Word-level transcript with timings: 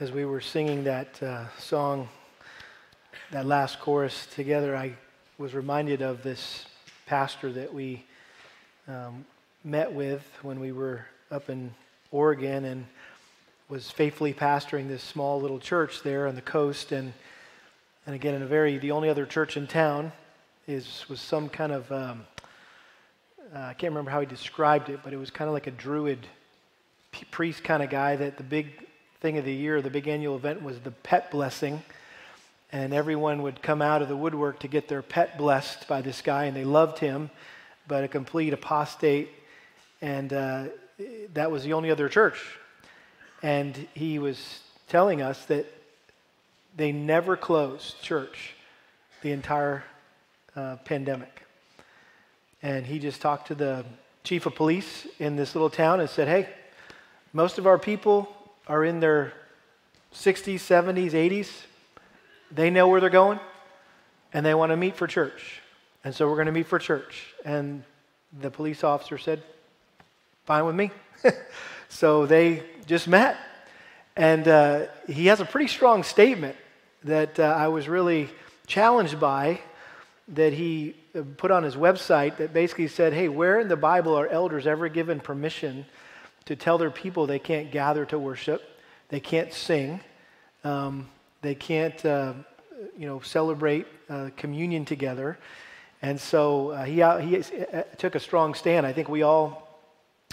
as 0.00 0.10
we 0.10 0.24
were 0.24 0.40
singing 0.40 0.82
that 0.82 1.22
uh, 1.22 1.44
song, 1.56 2.08
that 3.30 3.46
last 3.46 3.78
chorus 3.78 4.26
together, 4.34 4.76
I 4.76 4.94
was 5.38 5.54
reminded 5.54 6.02
of 6.02 6.24
this 6.24 6.66
pastor 7.06 7.52
that 7.52 7.72
we 7.72 8.04
um, 8.88 9.24
met 9.62 9.92
with 9.92 10.28
when 10.42 10.58
we 10.58 10.72
were 10.72 11.06
up 11.30 11.48
in 11.48 11.72
Oregon 12.10 12.64
and 12.64 12.86
was 13.68 13.88
faithfully 13.88 14.34
pastoring 14.34 14.88
this 14.88 15.00
small 15.00 15.40
little 15.40 15.60
church 15.60 16.02
there 16.02 16.26
on 16.26 16.34
the 16.34 16.42
coast. 16.42 16.90
And, 16.90 17.12
and 18.04 18.16
again, 18.16 18.34
in 18.34 18.42
a 18.42 18.46
very, 18.46 18.78
the 18.78 18.90
only 18.90 19.08
other 19.08 19.26
church 19.26 19.56
in 19.56 19.68
town 19.68 20.10
is, 20.66 21.04
was 21.08 21.20
some 21.20 21.48
kind 21.48 21.70
of, 21.70 21.92
um, 21.92 22.26
uh, 23.54 23.60
I 23.60 23.74
can't 23.74 23.92
remember 23.92 24.10
how 24.10 24.18
he 24.18 24.26
described 24.26 24.88
it, 24.88 25.00
but 25.04 25.12
it 25.12 25.18
was 25.18 25.30
kind 25.30 25.46
of 25.46 25.54
like 25.54 25.68
a 25.68 25.72
druid 25.72 26.26
priest 27.30 27.62
kind 27.62 27.80
of 27.80 27.90
guy 27.90 28.16
that 28.16 28.38
the 28.38 28.42
big 28.42 28.88
thing 29.24 29.38
of 29.38 29.46
the 29.46 29.54
year, 29.54 29.80
the 29.80 29.88
big 29.88 30.06
annual 30.06 30.36
event 30.36 30.62
was 30.62 30.78
the 30.80 30.90
pet 30.90 31.30
blessing. 31.30 31.82
And 32.70 32.92
everyone 32.92 33.40
would 33.40 33.62
come 33.62 33.80
out 33.80 34.02
of 34.02 34.08
the 34.08 34.16
woodwork 34.18 34.58
to 34.58 34.68
get 34.68 34.86
their 34.86 35.00
pet 35.00 35.38
blessed 35.38 35.88
by 35.88 36.02
this 36.02 36.20
guy, 36.20 36.44
and 36.44 36.54
they 36.54 36.66
loved 36.66 36.98
him, 36.98 37.30
but 37.88 38.04
a 38.04 38.08
complete 38.08 38.52
apostate. 38.52 39.30
And 40.02 40.30
uh, 40.30 40.64
that 41.32 41.50
was 41.50 41.64
the 41.64 41.72
only 41.72 41.90
other 41.90 42.10
church. 42.10 42.38
And 43.42 43.88
he 43.94 44.18
was 44.18 44.60
telling 44.88 45.22
us 45.22 45.42
that 45.46 45.64
they 46.76 46.92
never 46.92 47.34
closed 47.34 48.02
church 48.02 48.52
the 49.22 49.32
entire 49.32 49.84
uh, 50.54 50.76
pandemic. 50.84 51.46
And 52.62 52.84
he 52.84 52.98
just 52.98 53.22
talked 53.22 53.46
to 53.46 53.54
the 53.54 53.86
chief 54.22 54.44
of 54.44 54.54
police 54.54 55.06
in 55.18 55.34
this 55.34 55.54
little 55.54 55.70
town 55.70 56.00
and 56.00 56.10
said, 56.10 56.28
Hey, 56.28 56.46
most 57.32 57.56
of 57.56 57.66
our 57.66 57.78
people 57.78 58.28
are 58.66 58.84
in 58.84 59.00
their 59.00 59.32
60s, 60.14 60.54
70s, 60.54 61.10
80s. 61.10 61.50
They 62.50 62.70
know 62.70 62.88
where 62.88 63.00
they're 63.00 63.10
going 63.10 63.40
and 64.32 64.44
they 64.44 64.54
want 64.54 64.70
to 64.70 64.76
meet 64.76 64.96
for 64.96 65.06
church. 65.06 65.60
And 66.04 66.14
so 66.14 66.28
we're 66.28 66.36
going 66.36 66.46
to 66.46 66.52
meet 66.52 66.66
for 66.66 66.78
church. 66.78 67.34
And 67.44 67.82
the 68.40 68.50
police 68.50 68.84
officer 68.84 69.18
said, 69.18 69.42
Fine 70.44 70.66
with 70.66 70.74
me. 70.74 70.90
so 71.88 72.26
they 72.26 72.62
just 72.86 73.08
met. 73.08 73.38
And 74.14 74.46
uh, 74.46 74.86
he 75.08 75.26
has 75.26 75.40
a 75.40 75.44
pretty 75.44 75.68
strong 75.68 76.02
statement 76.02 76.56
that 77.04 77.40
uh, 77.40 77.44
I 77.44 77.68
was 77.68 77.88
really 77.88 78.28
challenged 78.66 79.18
by 79.18 79.60
that 80.28 80.52
he 80.52 80.96
uh, 81.14 81.22
put 81.36 81.50
on 81.50 81.62
his 81.62 81.76
website 81.76 82.36
that 82.36 82.52
basically 82.52 82.88
said, 82.88 83.14
Hey, 83.14 83.28
where 83.28 83.58
in 83.58 83.68
the 83.68 83.76
Bible 83.76 84.14
are 84.14 84.28
elders 84.28 84.66
ever 84.66 84.88
given 84.88 85.20
permission 85.20 85.86
to 86.46 86.56
tell 86.56 86.78
their 86.78 86.90
people 86.90 87.26
they 87.26 87.38
can't 87.38 87.70
gather 87.70 88.04
to 88.06 88.18
worship, 88.18 88.62
they 89.08 89.20
can't 89.20 89.52
sing, 89.52 90.00
um, 90.64 91.08
they 91.42 91.54
can't, 91.54 92.04
uh, 92.04 92.34
you 92.96 93.06
know, 93.06 93.20
celebrate 93.20 93.86
uh, 94.08 94.30
communion 94.36 94.84
together. 94.84 95.38
And 96.02 96.20
so 96.20 96.70
uh, 96.70 96.84
he, 96.84 96.96
he 96.96 97.36
uh, 97.36 97.82
took 97.96 98.14
a 98.14 98.20
strong 98.20 98.54
stand. 98.54 98.86
I 98.86 98.92
think 98.92 99.08
we 99.08 99.22
all 99.22 99.80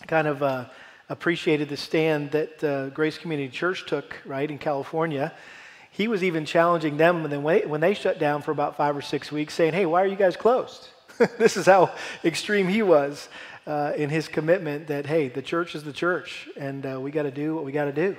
kind 0.07 0.27
of 0.27 0.43
uh, 0.43 0.65
appreciated 1.09 1.69
the 1.69 1.77
stand 1.77 2.31
that 2.31 2.63
uh, 2.63 2.89
Grace 2.89 3.17
Community 3.17 3.49
Church 3.49 3.85
took, 3.85 4.17
right, 4.25 4.49
in 4.49 4.57
California. 4.57 5.33
He 5.91 6.07
was 6.07 6.23
even 6.23 6.45
challenging 6.45 6.97
them 6.97 7.21
when 7.21 7.31
they, 7.31 7.61
when 7.61 7.81
they 7.81 7.93
shut 7.93 8.19
down 8.19 8.41
for 8.41 8.51
about 8.51 8.77
five 8.77 8.95
or 8.95 9.01
six 9.01 9.31
weeks, 9.31 9.53
saying, 9.53 9.73
Hey, 9.73 9.85
why 9.85 10.01
are 10.01 10.07
you 10.07 10.15
guys 10.15 10.37
closed? 10.37 10.87
this 11.37 11.57
is 11.57 11.65
how 11.65 11.93
extreme 12.23 12.67
he 12.67 12.81
was 12.81 13.29
uh, 13.67 13.93
in 13.95 14.09
his 14.09 14.27
commitment 14.27 14.87
that, 14.87 15.05
hey, 15.05 15.27
the 15.27 15.41
church 15.41 15.75
is 15.75 15.83
the 15.83 15.93
church, 15.93 16.49
and 16.57 16.85
uh, 16.85 16.99
we 16.99 17.11
got 17.11 17.23
to 17.23 17.31
do 17.31 17.53
what 17.53 17.63
we 17.63 17.71
got 17.71 17.85
to 17.85 17.91
do 17.91 18.17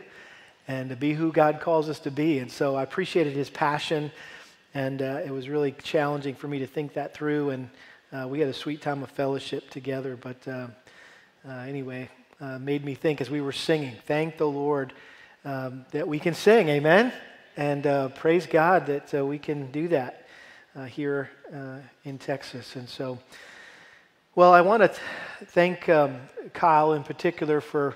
and 0.68 0.90
to 0.90 0.96
be 0.96 1.12
who 1.12 1.32
God 1.32 1.60
calls 1.60 1.88
us 1.88 1.98
to 2.00 2.10
be. 2.12 2.38
And 2.38 2.50
so 2.50 2.76
I 2.76 2.84
appreciated 2.84 3.32
his 3.32 3.50
passion, 3.50 4.12
and 4.74 5.02
uh, 5.02 5.20
it 5.24 5.32
was 5.32 5.48
really 5.48 5.72
challenging 5.82 6.36
for 6.36 6.46
me 6.46 6.60
to 6.60 6.66
think 6.66 6.94
that 6.94 7.12
through. 7.12 7.50
And 7.50 7.70
uh, 8.12 8.28
we 8.28 8.38
had 8.38 8.48
a 8.48 8.54
sweet 8.54 8.80
time 8.80 9.02
of 9.02 9.10
fellowship 9.10 9.68
together. 9.70 10.16
But 10.16 10.46
uh, 10.46 10.68
uh, 11.48 11.52
anyway, 11.52 12.08
made 12.60 12.84
me 12.84 12.94
think 12.94 13.20
as 13.20 13.28
we 13.28 13.40
were 13.40 13.52
singing, 13.52 13.96
thank 14.06 14.38
the 14.38 14.46
Lord 14.46 14.92
um, 15.44 15.84
that 15.90 16.06
we 16.06 16.20
can 16.20 16.34
sing, 16.34 16.68
amen? 16.68 17.12
And 17.56 18.14
praise 18.14 18.46
God 18.46 18.86
that 18.86 19.26
we 19.26 19.38
can 19.38 19.72
do 19.72 19.88
that 19.88 20.28
here 20.88 21.30
in 22.04 22.18
Texas. 22.18 22.76
And 22.76 22.88
so, 22.88 23.18
well, 24.34 24.52
I 24.52 24.62
want 24.62 24.82
to 24.82 24.88
th- 24.88 25.00
thank 25.50 25.88
um, 25.88 26.16
Kyle 26.54 26.94
in 26.94 27.02
particular 27.02 27.60
for 27.60 27.94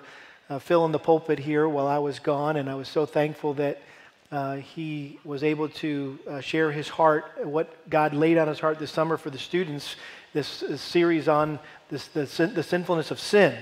uh, 0.48 0.58
filling 0.58 0.92
the 0.92 0.98
pulpit 0.98 1.38
here 1.38 1.68
while 1.68 1.86
I 1.86 1.98
was 1.98 2.18
gone, 2.18 2.56
and 2.56 2.68
I 2.68 2.74
was 2.74 2.88
so 2.88 3.06
thankful 3.06 3.54
that 3.54 3.80
uh, 4.30 4.56
he 4.56 5.18
was 5.24 5.42
able 5.42 5.68
to 5.68 6.18
uh, 6.28 6.40
share 6.40 6.70
his 6.72 6.88
heart, 6.88 7.46
what 7.46 7.88
God 7.88 8.12
laid 8.12 8.38
on 8.38 8.48
his 8.48 8.60
heart 8.60 8.78
this 8.78 8.90
summer 8.90 9.16
for 9.16 9.30
the 9.30 9.38
students, 9.38 9.96
this, 10.32 10.60
this 10.60 10.82
series 10.82 11.28
on 11.28 11.58
this, 11.88 12.08
the, 12.08 12.24
the 12.54 12.62
sinfulness 12.62 13.10
of 13.10 13.20
sin. 13.20 13.56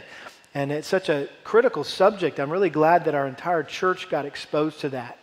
And 0.54 0.72
it's 0.72 0.88
such 0.88 1.08
a 1.08 1.28
critical 1.42 1.84
subject. 1.84 2.40
I'm 2.40 2.50
really 2.50 2.70
glad 2.70 3.04
that 3.04 3.14
our 3.14 3.26
entire 3.26 3.62
church 3.62 4.08
got 4.08 4.24
exposed 4.24 4.80
to 4.80 4.88
that. 4.90 5.18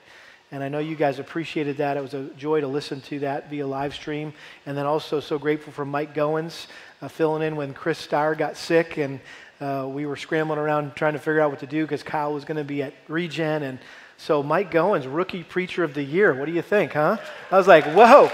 And 0.54 0.62
I 0.62 0.68
know 0.68 0.80
you 0.80 0.98
guys 0.98 1.18
appreciated 1.18 1.78
that. 1.78 1.96
It 1.96 2.02
was 2.02 2.14
a 2.14 2.26
joy 2.38 2.60
to 2.60 2.68
listen 2.68 3.00
to 3.02 3.20
that 3.20 3.50
via 3.50 3.66
live 3.66 3.94
stream. 3.94 4.34
And 4.66 4.78
then 4.78 4.86
also 4.86 5.22
so 5.22 5.40
grateful 5.40 5.72
for 5.72 5.86
Mike 5.86 6.14
Goins 6.14 6.68
uh, 7.02 7.08
filling 7.08 7.42
in 7.42 7.56
when 7.56 7.74
Chris 7.74 7.98
Starr 7.98 8.36
got 8.36 8.58
sick, 8.58 8.98
and 8.98 9.20
uh, 9.62 9.88
we 9.90 10.06
were 10.06 10.18
scrambling 10.18 10.60
around 10.60 10.96
trying 10.96 11.14
to 11.14 11.20
figure 11.20 11.40
out 11.40 11.52
what 11.52 11.60
to 11.62 11.68
do 11.68 11.84
because 11.84 12.04
Kyle 12.04 12.34
was 12.34 12.44
going 12.44 12.58
to 12.58 12.66
be 12.66 12.84
at 12.84 12.94
Regen. 13.08 13.64
And 13.64 13.80
so 14.18 14.44
Mike 14.44 14.72
Goins, 14.72 15.08
rookie 15.12 15.44
preacher 15.44 15.84
of 15.84 15.94
the 15.94 16.04
year. 16.04 16.34
What 16.34 16.46
do 16.46 16.52
you 16.52 16.62
think, 16.62 16.94
huh? 16.94 17.18
I 17.50 17.58
was 17.58 17.68
like, 17.68 17.86
whoa, 17.86 18.28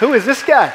who 0.00 0.14
is 0.14 0.24
this 0.24 0.42
guy? 0.42 0.70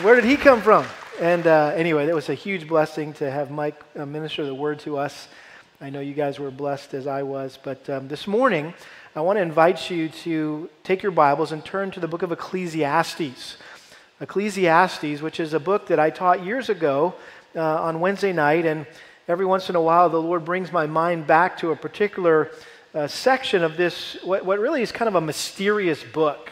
Where 0.00 0.14
did 0.14 0.24
he 0.24 0.36
come 0.36 0.62
from? 0.62 0.86
And 1.20 1.46
uh, 1.46 1.72
anyway, 1.76 2.06
it 2.06 2.14
was 2.14 2.30
a 2.30 2.34
huge 2.34 2.66
blessing 2.66 3.12
to 3.14 3.30
have 3.30 3.50
Mike 3.50 3.78
uh, 3.96 4.06
minister 4.06 4.46
the 4.46 4.54
word 4.54 4.78
to 4.80 4.96
us. 4.96 5.28
I 5.80 5.90
know 5.90 6.00
you 6.00 6.14
guys 6.14 6.38
were 6.38 6.50
blessed 6.50 6.94
as 6.94 7.06
I 7.06 7.24
was. 7.24 7.58
But 7.62 7.90
um, 7.90 8.08
this 8.08 8.26
morning, 8.26 8.72
I 9.14 9.20
want 9.20 9.36
to 9.36 9.42
invite 9.42 9.90
you 9.90 10.08
to 10.08 10.70
take 10.84 11.02
your 11.02 11.12
Bibles 11.12 11.52
and 11.52 11.62
turn 11.62 11.90
to 11.90 12.00
the 12.00 12.08
book 12.08 12.22
of 12.22 12.32
Ecclesiastes. 12.32 13.58
Ecclesiastes, 14.22 15.20
which 15.20 15.38
is 15.38 15.52
a 15.52 15.60
book 15.60 15.88
that 15.88 16.00
I 16.00 16.08
taught 16.08 16.42
years 16.42 16.70
ago 16.70 17.12
uh, 17.54 17.60
on 17.60 18.00
Wednesday 18.00 18.32
night. 18.32 18.64
And 18.64 18.86
every 19.28 19.44
once 19.44 19.68
in 19.68 19.76
a 19.76 19.82
while, 19.82 20.08
the 20.08 20.16
Lord 20.16 20.46
brings 20.46 20.72
my 20.72 20.86
mind 20.86 21.26
back 21.26 21.58
to 21.58 21.72
a 21.72 21.76
particular 21.76 22.52
uh, 22.94 23.06
section 23.06 23.62
of 23.62 23.76
this, 23.76 24.16
what, 24.24 24.46
what, 24.46 24.58
really 24.58 24.80
is 24.80 24.90
kind 24.92 25.10
of 25.10 25.14
a 25.14 25.20
mysterious 25.20 26.02
book. 26.02 26.50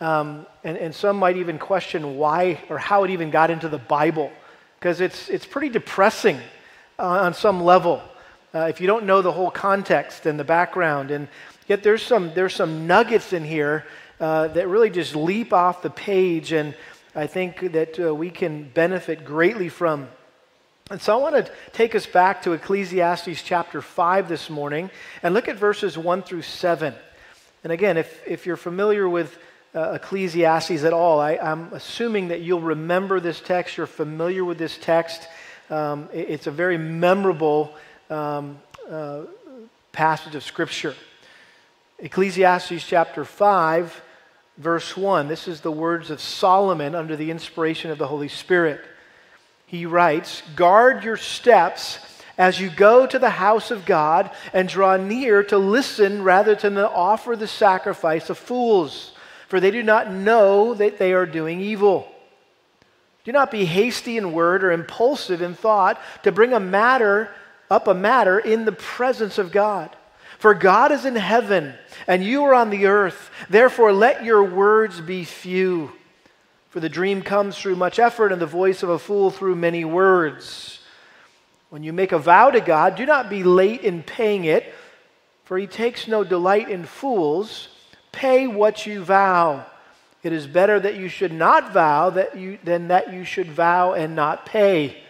Um, 0.00 0.46
and, 0.62 0.76
and 0.76 0.94
some 0.94 1.16
might 1.16 1.36
even 1.36 1.58
question 1.58 2.16
why 2.16 2.60
or 2.68 2.78
how 2.78 3.02
it 3.02 3.10
even 3.10 3.32
got 3.32 3.50
into 3.50 3.68
the 3.68 3.78
Bible, 3.78 4.30
because 4.78 5.00
it's, 5.00 5.28
it's 5.28 5.46
pretty 5.46 5.68
depressing 5.68 6.38
uh, 7.00 7.02
on 7.02 7.34
some 7.34 7.60
level. 7.60 8.00
Uh, 8.54 8.66
if 8.68 8.80
you 8.80 8.86
don't 8.86 9.04
know 9.04 9.20
the 9.20 9.32
whole 9.32 9.50
context 9.50 10.26
and 10.26 10.38
the 10.38 10.44
background, 10.44 11.10
and 11.10 11.26
yet 11.72 11.82
there's 11.82 12.02
some, 12.02 12.34
there's 12.34 12.54
some 12.54 12.86
nuggets 12.86 13.32
in 13.32 13.42
here 13.42 13.86
uh, 14.20 14.46
that 14.48 14.68
really 14.68 14.90
just 14.90 15.16
leap 15.16 15.54
off 15.54 15.80
the 15.80 15.88
page, 15.88 16.52
and 16.52 16.74
I 17.14 17.26
think 17.26 17.72
that 17.72 17.98
uh, 17.98 18.14
we 18.14 18.28
can 18.28 18.64
benefit 18.64 19.24
greatly 19.24 19.70
from. 19.70 20.06
And 20.90 21.00
so 21.00 21.18
I 21.18 21.22
want 21.30 21.46
to 21.46 21.50
take 21.72 21.94
us 21.94 22.04
back 22.04 22.42
to 22.42 22.52
Ecclesiastes 22.52 23.42
chapter 23.42 23.80
5 23.80 24.28
this 24.28 24.50
morning 24.50 24.90
and 25.22 25.32
look 25.32 25.48
at 25.48 25.56
verses 25.56 25.96
1 25.96 26.24
through 26.24 26.42
7. 26.42 26.92
And 27.64 27.72
again, 27.72 27.96
if, 27.96 28.20
if 28.26 28.44
you're 28.44 28.58
familiar 28.58 29.08
with 29.08 29.34
uh, 29.74 29.92
Ecclesiastes 29.92 30.84
at 30.84 30.92
all, 30.92 31.20
I, 31.20 31.38
am 31.40 31.72
assuming 31.72 32.28
that 32.28 32.42
you'll 32.42 32.60
remember 32.60 33.18
this 33.18 33.40
text, 33.40 33.78
you're 33.78 33.86
familiar 33.86 34.44
with 34.44 34.58
this 34.58 34.76
text. 34.76 35.26
Um, 35.70 36.10
it, 36.12 36.28
it's 36.28 36.46
a 36.46 36.50
very 36.50 36.76
memorable 36.76 37.74
um, 38.10 38.58
uh, 38.90 39.22
passage 39.92 40.34
of 40.34 40.42
Scripture. 40.42 40.94
Ecclesiastes 42.02 42.84
chapter 42.84 43.24
5 43.24 44.02
verse 44.58 44.96
1. 44.96 45.28
This 45.28 45.46
is 45.46 45.60
the 45.60 45.70
words 45.70 46.10
of 46.10 46.20
Solomon 46.20 46.96
under 46.96 47.14
the 47.14 47.30
inspiration 47.30 47.92
of 47.92 47.98
the 47.98 48.08
Holy 48.08 48.26
Spirit. 48.26 48.80
He 49.66 49.86
writes, 49.86 50.42
Guard 50.56 51.04
your 51.04 51.16
steps 51.16 52.00
as 52.36 52.60
you 52.60 52.70
go 52.70 53.06
to 53.06 53.20
the 53.20 53.30
house 53.30 53.70
of 53.70 53.86
God 53.86 54.32
and 54.52 54.68
draw 54.68 54.96
near 54.96 55.44
to 55.44 55.58
listen 55.58 56.24
rather 56.24 56.56
than 56.56 56.74
to 56.74 56.90
offer 56.90 57.36
the 57.36 57.46
sacrifice 57.46 58.28
of 58.30 58.36
fools, 58.36 59.12
for 59.46 59.60
they 59.60 59.70
do 59.70 59.84
not 59.84 60.10
know 60.10 60.74
that 60.74 60.98
they 60.98 61.12
are 61.12 61.24
doing 61.24 61.60
evil. 61.60 62.10
Do 63.22 63.30
not 63.30 63.52
be 63.52 63.64
hasty 63.64 64.16
in 64.16 64.32
word 64.32 64.64
or 64.64 64.72
impulsive 64.72 65.40
in 65.40 65.54
thought 65.54 66.00
to 66.24 66.32
bring 66.32 66.52
a 66.52 66.58
matter 66.58 67.30
up 67.70 67.86
a 67.86 67.94
matter 67.94 68.40
in 68.40 68.64
the 68.64 68.72
presence 68.72 69.38
of 69.38 69.52
God. 69.52 69.94
For 70.42 70.54
God 70.54 70.90
is 70.90 71.04
in 71.04 71.14
heaven, 71.14 71.72
and 72.08 72.24
you 72.24 72.42
are 72.42 72.54
on 72.54 72.70
the 72.70 72.86
earth. 72.86 73.30
Therefore, 73.48 73.92
let 73.92 74.24
your 74.24 74.42
words 74.42 75.00
be 75.00 75.22
few. 75.22 75.92
For 76.70 76.80
the 76.80 76.88
dream 76.88 77.22
comes 77.22 77.56
through 77.56 77.76
much 77.76 78.00
effort, 78.00 78.32
and 78.32 78.42
the 78.42 78.46
voice 78.46 78.82
of 78.82 78.88
a 78.88 78.98
fool 78.98 79.30
through 79.30 79.54
many 79.54 79.84
words. 79.84 80.80
When 81.70 81.84
you 81.84 81.92
make 81.92 82.10
a 82.10 82.18
vow 82.18 82.50
to 82.50 82.60
God, 82.60 82.96
do 82.96 83.06
not 83.06 83.30
be 83.30 83.44
late 83.44 83.82
in 83.82 84.02
paying 84.02 84.44
it, 84.44 84.74
For 85.44 85.58
he 85.58 85.68
takes 85.68 86.08
no 86.08 86.24
delight 86.24 86.68
in 86.68 86.86
fools. 86.86 87.68
Pay 88.10 88.48
what 88.48 88.84
you 88.84 89.04
vow. 89.04 89.64
It 90.24 90.32
is 90.32 90.48
better 90.48 90.80
that 90.80 90.96
you 90.96 91.08
should 91.08 91.32
not 91.32 91.72
vow 91.72 92.10
that 92.10 92.36
you, 92.36 92.58
than 92.64 92.88
that 92.88 93.12
you 93.12 93.22
should 93.22 93.52
vow 93.52 93.92
and 93.92 94.16
not 94.16 94.44
pay. 94.44 95.01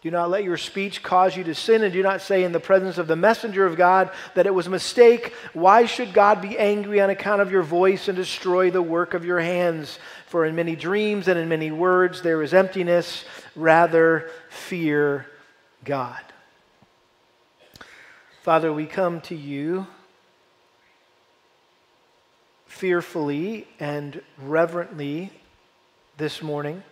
Do 0.00 0.10
not 0.12 0.30
let 0.30 0.44
your 0.44 0.56
speech 0.56 1.02
cause 1.02 1.36
you 1.36 1.42
to 1.44 1.54
sin, 1.54 1.82
and 1.82 1.92
do 1.92 2.02
not 2.02 2.20
say 2.20 2.44
in 2.44 2.52
the 2.52 2.60
presence 2.60 2.98
of 2.98 3.08
the 3.08 3.16
messenger 3.16 3.66
of 3.66 3.76
God 3.76 4.10
that 4.34 4.46
it 4.46 4.54
was 4.54 4.68
a 4.68 4.70
mistake. 4.70 5.32
Why 5.54 5.86
should 5.86 6.12
God 6.12 6.40
be 6.40 6.56
angry 6.56 7.00
on 7.00 7.10
account 7.10 7.42
of 7.42 7.50
your 7.50 7.62
voice 7.62 8.06
and 8.06 8.16
destroy 8.16 8.70
the 8.70 8.82
work 8.82 9.14
of 9.14 9.24
your 9.24 9.40
hands? 9.40 9.98
For 10.26 10.44
in 10.44 10.54
many 10.54 10.76
dreams 10.76 11.26
and 11.26 11.38
in 11.38 11.48
many 11.48 11.72
words 11.72 12.22
there 12.22 12.42
is 12.42 12.54
emptiness. 12.54 13.24
Rather, 13.56 14.30
fear 14.50 15.26
God. 15.84 16.20
Father, 18.42 18.72
we 18.72 18.86
come 18.86 19.20
to 19.22 19.34
you 19.34 19.86
fearfully 22.66 23.66
and 23.80 24.22
reverently 24.38 25.32
this 26.16 26.40
morning 26.40 26.84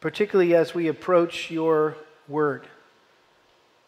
particularly 0.00 0.54
as 0.54 0.74
we 0.74 0.88
approach 0.88 1.50
your 1.50 1.96
word, 2.28 2.66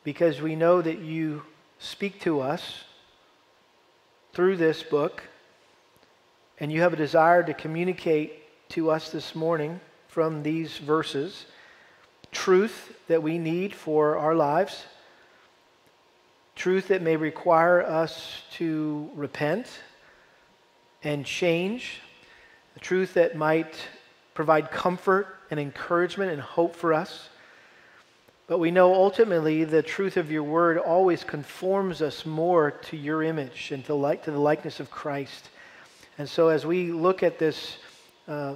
because 0.03 0.41
we 0.41 0.57
know 0.57 0.83
that 0.83 0.99
you 0.99 1.43
speak 1.79 2.21
to 2.21 2.41
us 2.41 2.85
through 4.33 4.57
this 4.57 4.83
book, 4.83 5.23
and 6.59 6.73
you 6.73 6.81
have 6.81 6.93
a 6.93 6.97
desire 6.97 7.43
to 7.43 7.55
communicate 7.55 8.43
to 8.71 8.91
us 8.91 9.11
this 9.11 9.35
morning 9.35 9.81
from 10.09 10.43
these 10.43 10.79
verses 10.79 11.47
truth 12.33 12.97
that 13.09 13.23
we 13.23 13.39
need 13.39 13.75
for 13.75 14.17
our 14.17 14.35
lives, 14.35 14.85
truth 16.55 16.89
that 16.89 17.03
may 17.03 17.17
require 17.17 17.83
us 17.83 18.43
to 18.53 19.11
repent 19.15 19.67
and 21.03 21.25
change, 21.25 22.01
truth 22.81 23.15
that 23.15 23.37
might 23.37 23.75
provide 24.35 24.71
comfort 24.71 25.40
and 25.51 25.59
encouragement 25.59 26.31
and 26.31 26.41
hope 26.41 26.77
for 26.77 26.95
us. 26.95 27.29
But 28.47 28.59
we 28.59 28.71
know 28.71 28.95
ultimately 28.95 29.65
the 29.65 29.83
truth 29.83 30.17
of 30.17 30.31
your 30.31 30.43
word 30.43 30.77
always 30.79 31.23
conforms 31.23 32.03
us 32.03 32.27
more 32.27 32.73
to 32.73 32.97
your 32.97 33.23
image 33.23 33.71
and 33.71 33.85
to, 33.85 33.95
like, 33.95 34.25
to 34.25 34.33
the 34.33 34.41
likeness 34.41 34.81
of 34.81 34.91
Christ. 34.91 35.51
And 36.19 36.29
so 36.29 36.49
as 36.49 36.67
we 36.67 36.91
look 36.91 37.23
at 37.23 37.39
this 37.39 37.77
uh, 38.27 38.55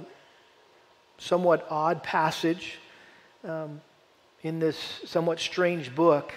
somewhat 1.17 1.65
odd 1.69 2.03
passage 2.03 2.77
um, 3.43 3.81
in 4.43 4.59
this 4.59 4.77
somewhat 5.05 5.39
strange 5.39 5.95
book, 5.95 6.33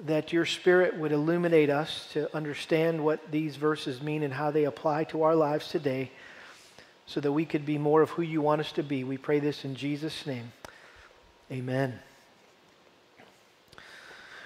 that 0.00 0.32
your 0.32 0.44
spirit 0.44 0.96
would 0.96 1.12
illuminate 1.12 1.70
us 1.70 2.08
to 2.12 2.34
understand 2.34 3.02
what 3.02 3.30
these 3.30 3.56
verses 3.56 4.02
mean 4.02 4.22
and 4.22 4.32
how 4.32 4.50
they 4.50 4.64
apply 4.64 5.04
to 5.04 5.22
our 5.22 5.34
lives 5.34 5.68
today 5.68 6.10
so 7.06 7.20
that 7.20 7.32
we 7.32 7.44
could 7.44 7.64
be 7.64 7.78
more 7.78 8.02
of 8.02 8.10
who 8.10 8.22
you 8.22 8.40
want 8.40 8.60
us 8.60 8.72
to 8.72 8.82
be. 8.82 9.04
We 9.04 9.16
pray 9.16 9.38
this 9.38 9.64
in 9.64 9.74
Jesus' 9.74 10.26
name. 10.26 10.52
Amen. 11.50 12.00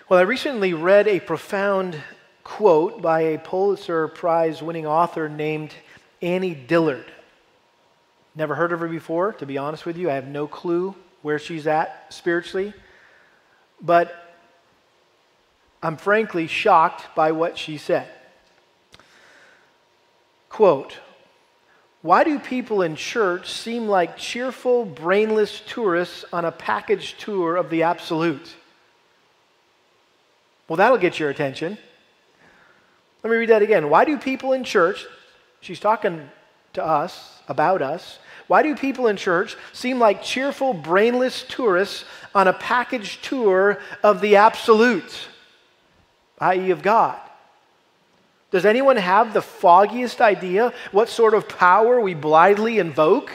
Well, 0.08 0.18
I 0.18 0.22
recently 0.22 0.74
read 0.74 1.08
a 1.08 1.20
profound 1.20 1.96
quote 2.44 3.00
by 3.00 3.20
a 3.20 3.38
Pulitzer 3.38 4.08
Prize 4.08 4.62
winning 4.62 4.86
author 4.86 5.28
named 5.28 5.72
Annie 6.20 6.54
Dillard. 6.54 7.10
Never 8.34 8.54
heard 8.54 8.72
of 8.72 8.80
her 8.80 8.88
before, 8.88 9.32
to 9.34 9.46
be 9.46 9.56
honest 9.56 9.86
with 9.86 9.96
you. 9.96 10.10
I 10.10 10.14
have 10.14 10.26
no 10.26 10.46
clue 10.46 10.94
where 11.22 11.38
she's 11.38 11.66
at 11.66 12.06
spiritually. 12.12 12.74
But 13.80 14.14
I'm 15.82 15.96
frankly 15.96 16.46
shocked 16.46 17.14
by 17.14 17.32
what 17.32 17.56
she 17.56 17.78
said. 17.78 18.08
Quote, 20.48 20.98
why 22.02 22.24
do 22.24 22.38
people 22.38 22.82
in 22.82 22.96
church 22.96 23.52
seem 23.52 23.86
like 23.86 24.16
cheerful, 24.16 24.84
brainless 24.84 25.60
tourists 25.66 26.24
on 26.32 26.44
a 26.44 26.52
package 26.52 27.16
tour 27.18 27.56
of 27.56 27.68
the 27.68 27.82
absolute? 27.82 28.56
Well, 30.66 30.76
that'll 30.76 30.98
get 30.98 31.18
your 31.18 31.30
attention. 31.30 31.76
Let 33.22 33.30
me 33.30 33.36
read 33.36 33.50
that 33.50 33.62
again. 33.62 33.90
Why 33.90 34.04
do 34.04 34.16
people 34.16 34.54
in 34.54 34.64
church, 34.64 35.04
she's 35.60 35.80
talking 35.80 36.30
to 36.72 36.84
us, 36.84 37.40
about 37.48 37.82
us, 37.82 38.18
why 38.46 38.62
do 38.62 38.74
people 38.74 39.08
in 39.08 39.16
church 39.16 39.56
seem 39.72 39.98
like 39.98 40.22
cheerful, 40.22 40.72
brainless 40.72 41.44
tourists 41.48 42.04
on 42.34 42.48
a 42.48 42.52
package 42.52 43.20
tour 43.20 43.78
of 44.02 44.20
the 44.20 44.36
absolute, 44.36 45.28
i.e., 46.38 46.70
of 46.70 46.80
God? 46.80 47.20
Does 48.50 48.66
anyone 48.66 48.96
have 48.96 49.32
the 49.32 49.42
foggiest 49.42 50.20
idea 50.20 50.72
what 50.90 51.08
sort 51.08 51.34
of 51.34 51.48
power 51.48 52.00
we 52.00 52.14
blithely 52.14 52.78
invoke? 52.78 53.30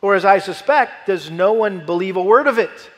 Or, 0.00 0.14
as 0.14 0.24
I 0.24 0.38
suspect, 0.38 1.06
does 1.06 1.30
no 1.30 1.52
one 1.52 1.84
believe 1.84 2.16
a 2.16 2.22
word 2.22 2.46
of 2.46 2.58
it? 2.58 2.90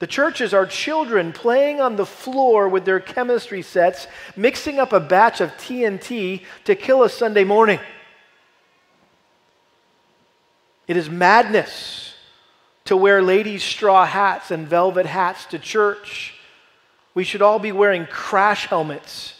The 0.00 0.06
churches 0.06 0.54
are 0.54 0.66
children 0.66 1.32
playing 1.32 1.80
on 1.80 1.96
the 1.96 2.06
floor 2.06 2.68
with 2.68 2.84
their 2.84 3.00
chemistry 3.00 3.62
sets, 3.62 4.06
mixing 4.34 4.78
up 4.78 4.92
a 4.92 5.00
batch 5.00 5.40
of 5.40 5.50
TNT 5.52 6.42
to 6.64 6.74
kill 6.74 7.02
a 7.02 7.10
Sunday 7.10 7.44
morning. 7.44 7.78
It 10.88 10.96
is 10.96 11.10
madness 11.10 12.14
to 12.86 12.96
wear 12.96 13.22
ladies' 13.22 13.62
straw 13.62 14.06
hats 14.06 14.50
and 14.50 14.66
velvet 14.66 15.06
hats 15.06 15.44
to 15.46 15.58
church 15.58 16.39
we 17.14 17.24
should 17.24 17.42
all 17.42 17.58
be 17.58 17.72
wearing 17.72 18.06
crash 18.06 18.66
helmets. 18.66 19.34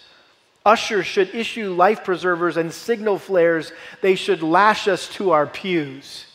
Ushers 0.64 1.06
should 1.06 1.34
issue 1.34 1.72
life 1.72 2.04
preservers 2.04 2.56
and 2.56 2.72
signal 2.72 3.18
flares. 3.18 3.72
They 4.02 4.14
should 4.14 4.42
lash 4.42 4.88
us 4.88 5.08
to 5.14 5.30
our 5.30 5.46
pews. 5.46 6.26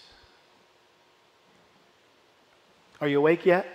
Are 3.02 3.08
you 3.08 3.20
awake 3.20 3.46
yet? 3.46 3.68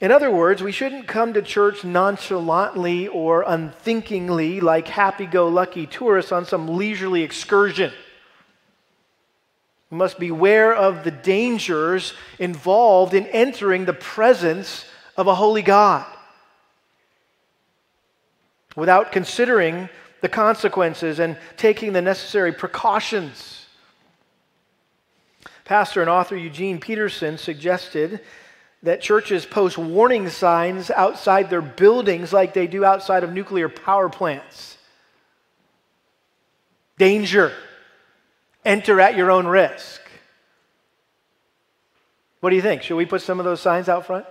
In 0.00 0.10
other 0.10 0.30
words, 0.30 0.62
we 0.62 0.72
shouldn't 0.72 1.06
come 1.06 1.34
to 1.34 1.42
church 1.42 1.84
nonchalantly 1.84 3.08
or 3.08 3.44
unthinkingly 3.46 4.60
like 4.60 4.88
happy 4.88 5.26
go 5.26 5.48
lucky 5.48 5.86
tourists 5.86 6.32
on 6.32 6.46
some 6.46 6.76
leisurely 6.76 7.22
excursion. 7.22 7.92
We 9.90 9.96
must 9.96 10.18
beware 10.18 10.72
of 10.74 11.02
the 11.02 11.10
dangers 11.10 12.14
involved 12.38 13.12
in 13.12 13.26
entering 13.26 13.84
the 13.84 13.92
presence 13.92 14.84
of 15.16 15.26
a 15.26 15.34
holy 15.34 15.62
God 15.62 16.06
without 18.76 19.10
considering 19.10 19.88
the 20.20 20.28
consequences 20.28 21.18
and 21.18 21.36
taking 21.56 21.92
the 21.92 22.02
necessary 22.02 22.52
precautions. 22.52 23.66
Pastor 25.64 26.00
and 26.00 26.10
author 26.10 26.36
Eugene 26.36 26.78
Peterson 26.78 27.36
suggested 27.36 28.20
that 28.82 29.00
churches 29.00 29.44
post 29.44 29.76
warning 29.76 30.28
signs 30.28 30.90
outside 30.90 31.50
their 31.50 31.60
buildings 31.62 32.32
like 32.32 32.54
they 32.54 32.66
do 32.66 32.84
outside 32.84 33.24
of 33.24 33.32
nuclear 33.32 33.68
power 33.68 34.08
plants. 34.08 34.78
Danger. 36.96 37.52
Enter 38.64 39.00
at 39.00 39.16
your 39.16 39.30
own 39.30 39.46
risk. 39.46 40.00
What 42.40 42.50
do 42.50 42.56
you 42.56 42.62
think? 42.62 42.82
Should 42.82 42.96
we 42.96 43.06
put 43.06 43.22
some 43.22 43.38
of 43.38 43.44
those 43.44 43.60
signs 43.60 43.88
out 43.88 44.06
front? 44.06 44.26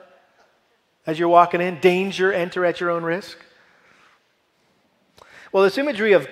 As 1.06 1.18
you're 1.18 1.30
walking 1.30 1.62
in, 1.62 1.80
danger, 1.80 2.32
enter 2.32 2.66
at 2.66 2.80
your 2.80 2.90
own 2.90 3.04
risk. 3.04 3.38
Well, 5.52 5.64
this 5.64 5.78
imagery 5.78 6.14
of 6.14 6.28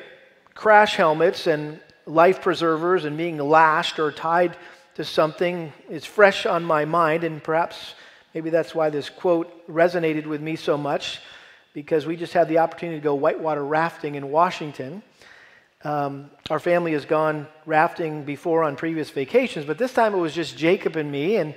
crash 0.53 0.95
helmets 0.95 1.47
and 1.47 1.79
life 2.05 2.41
preservers 2.41 3.05
and 3.05 3.17
being 3.17 3.37
lashed 3.37 3.99
or 3.99 4.11
tied 4.11 4.57
to 4.95 5.03
something 5.03 5.71
is 5.89 6.05
fresh 6.05 6.45
on 6.45 6.63
my 6.63 6.85
mind, 6.85 7.23
and 7.23 7.43
perhaps 7.43 7.93
maybe 8.33 8.49
that's 8.49 8.73
why 8.73 8.89
this 8.89 9.09
quote 9.09 9.67
resonated 9.67 10.25
with 10.25 10.41
me 10.41 10.55
so 10.55 10.77
much 10.77 11.19
because 11.73 12.07
we 12.07 12.15
just 12.15 12.33
had 12.33 12.49
the 12.49 12.57
opportunity 12.57 12.97
to 12.99 13.03
go 13.03 13.13
whitewater 13.13 13.63
rafting 13.63 14.15
in 14.15 14.31
Washington. 14.31 15.03
Um, 15.83 16.31
our 16.49 16.59
family 16.59 16.93
has 16.93 17.05
gone 17.05 17.47
rafting 17.65 18.23
before 18.23 18.63
on 18.63 18.75
previous 18.75 19.11
vacations, 19.11 19.65
but 19.65 19.77
this 19.77 19.93
time 19.93 20.15
it 20.15 20.17
was 20.17 20.33
just 20.33 20.57
Jacob 20.57 20.95
and 20.95 21.11
me, 21.11 21.37
and 21.37 21.53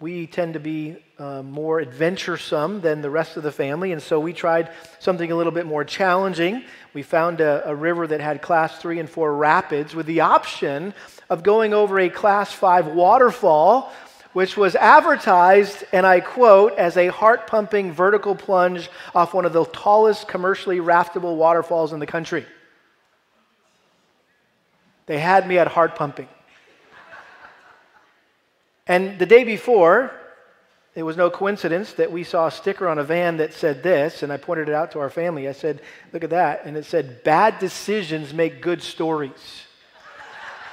we 0.00 0.26
tend 0.26 0.54
to 0.54 0.60
be 0.60 1.02
uh, 1.18 1.42
more 1.42 1.80
adventuresome 1.80 2.82
than 2.82 3.00
the 3.00 3.10
rest 3.10 3.36
of 3.38 3.42
the 3.42 3.50
family, 3.50 3.90
and 3.90 4.02
so 4.02 4.20
we 4.20 4.34
tried 4.34 4.70
something 4.98 5.32
a 5.32 5.34
little 5.34 5.50
bit 5.50 5.64
more 5.64 5.82
challenging. 5.82 6.62
We 6.92 7.02
found 7.02 7.40
a, 7.40 7.66
a 7.70 7.74
river 7.74 8.06
that 8.06 8.20
had 8.20 8.42
class 8.42 8.78
three 8.78 9.00
and 9.00 9.08
four 9.08 9.34
rapids 9.34 9.94
with 9.94 10.06
the 10.06 10.20
option 10.20 10.92
of 11.30 11.42
going 11.42 11.72
over 11.72 11.98
a 11.98 12.10
class 12.10 12.52
five 12.52 12.88
waterfall, 12.88 13.92
which 14.34 14.58
was 14.58 14.76
advertised, 14.76 15.84
and 15.90 16.06
I 16.06 16.20
quote, 16.20 16.78
as 16.78 16.98
a 16.98 17.08
heart 17.08 17.46
pumping 17.46 17.92
vertical 17.92 18.36
plunge 18.36 18.90
off 19.14 19.32
one 19.32 19.46
of 19.46 19.54
the 19.54 19.64
tallest 19.64 20.28
commercially 20.28 20.80
raftable 20.80 21.36
waterfalls 21.36 21.94
in 21.94 21.98
the 21.98 22.06
country. 22.06 22.44
They 25.08 25.18
had 25.18 25.48
me 25.48 25.58
at 25.58 25.68
heart 25.68 25.96
pumping. 25.96 26.28
And 28.86 29.18
the 29.18 29.26
day 29.26 29.42
before, 29.42 30.12
it 30.94 31.02
was 31.02 31.16
no 31.16 31.30
coincidence 31.30 31.94
that 31.94 32.12
we 32.12 32.24
saw 32.24 32.46
a 32.46 32.50
sticker 32.50 32.86
on 32.86 32.98
a 32.98 33.04
van 33.04 33.38
that 33.38 33.54
said 33.54 33.82
this, 33.82 34.22
and 34.22 34.30
I 34.30 34.36
pointed 34.36 34.68
it 34.68 34.74
out 34.74 34.92
to 34.92 35.00
our 35.00 35.08
family. 35.08 35.48
I 35.48 35.52
said, 35.52 35.80
Look 36.12 36.24
at 36.24 36.30
that. 36.30 36.66
And 36.66 36.76
it 36.76 36.84
said, 36.84 37.24
Bad 37.24 37.58
decisions 37.58 38.34
make 38.34 38.60
good 38.60 38.82
stories. 38.82 39.64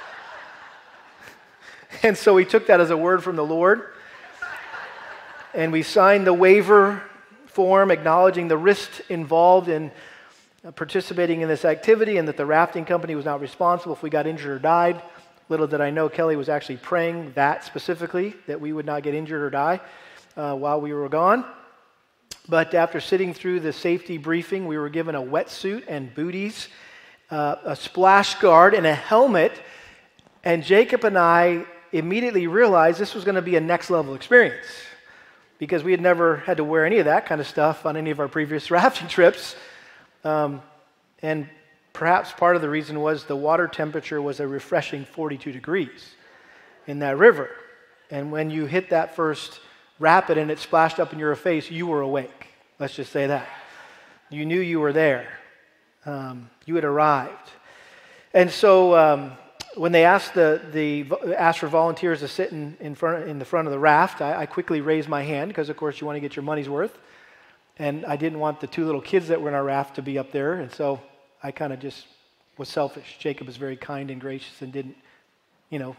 and 2.02 2.16
so 2.16 2.34
we 2.34 2.44
took 2.44 2.66
that 2.66 2.80
as 2.80 2.90
a 2.90 2.96
word 2.96 3.24
from 3.24 3.36
the 3.36 3.44
Lord. 3.44 3.84
And 5.54 5.72
we 5.72 5.82
signed 5.82 6.26
the 6.26 6.34
waiver 6.34 7.02
form 7.46 7.90
acknowledging 7.90 8.48
the 8.48 8.58
risk 8.58 8.90
involved 9.08 9.70
in 9.70 9.90
participating 10.72 11.42
in 11.42 11.48
this 11.48 11.64
activity 11.64 12.16
and 12.16 12.26
that 12.28 12.36
the 12.36 12.46
rafting 12.46 12.84
company 12.84 13.14
was 13.14 13.24
not 13.24 13.40
responsible 13.40 13.94
if 13.94 14.02
we 14.02 14.10
got 14.10 14.26
injured 14.26 14.50
or 14.50 14.58
died. 14.58 15.00
Little 15.48 15.66
did 15.66 15.80
I 15.80 15.90
know 15.90 16.08
Kelly 16.08 16.34
was 16.34 16.48
actually 16.48 16.78
praying 16.78 17.32
that 17.34 17.62
specifically, 17.62 18.34
that 18.46 18.60
we 18.60 18.72
would 18.72 18.86
not 18.86 19.02
get 19.02 19.14
injured 19.14 19.42
or 19.42 19.50
die 19.50 19.80
uh, 20.36 20.54
while 20.54 20.80
we 20.80 20.92
were 20.92 21.08
gone. 21.08 21.44
But 22.48 22.74
after 22.74 23.00
sitting 23.00 23.34
through 23.34 23.60
the 23.60 23.72
safety 23.72 24.18
briefing, 24.18 24.66
we 24.66 24.78
were 24.78 24.88
given 24.88 25.14
a 25.14 25.22
wetsuit 25.22 25.84
and 25.88 26.14
booties, 26.14 26.68
uh, 27.30 27.56
a 27.64 27.76
splash 27.76 28.36
guard, 28.36 28.74
and 28.74 28.86
a 28.86 28.94
helmet. 28.94 29.52
And 30.44 30.62
Jacob 30.62 31.04
and 31.04 31.18
I 31.18 31.64
immediately 31.92 32.46
realized 32.46 32.98
this 32.98 33.14
was 33.14 33.24
going 33.24 33.34
to 33.34 33.42
be 33.42 33.56
a 33.56 33.60
next 33.60 33.90
level 33.90 34.14
experience 34.14 34.66
because 35.58 35.82
we 35.82 35.90
had 35.90 36.00
never 36.00 36.38
had 36.38 36.58
to 36.58 36.64
wear 36.64 36.84
any 36.84 36.98
of 36.98 37.06
that 37.06 37.26
kind 37.26 37.40
of 37.40 37.46
stuff 37.46 37.86
on 37.86 37.96
any 37.96 38.10
of 38.10 38.20
our 38.20 38.28
previous 38.28 38.70
rafting 38.70 39.08
trips. 39.08 39.56
Um, 40.26 40.60
and 41.22 41.48
perhaps 41.92 42.32
part 42.32 42.56
of 42.56 42.62
the 42.62 42.68
reason 42.68 43.00
was 43.00 43.24
the 43.24 43.36
water 43.36 43.68
temperature 43.68 44.20
was 44.20 44.40
a 44.40 44.46
refreshing 44.46 45.04
42 45.04 45.52
degrees 45.52 46.14
in 46.88 46.98
that 46.98 47.16
river. 47.16 47.48
And 48.10 48.32
when 48.32 48.50
you 48.50 48.66
hit 48.66 48.90
that 48.90 49.14
first 49.14 49.60
rapid 50.00 50.36
and 50.36 50.50
it 50.50 50.58
splashed 50.58 50.98
up 50.98 51.12
in 51.12 51.20
your 51.20 51.34
face, 51.36 51.70
you 51.70 51.86
were 51.86 52.00
awake. 52.00 52.48
Let's 52.80 52.96
just 52.96 53.12
say 53.12 53.28
that. 53.28 53.48
You 54.28 54.44
knew 54.44 54.60
you 54.60 54.80
were 54.80 54.92
there. 54.92 55.28
Um, 56.04 56.50
you 56.66 56.74
had 56.74 56.84
arrived. 56.84 57.50
And 58.34 58.50
so 58.50 58.96
um, 58.96 59.32
when 59.76 59.92
they 59.92 60.04
asked, 60.04 60.34
the, 60.34 60.60
the, 60.72 61.06
asked 61.36 61.60
for 61.60 61.68
volunteers 61.68 62.18
to 62.20 62.28
sit 62.28 62.50
in, 62.50 62.76
in, 62.80 62.96
front, 62.96 63.28
in 63.28 63.38
the 63.38 63.44
front 63.44 63.68
of 63.68 63.72
the 63.72 63.78
raft, 63.78 64.20
I, 64.20 64.42
I 64.42 64.46
quickly 64.46 64.80
raised 64.80 65.08
my 65.08 65.22
hand 65.22 65.50
because, 65.50 65.68
of 65.68 65.76
course, 65.76 66.00
you 66.00 66.06
want 66.06 66.16
to 66.16 66.20
get 66.20 66.34
your 66.34 66.42
money's 66.42 66.68
worth. 66.68 66.98
And 67.78 68.06
I 68.06 68.16
didn't 68.16 68.38
want 68.38 68.60
the 68.60 68.66
two 68.66 68.84
little 68.84 69.00
kids 69.00 69.28
that 69.28 69.40
were 69.40 69.48
in 69.48 69.54
our 69.54 69.64
raft 69.64 69.96
to 69.96 70.02
be 70.02 70.18
up 70.18 70.32
there. 70.32 70.54
And 70.54 70.72
so 70.72 71.00
I 71.42 71.50
kind 71.50 71.72
of 71.72 71.80
just 71.80 72.06
was 72.56 72.68
selfish. 72.68 73.16
Jacob 73.18 73.46
was 73.46 73.56
very 73.56 73.76
kind 73.76 74.10
and 74.10 74.20
gracious 74.20 74.62
and 74.62 74.72
didn't, 74.72 74.96
you 75.68 75.78
know, 75.78 75.94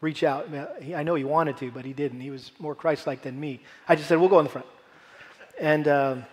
reach 0.00 0.22
out. 0.22 0.48
I 0.94 1.02
know 1.02 1.14
he 1.14 1.24
wanted 1.24 1.56
to, 1.58 1.70
but 1.70 1.84
he 1.84 1.92
didn't. 1.92 2.20
He 2.20 2.30
was 2.30 2.52
more 2.58 2.74
Christ 2.74 3.06
like 3.06 3.22
than 3.22 3.38
me. 3.38 3.60
I 3.88 3.96
just 3.96 4.08
said, 4.08 4.18
we'll 4.18 4.28
go 4.28 4.38
in 4.38 4.44
the 4.44 4.50
front. 4.50 4.66
And 5.58 5.88
um, 5.88 6.26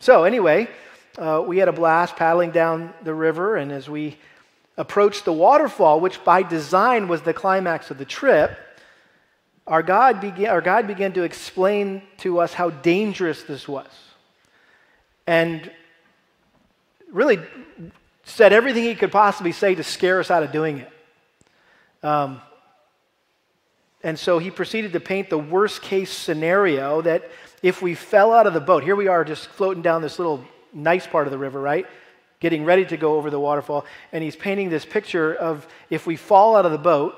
so, 0.00 0.24
anyway, 0.24 0.68
uh, 1.16 1.42
we 1.46 1.58
had 1.58 1.68
a 1.68 1.72
blast 1.72 2.16
paddling 2.16 2.50
down 2.50 2.92
the 3.04 3.14
river. 3.14 3.56
And 3.56 3.72
as 3.72 3.88
we 3.88 4.18
approached 4.76 5.24
the 5.24 5.32
waterfall, 5.32 6.00
which 6.00 6.22
by 6.22 6.42
design 6.42 7.08
was 7.08 7.22
the 7.22 7.32
climax 7.32 7.90
of 7.90 7.98
the 7.98 8.04
trip, 8.04 8.58
our 9.66 9.82
God, 9.82 10.20
began, 10.20 10.50
our 10.50 10.60
God 10.60 10.86
began 10.86 11.12
to 11.12 11.22
explain 11.22 12.02
to 12.18 12.40
us 12.40 12.52
how 12.52 12.70
dangerous 12.70 13.42
this 13.42 13.68
was. 13.68 13.88
And 15.28 15.70
really 17.12 17.38
said 18.24 18.54
everything 18.54 18.84
he 18.84 18.94
could 18.94 19.12
possibly 19.12 19.52
say 19.52 19.74
to 19.74 19.84
scare 19.84 20.20
us 20.20 20.30
out 20.30 20.42
of 20.42 20.52
doing 20.52 20.78
it. 20.78 20.92
Um, 22.02 22.40
and 24.02 24.18
so 24.18 24.38
he 24.38 24.50
proceeded 24.50 24.94
to 24.94 25.00
paint 25.00 25.28
the 25.28 25.36
worst 25.36 25.82
case 25.82 26.10
scenario 26.10 27.02
that 27.02 27.30
if 27.62 27.82
we 27.82 27.94
fell 27.94 28.32
out 28.32 28.46
of 28.46 28.54
the 28.54 28.60
boat, 28.60 28.82
here 28.82 28.96
we 28.96 29.06
are 29.06 29.22
just 29.22 29.48
floating 29.48 29.82
down 29.82 30.00
this 30.00 30.18
little 30.18 30.42
nice 30.72 31.06
part 31.06 31.26
of 31.26 31.30
the 31.30 31.36
river, 31.36 31.60
right? 31.60 31.84
Getting 32.40 32.64
ready 32.64 32.86
to 32.86 32.96
go 32.96 33.16
over 33.16 33.28
the 33.28 33.38
waterfall. 33.38 33.84
And 34.12 34.24
he's 34.24 34.34
painting 34.34 34.70
this 34.70 34.86
picture 34.86 35.34
of 35.34 35.66
if 35.90 36.06
we 36.06 36.16
fall 36.16 36.56
out 36.56 36.64
of 36.64 36.72
the 36.72 36.78
boat, 36.78 37.14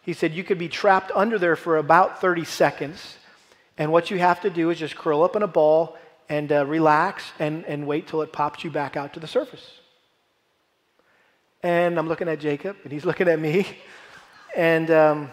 he 0.00 0.14
said 0.14 0.32
you 0.32 0.44
could 0.44 0.58
be 0.58 0.70
trapped 0.70 1.12
under 1.14 1.38
there 1.38 1.56
for 1.56 1.76
about 1.76 2.22
30 2.22 2.46
seconds. 2.46 3.18
And 3.76 3.92
what 3.92 4.10
you 4.10 4.18
have 4.18 4.40
to 4.40 4.48
do 4.48 4.70
is 4.70 4.78
just 4.78 4.96
curl 4.96 5.22
up 5.22 5.36
in 5.36 5.42
a 5.42 5.46
ball 5.46 5.98
and 6.30 6.52
uh, 6.52 6.64
relax 6.64 7.32
and, 7.40 7.64
and 7.66 7.86
wait 7.86 8.06
till 8.06 8.22
it 8.22 8.32
pops 8.32 8.62
you 8.64 8.70
back 8.70 8.96
out 8.96 9.12
to 9.14 9.20
the 9.20 9.26
surface. 9.26 9.80
And 11.62 11.98
I'm 11.98 12.08
looking 12.08 12.28
at 12.28 12.38
Jacob, 12.38 12.76
and 12.84 12.92
he's 12.92 13.04
looking 13.10 13.28
at 13.28 13.38
me. 13.38 13.66
And 14.56 14.90
um, 14.90 15.32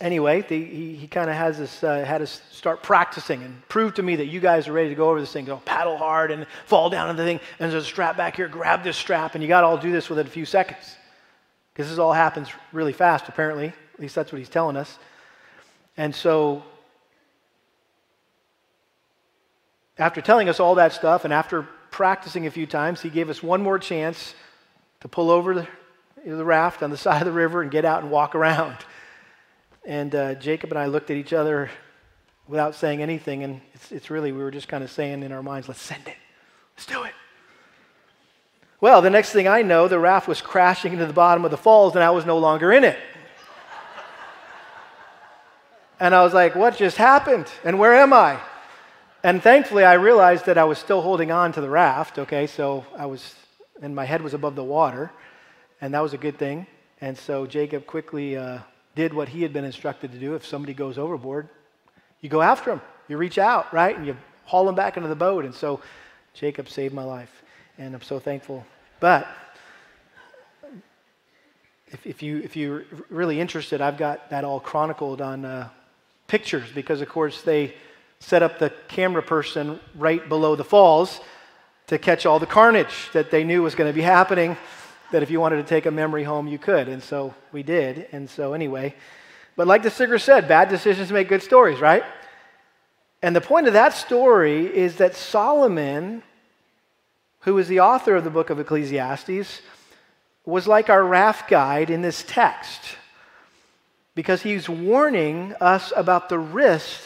anyway, 0.00 0.42
the, 0.42 0.62
he, 0.62 0.94
he 0.94 1.06
kind 1.08 1.28
of 1.28 1.36
has 1.36 1.58
this, 1.58 1.82
uh, 1.82 2.04
had 2.04 2.20
us 2.20 2.42
start 2.50 2.82
practicing 2.82 3.42
and 3.42 3.66
prove 3.68 3.94
to 3.94 4.02
me 4.02 4.16
that 4.16 4.26
you 4.26 4.40
guys 4.40 4.68
are 4.68 4.72
ready 4.72 4.90
to 4.90 4.94
go 4.94 5.08
over 5.08 5.20
this 5.20 5.32
thing. 5.32 5.46
Go 5.46 5.56
paddle 5.64 5.96
hard 5.96 6.30
and 6.30 6.46
fall 6.66 6.90
down 6.90 7.08
into 7.08 7.22
the 7.22 7.28
thing. 7.28 7.40
And 7.58 7.72
there's 7.72 7.82
a 7.82 7.86
strap 7.86 8.16
back 8.16 8.36
here. 8.36 8.46
Grab 8.46 8.84
this 8.84 8.96
strap, 8.96 9.34
and 9.34 9.42
you 9.42 9.48
got 9.48 9.62
to 9.62 9.66
all 9.66 9.78
do 9.78 9.90
this 9.90 10.10
within 10.10 10.26
a 10.26 10.30
few 10.30 10.44
seconds. 10.44 10.96
Because 11.72 11.88
this 11.88 11.98
all 11.98 12.12
happens 12.12 12.50
really 12.72 12.92
fast, 12.92 13.26
apparently. 13.28 13.68
At 13.68 14.00
least 14.00 14.14
that's 14.14 14.32
what 14.32 14.38
he's 14.38 14.50
telling 14.50 14.76
us. 14.76 14.98
And 15.96 16.14
so, 16.14 16.62
after 19.98 20.20
telling 20.20 20.48
us 20.48 20.60
all 20.60 20.76
that 20.76 20.92
stuff 20.92 21.24
and 21.24 21.32
after 21.32 21.66
practicing 21.90 22.46
a 22.46 22.50
few 22.50 22.66
times, 22.66 23.00
he 23.00 23.10
gave 23.10 23.28
us 23.28 23.42
one 23.42 23.62
more 23.62 23.78
chance 23.78 24.34
to 25.00 25.08
pull 25.08 25.30
over 25.30 25.54
the, 25.54 25.68
the 26.24 26.44
raft 26.44 26.82
on 26.82 26.90
the 26.90 26.96
side 27.06 27.20
of 27.22 27.26
the 27.26 27.32
river 27.32 27.62
and 27.62 27.70
get 27.70 27.84
out 27.84 28.02
and 28.02 28.10
walk 28.10 28.34
around. 28.34 28.76
And 29.84 30.14
uh, 30.14 30.34
Jacob 30.34 30.70
and 30.70 30.78
I 30.78 30.86
looked 30.86 31.10
at 31.10 31.16
each 31.16 31.32
other 31.32 31.70
without 32.46 32.74
saying 32.74 33.02
anything, 33.02 33.42
and 33.42 33.60
it's, 33.74 33.92
it's 33.92 34.10
really, 34.10 34.32
we 34.32 34.42
were 34.42 34.50
just 34.50 34.68
kind 34.68 34.84
of 34.84 34.90
saying 34.90 35.22
in 35.22 35.32
our 35.32 35.42
minds, 35.42 35.68
let's 35.68 35.80
send 35.80 36.06
it. 36.06 36.16
Let's 36.76 36.86
do 36.86 37.02
it. 37.02 37.12
Well, 38.80 39.02
the 39.02 39.10
next 39.10 39.32
thing 39.32 39.48
I 39.48 39.62
know, 39.62 39.88
the 39.88 39.98
raft 39.98 40.28
was 40.28 40.40
crashing 40.40 40.92
into 40.92 41.06
the 41.06 41.12
bottom 41.12 41.44
of 41.44 41.50
the 41.50 41.56
falls, 41.56 41.96
and 41.96 42.04
I 42.04 42.10
was 42.10 42.24
no 42.24 42.38
longer 42.38 42.72
in 42.72 42.84
it. 42.84 42.98
and 45.98 46.14
I 46.14 46.22
was 46.22 46.32
like, 46.32 46.54
what 46.54 46.76
just 46.76 46.96
happened? 46.96 47.46
And 47.64 47.78
where 47.78 47.94
am 47.94 48.12
I? 48.12 48.38
And 49.28 49.42
thankfully, 49.42 49.84
I 49.84 49.92
realized 49.92 50.46
that 50.46 50.56
I 50.56 50.64
was 50.64 50.78
still 50.78 51.02
holding 51.02 51.30
on 51.30 51.52
to 51.52 51.60
the 51.60 51.68
raft, 51.68 52.18
okay? 52.18 52.46
So 52.46 52.86
I 52.96 53.04
was, 53.04 53.34
and 53.82 53.94
my 53.94 54.06
head 54.06 54.22
was 54.22 54.32
above 54.32 54.56
the 54.56 54.64
water, 54.64 55.10
and 55.82 55.92
that 55.92 56.00
was 56.00 56.14
a 56.14 56.16
good 56.16 56.38
thing. 56.38 56.66
And 57.02 57.14
so 57.14 57.44
Jacob 57.44 57.84
quickly 57.84 58.38
uh, 58.38 58.60
did 58.94 59.12
what 59.12 59.28
he 59.28 59.42
had 59.42 59.52
been 59.52 59.66
instructed 59.66 60.12
to 60.12 60.18
do. 60.18 60.34
If 60.34 60.46
somebody 60.46 60.72
goes 60.72 60.96
overboard, 60.96 61.50
you 62.22 62.30
go 62.30 62.40
after 62.40 62.72
him. 62.72 62.80
You 63.06 63.18
reach 63.18 63.36
out, 63.36 63.70
right? 63.70 63.94
And 63.94 64.06
you 64.06 64.16
haul 64.46 64.66
him 64.66 64.74
back 64.74 64.96
into 64.96 65.10
the 65.10 65.14
boat. 65.14 65.44
And 65.44 65.54
so 65.54 65.82
Jacob 66.32 66.70
saved 66.70 66.94
my 66.94 67.04
life. 67.04 67.42
And 67.76 67.94
I'm 67.94 68.00
so 68.00 68.18
thankful. 68.18 68.64
But 68.98 69.28
if, 71.88 72.06
if, 72.06 72.22
you, 72.22 72.38
if 72.38 72.56
you're 72.56 72.84
really 73.10 73.38
interested, 73.38 73.82
I've 73.82 73.98
got 73.98 74.30
that 74.30 74.44
all 74.44 74.58
chronicled 74.58 75.20
on 75.20 75.44
uh, 75.44 75.68
pictures 76.28 76.70
because, 76.74 77.02
of 77.02 77.10
course, 77.10 77.42
they 77.42 77.74
set 78.20 78.42
up 78.42 78.58
the 78.58 78.70
camera 78.88 79.22
person 79.22 79.78
right 79.94 80.28
below 80.28 80.56
the 80.56 80.64
falls 80.64 81.20
to 81.86 81.98
catch 81.98 82.26
all 82.26 82.38
the 82.38 82.46
carnage 82.46 83.10
that 83.12 83.30
they 83.30 83.44
knew 83.44 83.62
was 83.62 83.74
going 83.74 83.88
to 83.90 83.94
be 83.94 84.02
happening 84.02 84.56
that 85.10 85.22
if 85.22 85.30
you 85.30 85.40
wanted 85.40 85.56
to 85.56 85.62
take 85.62 85.86
a 85.86 85.90
memory 85.90 86.24
home, 86.24 86.46
you 86.46 86.58
could. 86.58 86.88
And 86.88 87.02
so 87.02 87.34
we 87.52 87.62
did. 87.62 88.08
And 88.12 88.28
so, 88.28 88.52
anyway, 88.52 88.94
but 89.56 89.66
like 89.66 89.82
the 89.82 89.90
singer 89.90 90.18
said, 90.18 90.46
bad 90.46 90.68
decisions 90.68 91.10
make 91.10 91.28
good 91.28 91.42
stories, 91.42 91.80
right? 91.80 92.04
And 93.22 93.34
the 93.34 93.40
point 93.40 93.66
of 93.66 93.72
that 93.72 93.94
story 93.94 94.66
is 94.66 94.96
that 94.96 95.16
Solomon, 95.16 96.22
who 97.40 97.58
is 97.58 97.68
the 97.68 97.80
author 97.80 98.14
of 98.14 98.24
the 98.24 98.30
book 98.30 98.50
of 98.50 98.60
Ecclesiastes, 98.60 99.62
was 100.44 100.68
like 100.68 100.88
our 100.88 101.04
raft 101.04 101.48
guide 101.48 101.90
in 101.90 102.02
this 102.02 102.24
text 102.26 102.80
because 104.14 104.42
he's 104.42 104.68
warning 104.68 105.54
us 105.60 105.92
about 105.96 106.28
the 106.28 106.38
risk 106.38 107.00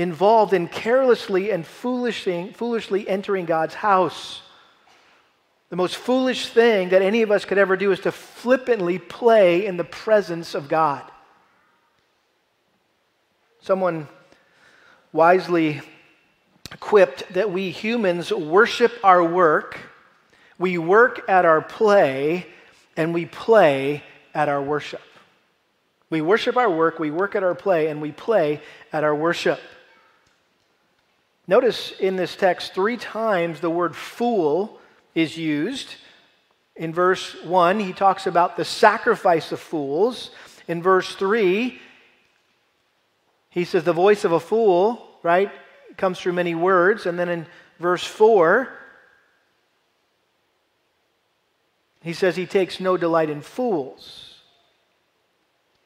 involved 0.00 0.52
in 0.52 0.68
carelessly 0.68 1.50
and 1.50 1.66
foolishly, 1.66 2.52
foolishly 2.54 3.08
entering 3.08 3.44
God's 3.44 3.74
house. 3.74 4.42
The 5.70 5.76
most 5.76 5.96
foolish 5.96 6.48
thing 6.48 6.88
that 6.90 7.02
any 7.02 7.22
of 7.22 7.30
us 7.30 7.44
could 7.44 7.58
ever 7.58 7.76
do 7.76 7.92
is 7.92 8.00
to 8.00 8.12
flippantly 8.12 8.98
play 8.98 9.66
in 9.66 9.76
the 9.76 9.84
presence 9.84 10.54
of 10.54 10.68
God. 10.68 11.02
Someone 13.60 14.08
wisely 15.12 15.80
quipped 16.78 17.32
that 17.34 17.50
we 17.50 17.70
humans 17.70 18.32
worship 18.32 18.92
our 19.04 19.22
work, 19.22 19.78
we 20.58 20.78
work 20.78 21.28
at 21.28 21.44
our 21.44 21.60
play, 21.60 22.46
and 22.96 23.12
we 23.12 23.26
play 23.26 24.02
at 24.34 24.48
our 24.48 24.62
worship. 24.62 25.02
We 26.10 26.20
worship 26.20 26.56
our 26.56 26.70
work, 26.70 26.98
we 26.98 27.10
work 27.10 27.36
at 27.36 27.42
our 27.42 27.54
play, 27.54 27.88
and 27.88 28.00
we 28.00 28.12
play 28.12 28.60
at 28.92 29.04
our 29.04 29.14
worship. 29.14 29.60
Notice 31.50 31.90
in 31.98 32.14
this 32.14 32.36
text 32.36 32.74
three 32.74 32.96
times 32.96 33.58
the 33.58 33.68
word 33.68 33.96
fool 33.96 34.78
is 35.16 35.36
used. 35.36 35.88
In 36.76 36.94
verse 36.94 37.34
1, 37.42 37.80
he 37.80 37.92
talks 37.92 38.28
about 38.28 38.56
the 38.56 38.64
sacrifice 38.64 39.50
of 39.50 39.58
fools. 39.58 40.30
In 40.68 40.80
verse 40.80 41.12
3, 41.16 41.76
He 43.48 43.64
says, 43.64 43.82
The 43.82 43.92
voice 43.92 44.24
of 44.24 44.30
a 44.30 44.38
fool, 44.38 45.04
right, 45.24 45.50
comes 45.96 46.20
through 46.20 46.34
many 46.34 46.54
words. 46.54 47.04
And 47.04 47.18
then 47.18 47.28
in 47.28 47.48
verse 47.80 48.04
4, 48.04 48.68
he 52.00 52.12
says 52.12 52.36
he 52.36 52.46
takes 52.46 52.78
no 52.78 52.96
delight 52.96 53.28
in 53.28 53.40
fools. 53.40 54.36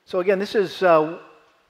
So 0.04 0.20
again, 0.20 0.38
this 0.38 0.54
is 0.54 0.82
uh, 0.82 1.20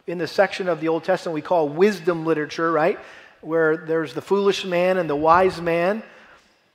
in 0.09 0.19
the 0.19 0.27
section 0.27 0.69
of 0.69 0.81
the 0.81 0.89
Old 0.89 1.05
Testament 1.05 1.35
we 1.37 1.43
call 1.43 1.69
wisdom 1.69 2.27
literature, 2.27 2.73
right? 2.73 2.99
Where 3.45 3.77
there's 3.77 4.15
the 4.15 4.23
foolish 4.23 4.65
man 4.65 4.97
and 4.97 5.09
the 5.09 5.17
wise 5.17 5.61
man. 5.61 6.03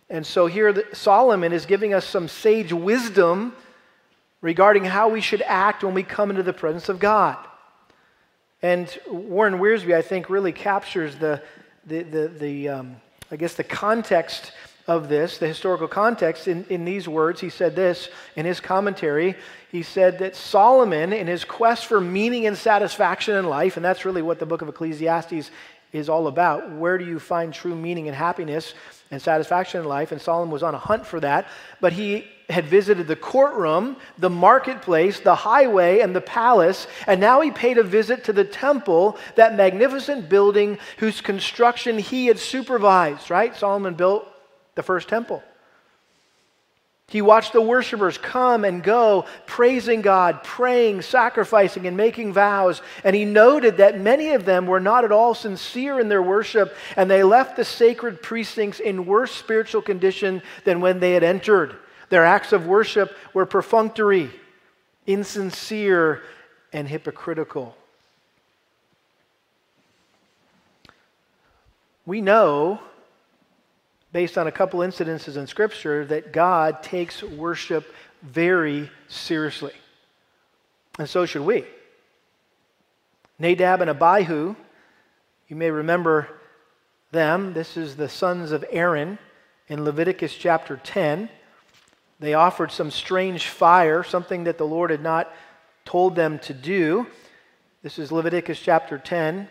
And 0.10 0.26
so 0.26 0.48
here 0.48 0.84
Solomon 0.94 1.52
is 1.52 1.66
giving 1.66 1.94
us 1.94 2.06
some 2.06 2.28
sage 2.28 2.72
wisdom 2.72 3.54
regarding 4.42 4.86
how 4.86 5.10
we 5.10 5.22
should 5.22 5.42
act 5.42 5.84
when 5.84 5.94
we 5.94 6.04
come 6.04 6.30
into 6.30 6.44
the 6.44 6.54
presence 6.54 6.90
of 6.90 7.00
God. 7.00 7.38
And 8.62 8.88
Warren 9.10 9.56
Wiersbe, 9.56 9.94
I 9.96 10.02
think, 10.02 10.30
really 10.30 10.52
captures 10.52 11.16
the, 11.16 11.42
the, 11.86 12.04
the, 12.04 12.28
the 12.28 12.70
um, 12.70 12.96
I 13.32 13.36
guess, 13.36 13.54
the 13.54 13.64
context 13.64 14.52
of 14.88 15.08
this, 15.08 15.38
the 15.38 15.48
historical 15.48 15.88
context, 15.88 16.48
in, 16.48 16.66
in 16.70 16.84
these 16.84 17.08
words. 17.08 17.40
He 17.40 17.50
said 17.50 17.76
this 17.76 18.10
in 18.36 18.46
his 18.46 18.60
commentary. 18.60 19.36
He 19.72 19.84
said 19.84 20.20
that 20.20 20.36
Solomon, 20.36 21.14
in 21.14 21.28
his 21.28 21.46
quest 21.46 21.86
for 21.86 22.02
meaning 22.02 22.48
and 22.48 22.58
satisfaction 22.58 23.36
in 23.36 23.46
life, 23.46 23.78
and 23.78 23.86
that's 23.86 24.04
really 24.04 24.24
what 24.24 24.40
the 24.40 24.48
book 24.48 24.64
of 24.64 24.68
Ecclesiastes 24.68 25.52
is 25.92 26.10
all 26.10 26.28
about. 26.28 26.72
Where 26.72 26.98
do 26.98 27.06
you 27.06 27.20
find 27.20 27.54
true 27.54 27.76
meaning 27.76 28.08
and 28.08 28.16
happiness 28.16 28.74
and 29.12 29.22
satisfaction 29.22 29.82
in 29.82 29.88
life? 29.88 30.12
And 30.12 30.22
Solomon 30.22 30.52
was 30.52 30.64
on 30.64 30.76
a 30.76 30.80
hunt 30.80 31.06
for 31.06 31.20
that. 31.20 31.48
But 31.82 31.94
he 31.94 32.28
had 32.50 32.66
visited 32.66 33.08
the 33.08 33.16
courtroom, 33.16 33.96
the 34.18 34.30
marketplace, 34.30 35.20
the 35.20 35.36
highway, 35.36 36.00
and 36.00 36.16
the 36.16 36.22
palace, 36.22 36.88
and 37.06 37.20
now 37.22 37.42
he 37.42 37.52
paid 37.52 37.78
a 37.78 37.84
visit 37.84 38.24
to 38.24 38.34
the 38.34 38.44
temple, 38.44 39.18
that 39.36 39.56
magnificent 39.56 40.30
building 40.30 40.80
whose 40.98 41.22
construction 41.22 42.00
he 42.00 42.26
had 42.26 42.40
supervised, 42.40 43.30
right? 43.30 43.56
Solomon 43.56 43.94
built 43.94 44.28
the 44.74 44.84
first 44.84 45.08
temple. 45.08 45.44
He 47.10 47.22
watched 47.24 47.54
the 47.54 47.62
worshipers 47.62 48.18
come 48.20 48.64
and 48.64 48.84
go, 48.84 49.26
praising 49.48 50.02
God, 50.02 50.44
praying, 50.44 51.02
sacrificing, 51.02 51.88
and 51.88 51.98
making 51.98 52.34
vows. 52.34 52.84
And 53.04 53.16
he 53.16 53.26
noted 53.26 53.78
that 53.78 54.00
many 54.00 54.30
of 54.32 54.46
them 54.46 54.68
were 54.68 54.80
not 54.80 55.04
at 55.04 55.12
all 55.12 55.34
sincere 55.34 56.00
in 56.00 56.08
their 56.08 56.22
worship, 56.22 56.76
and 56.96 57.10
they 57.10 57.24
left 57.24 57.56
the 57.56 57.66
sacred 57.66 58.22
precincts 58.22 58.80
in 58.80 59.08
worse 59.08 59.32
spiritual 59.32 59.82
condition 59.82 60.44
than 60.66 60.82
when 60.82 61.00
they 61.00 61.14
had 61.14 61.24
entered. 61.24 61.76
Their 62.10 62.26
acts 62.26 62.54
of 62.54 62.68
worship 62.68 63.18
were 63.34 63.46
perfunctory, 63.46 64.30
insincere, 65.08 66.22
and 66.72 66.88
hypocritical. 66.88 67.76
We 72.06 72.22
know 72.22 72.82
based 74.12 74.38
on 74.38 74.48
a 74.48 74.52
couple 74.52 74.80
incidences 74.80 75.38
in 75.38 75.48
Scripture, 75.48 76.06
that 76.06 76.34
God 76.34 76.82
takes 76.82 77.22
worship 77.22 77.94
very 78.22 78.90
seriously. 79.08 79.74
And 80.98 81.08
so 81.08 81.26
should 81.26 81.44
we. 81.44 81.66
Nadab 83.38 83.82
and 83.82 83.90
Abihu, 83.90 84.56
you 85.48 85.56
may 85.56 85.72
remember 85.72 86.28
them. 87.12 87.54
This 87.54 87.78
is 87.78 87.96
the 87.96 88.10
sons 88.10 88.52
of 88.52 88.66
Aaron 88.70 89.18
in 89.68 89.86
Leviticus 89.86 90.36
chapter 90.36 90.78
10. 90.84 91.30
They 92.20 92.34
offered 92.34 92.72
some 92.72 92.92
strange 92.92 93.48
fire, 93.48 94.04
something 94.04 94.44
that 94.44 94.58
the 94.58 94.66
Lord 94.66 94.90
had 94.90 95.02
not 95.02 95.32
told 95.86 96.16
them 96.16 96.38
to 96.40 96.54
do. 96.54 97.08
This 97.82 97.98
is 97.98 98.12
Leviticus 98.12 98.60
chapter 98.60 98.98
10, 98.98 99.48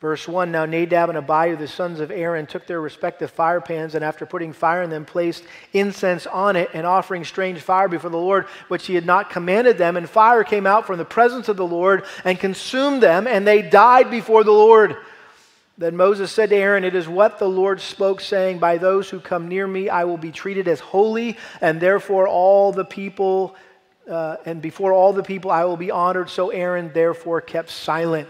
Verse 0.00 0.26
1 0.26 0.50
Now 0.50 0.64
Nadab 0.64 1.10
and 1.10 1.18
Abihu, 1.18 1.56
the 1.56 1.68
sons 1.68 2.00
of 2.00 2.10
Aaron, 2.10 2.46
took 2.46 2.66
their 2.66 2.80
respective 2.80 3.30
fire 3.30 3.60
pans, 3.60 3.94
and 3.94 4.02
after 4.02 4.24
putting 4.24 4.52
fire 4.52 4.82
in 4.82 4.88
them, 4.88 5.04
placed 5.04 5.44
incense 5.74 6.26
on 6.26 6.56
it 6.56 6.70
and 6.72 6.86
offering 6.86 7.22
strange 7.22 7.60
fire 7.60 7.86
before 7.86 8.10
the 8.10 8.16
Lord, 8.16 8.46
which 8.68 8.86
he 8.86 8.94
had 8.94 9.04
not 9.04 9.28
commanded 9.28 9.76
them. 9.76 9.98
And 9.98 10.08
fire 10.08 10.42
came 10.42 10.66
out 10.66 10.86
from 10.86 10.96
the 10.96 11.04
presence 11.04 11.48
of 11.48 11.58
the 11.58 11.66
Lord 11.66 12.04
and 12.24 12.40
consumed 12.40 13.02
them, 13.02 13.26
and 13.26 13.46
they 13.46 13.60
died 13.60 14.10
before 14.10 14.42
the 14.42 14.52
Lord. 14.52 14.96
Then 15.76 15.96
Moses 15.96 16.32
said 16.32 16.48
to 16.50 16.56
Aaron, 16.56 16.84
It 16.84 16.94
is 16.94 17.06
what 17.06 17.38
the 17.38 17.48
Lord 17.48 17.80
spoke, 17.80 18.22
saying, 18.22 18.58
By 18.58 18.78
those 18.78 19.10
who 19.10 19.20
come 19.20 19.48
near 19.48 19.66
me, 19.66 19.90
I 19.90 20.04
will 20.04 20.18
be 20.18 20.32
treated 20.32 20.66
as 20.66 20.80
holy, 20.80 21.36
and 21.60 21.78
therefore 21.78 22.26
all 22.26 22.72
the 22.72 22.84
people. 22.84 23.54
Uh, 24.10 24.36
and 24.44 24.60
before 24.60 24.92
all 24.92 25.12
the 25.12 25.22
people 25.22 25.50
I 25.52 25.64
will 25.64 25.76
be 25.76 25.90
honored. 25.90 26.30
So 26.30 26.48
Aaron 26.48 26.90
therefore 26.92 27.40
kept 27.40 27.70
silent. 27.70 28.26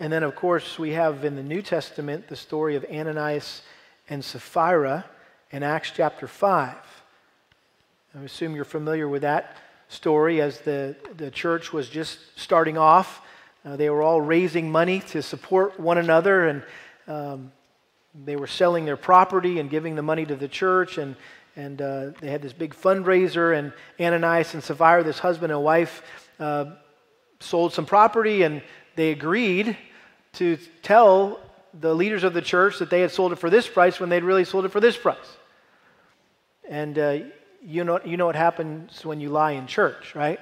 And 0.00 0.12
then, 0.12 0.22
of 0.22 0.36
course, 0.36 0.78
we 0.78 0.92
have 0.92 1.24
in 1.24 1.34
the 1.34 1.42
New 1.42 1.60
Testament 1.60 2.28
the 2.28 2.36
story 2.36 2.76
of 2.76 2.84
Ananias 2.84 3.62
and 4.08 4.24
Sapphira 4.24 5.04
in 5.50 5.64
Acts 5.64 5.90
chapter 5.92 6.28
5. 6.28 6.76
I 8.14 8.22
assume 8.22 8.54
you're 8.54 8.64
familiar 8.64 9.08
with 9.08 9.22
that 9.22 9.56
story 9.88 10.40
as 10.40 10.60
the, 10.60 10.94
the 11.16 11.32
church 11.32 11.72
was 11.72 11.88
just 11.88 12.20
starting 12.36 12.78
off. 12.78 13.22
Uh, 13.64 13.74
they 13.74 13.90
were 13.90 14.02
all 14.02 14.20
raising 14.20 14.70
money 14.70 15.00
to 15.00 15.20
support 15.20 15.80
one 15.80 15.98
another, 15.98 16.46
and 16.46 16.62
um, 17.08 17.50
they 18.24 18.36
were 18.36 18.46
selling 18.46 18.84
their 18.84 18.96
property 18.96 19.58
and 19.58 19.68
giving 19.68 19.96
the 19.96 20.02
money 20.02 20.24
to 20.24 20.36
the 20.36 20.48
church. 20.48 20.98
And, 20.98 21.16
and 21.56 21.82
uh, 21.82 22.10
they 22.20 22.30
had 22.30 22.40
this 22.40 22.52
big 22.52 22.72
fundraiser, 22.72 23.58
and 23.58 23.72
Ananias 23.98 24.54
and 24.54 24.62
Sapphira, 24.62 25.02
this 25.02 25.18
husband 25.18 25.50
and 25.50 25.60
wife, 25.60 26.04
uh, 26.38 26.66
sold 27.40 27.72
some 27.72 27.84
property, 27.84 28.44
and 28.44 28.62
they 28.94 29.10
agreed 29.10 29.76
to 30.34 30.56
tell 30.82 31.40
the 31.78 31.94
leaders 31.94 32.24
of 32.24 32.34
the 32.34 32.42
church 32.42 32.78
that 32.78 32.90
they 32.90 33.00
had 33.00 33.10
sold 33.10 33.32
it 33.32 33.36
for 33.36 33.50
this 33.50 33.68
price 33.68 34.00
when 34.00 34.08
they'd 34.08 34.24
really 34.24 34.44
sold 34.44 34.64
it 34.64 34.70
for 34.70 34.80
this 34.80 34.96
price. 34.96 35.16
And 36.68 36.98
uh, 36.98 37.18
you, 37.62 37.84
know, 37.84 38.00
you 38.04 38.16
know 38.16 38.26
what 38.26 38.36
happens 38.36 39.04
when 39.04 39.20
you 39.20 39.30
lie 39.30 39.52
in 39.52 39.66
church, 39.66 40.14
right? 40.14 40.40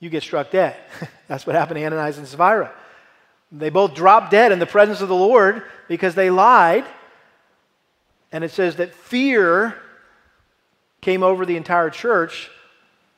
You 0.00 0.10
get 0.10 0.22
struck 0.22 0.50
dead. 0.50 0.76
That's 1.28 1.46
what 1.46 1.56
happened 1.56 1.78
to 1.78 1.84
Ananias 1.84 2.18
and 2.18 2.26
Sapphira. 2.26 2.72
They 3.50 3.70
both 3.70 3.94
dropped 3.94 4.30
dead 4.30 4.52
in 4.52 4.58
the 4.58 4.66
presence 4.66 5.00
of 5.00 5.08
the 5.08 5.14
Lord 5.14 5.62
because 5.88 6.14
they 6.14 6.30
lied. 6.30 6.84
And 8.30 8.44
it 8.44 8.50
says 8.50 8.76
that 8.76 8.94
fear 8.94 9.74
came 11.00 11.22
over 11.22 11.46
the 11.46 11.56
entire 11.56 11.90
church 11.90 12.50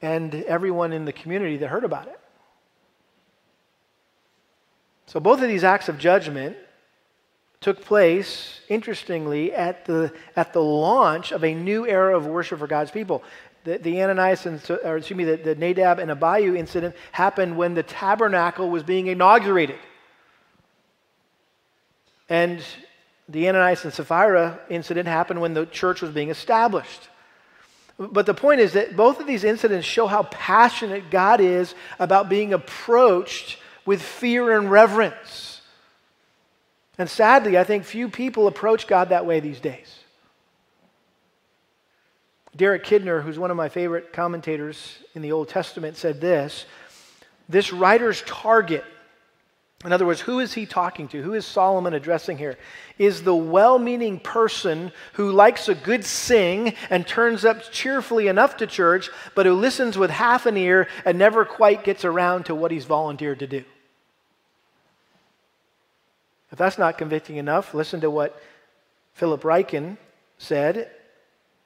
and 0.02 0.34
everyone 0.34 0.92
in 0.92 1.04
the 1.04 1.12
community 1.12 1.56
that 1.58 1.68
heard 1.68 1.84
about 1.84 2.06
it. 2.06 2.18
So 5.10 5.18
both 5.18 5.42
of 5.42 5.48
these 5.48 5.64
acts 5.64 5.88
of 5.88 5.98
judgment 5.98 6.56
took 7.60 7.84
place, 7.84 8.60
interestingly, 8.68 9.52
at 9.52 9.84
the, 9.84 10.12
at 10.36 10.52
the 10.52 10.62
launch 10.62 11.32
of 11.32 11.42
a 11.42 11.52
new 11.52 11.84
era 11.84 12.16
of 12.16 12.26
worship 12.26 12.60
for 12.60 12.68
God's 12.68 12.92
people. 12.92 13.24
The, 13.64 13.78
the 13.78 14.00
Ananias 14.04 14.46
and, 14.46 14.62
or 14.84 14.98
excuse 14.98 15.16
me, 15.16 15.24
the, 15.24 15.36
the 15.36 15.56
Nadab 15.56 15.98
and 15.98 16.12
Abihu 16.12 16.54
incident 16.54 16.94
happened 17.10 17.56
when 17.56 17.74
the 17.74 17.82
tabernacle 17.82 18.70
was 18.70 18.84
being 18.84 19.08
inaugurated. 19.08 19.80
And 22.28 22.64
the 23.28 23.48
Ananias 23.48 23.84
and 23.84 23.92
Sapphira 23.92 24.60
incident 24.70 25.08
happened 25.08 25.40
when 25.40 25.54
the 25.54 25.66
church 25.66 26.02
was 26.02 26.12
being 26.12 26.30
established. 26.30 27.08
But 27.98 28.26
the 28.26 28.34
point 28.34 28.60
is 28.60 28.74
that 28.74 28.94
both 28.94 29.18
of 29.18 29.26
these 29.26 29.42
incidents 29.42 29.88
show 29.88 30.06
how 30.06 30.22
passionate 30.30 31.10
God 31.10 31.40
is 31.40 31.74
about 31.98 32.28
being 32.28 32.52
approached 32.54 33.56
with 33.86 34.02
fear 34.02 34.56
and 34.58 34.70
reverence. 34.70 35.60
And 36.98 37.08
sadly, 37.08 37.56
I 37.56 37.64
think 37.64 37.84
few 37.84 38.08
people 38.08 38.46
approach 38.46 38.86
God 38.86 39.08
that 39.08 39.26
way 39.26 39.40
these 39.40 39.60
days. 39.60 40.00
Derek 42.56 42.84
Kidner, 42.84 43.22
who's 43.22 43.38
one 43.38 43.50
of 43.50 43.56
my 43.56 43.68
favorite 43.68 44.12
commentators 44.12 44.98
in 45.14 45.22
the 45.22 45.32
Old 45.32 45.48
Testament, 45.48 45.96
said 45.96 46.20
this 46.20 46.66
This 47.48 47.72
writer's 47.72 48.22
target, 48.22 48.84
in 49.84 49.92
other 49.92 50.04
words, 50.04 50.20
who 50.20 50.40
is 50.40 50.52
he 50.52 50.66
talking 50.66 51.08
to? 51.08 51.22
Who 51.22 51.32
is 51.32 51.46
Solomon 51.46 51.94
addressing 51.94 52.36
here? 52.36 52.58
Is 52.98 53.22
the 53.22 53.34
well 53.34 53.78
meaning 53.78 54.20
person 54.20 54.92
who 55.14 55.32
likes 55.32 55.68
a 55.68 55.74
good 55.74 56.04
sing 56.04 56.74
and 56.90 57.06
turns 57.06 57.46
up 57.46 57.62
cheerfully 57.72 58.28
enough 58.28 58.58
to 58.58 58.66
church, 58.66 59.08
but 59.34 59.46
who 59.46 59.54
listens 59.54 59.96
with 59.96 60.10
half 60.10 60.44
an 60.44 60.58
ear 60.58 60.86
and 61.06 61.18
never 61.18 61.46
quite 61.46 61.82
gets 61.82 62.04
around 62.04 62.44
to 62.44 62.54
what 62.54 62.70
he's 62.70 62.84
volunteered 62.84 63.38
to 63.38 63.46
do. 63.46 63.64
If 66.52 66.58
that's 66.58 66.78
not 66.78 66.98
convicting 66.98 67.36
enough, 67.36 67.72
listen 67.72 68.02
to 68.02 68.10
what 68.10 68.38
Philip 69.14 69.42
Ryken 69.42 69.96
said 70.36 70.90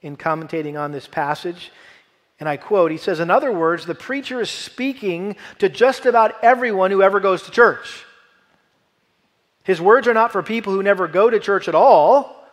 in 0.02 0.16
commentating 0.16 0.78
on 0.78 0.92
this 0.92 1.08
passage. 1.08 1.72
And 2.40 2.48
I 2.48 2.56
quote, 2.56 2.90
he 2.90 2.96
says, 2.96 3.20
In 3.20 3.30
other 3.30 3.52
words, 3.52 3.86
the 3.86 3.94
preacher 3.94 4.40
is 4.40 4.50
speaking 4.50 5.36
to 5.58 5.68
just 5.68 6.04
about 6.04 6.42
everyone 6.42 6.90
who 6.90 7.02
ever 7.02 7.20
goes 7.20 7.42
to 7.42 7.50
church. 7.50 8.04
His 9.62 9.80
words 9.80 10.06
are 10.08 10.14
not 10.14 10.32
for 10.32 10.42
people 10.42 10.72
who 10.72 10.82
never 10.82 11.08
go 11.08 11.30
to 11.30 11.40
church 11.40 11.68
at 11.68 11.74
all. 11.74 12.44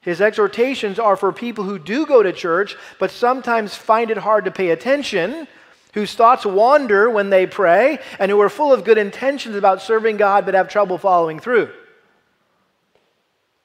His 0.00 0.20
exhortations 0.20 0.98
are 0.98 1.16
for 1.16 1.30
people 1.30 1.64
who 1.64 1.78
do 1.78 2.06
go 2.06 2.22
to 2.22 2.32
church, 2.32 2.74
but 2.98 3.10
sometimes 3.10 3.74
find 3.74 4.10
it 4.10 4.16
hard 4.16 4.46
to 4.46 4.50
pay 4.50 4.70
attention, 4.70 5.46
whose 5.92 6.14
thoughts 6.14 6.46
wander 6.46 7.10
when 7.10 7.28
they 7.28 7.46
pray, 7.46 7.98
and 8.18 8.30
who 8.30 8.40
are 8.40 8.48
full 8.48 8.72
of 8.72 8.84
good 8.84 8.96
intentions 8.96 9.56
about 9.56 9.82
serving 9.82 10.16
God 10.16 10.46
but 10.46 10.54
have 10.54 10.68
trouble 10.68 10.96
following 10.96 11.38
through. 11.38 11.70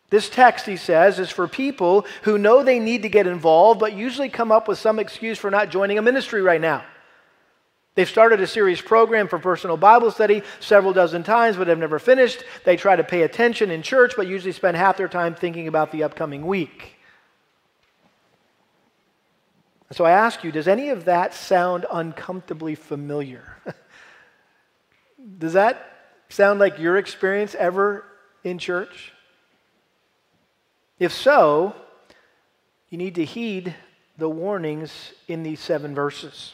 This 0.09 0.29
text, 0.29 0.65
he 0.65 0.77
says, 0.77 1.19
is 1.19 1.31
for 1.31 1.47
people 1.47 2.05
who 2.23 2.37
know 2.37 2.63
they 2.63 2.79
need 2.79 3.01
to 3.01 3.09
get 3.09 3.27
involved, 3.27 3.79
but 3.79 3.93
usually 3.93 4.29
come 4.29 4.51
up 4.51 4.67
with 4.67 4.77
some 4.77 4.99
excuse 4.99 5.39
for 5.39 5.49
not 5.49 5.69
joining 5.69 5.97
a 5.97 6.01
ministry 6.01 6.41
right 6.41 6.61
now. 6.61 6.83
They've 7.95 8.07
started 8.07 8.41
a 8.41 8.47
series 8.47 8.81
program 8.81 9.29
for 9.29 9.39
personal 9.39 9.77
Bible 9.77 10.11
study 10.11 10.43
several 10.59 10.91
dozen 10.91 11.23
times, 11.23 11.55
but 11.55 11.67
have 11.67 11.79
never 11.79 11.97
finished. 11.97 12.43
They 12.65 12.75
try 12.75 12.97
to 12.97 13.05
pay 13.05 13.23
attention 13.23 13.71
in 13.71 13.81
church, 13.81 14.13
but 14.17 14.27
usually 14.27 14.51
spend 14.51 14.75
half 14.75 14.97
their 14.97 15.07
time 15.07 15.33
thinking 15.33 15.67
about 15.67 15.91
the 15.91 16.03
upcoming 16.03 16.45
week. 16.45 16.97
So 19.91 20.03
I 20.03 20.11
ask 20.11 20.43
you, 20.43 20.51
does 20.51 20.67
any 20.67 20.89
of 20.89 21.05
that 21.05 21.33
sound 21.33 21.85
uncomfortably 21.89 22.75
familiar? 22.75 23.43
does 25.37 25.53
that 25.53 25.89
sound 26.27 26.59
like 26.59 26.79
your 26.79 26.97
experience 26.97 27.55
ever 27.55 28.03
in 28.43 28.59
church? 28.59 29.13
If 30.99 31.11
so, 31.11 31.75
you 32.89 32.97
need 32.97 33.15
to 33.15 33.25
heed 33.25 33.75
the 34.17 34.29
warnings 34.29 35.13
in 35.27 35.43
these 35.43 35.59
seven 35.59 35.93
verses. 35.93 36.53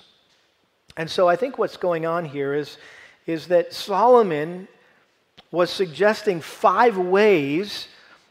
And 0.97 1.09
so 1.09 1.27
I 1.27 1.35
think 1.35 1.57
what's 1.57 1.77
going 1.77 2.05
on 2.05 2.25
here 2.25 2.53
is, 2.53 2.77
is 3.25 3.47
that 3.47 3.73
Solomon 3.73 4.67
was 5.51 5.69
suggesting 5.69 6.41
five 6.41 6.97
ways 6.97 7.87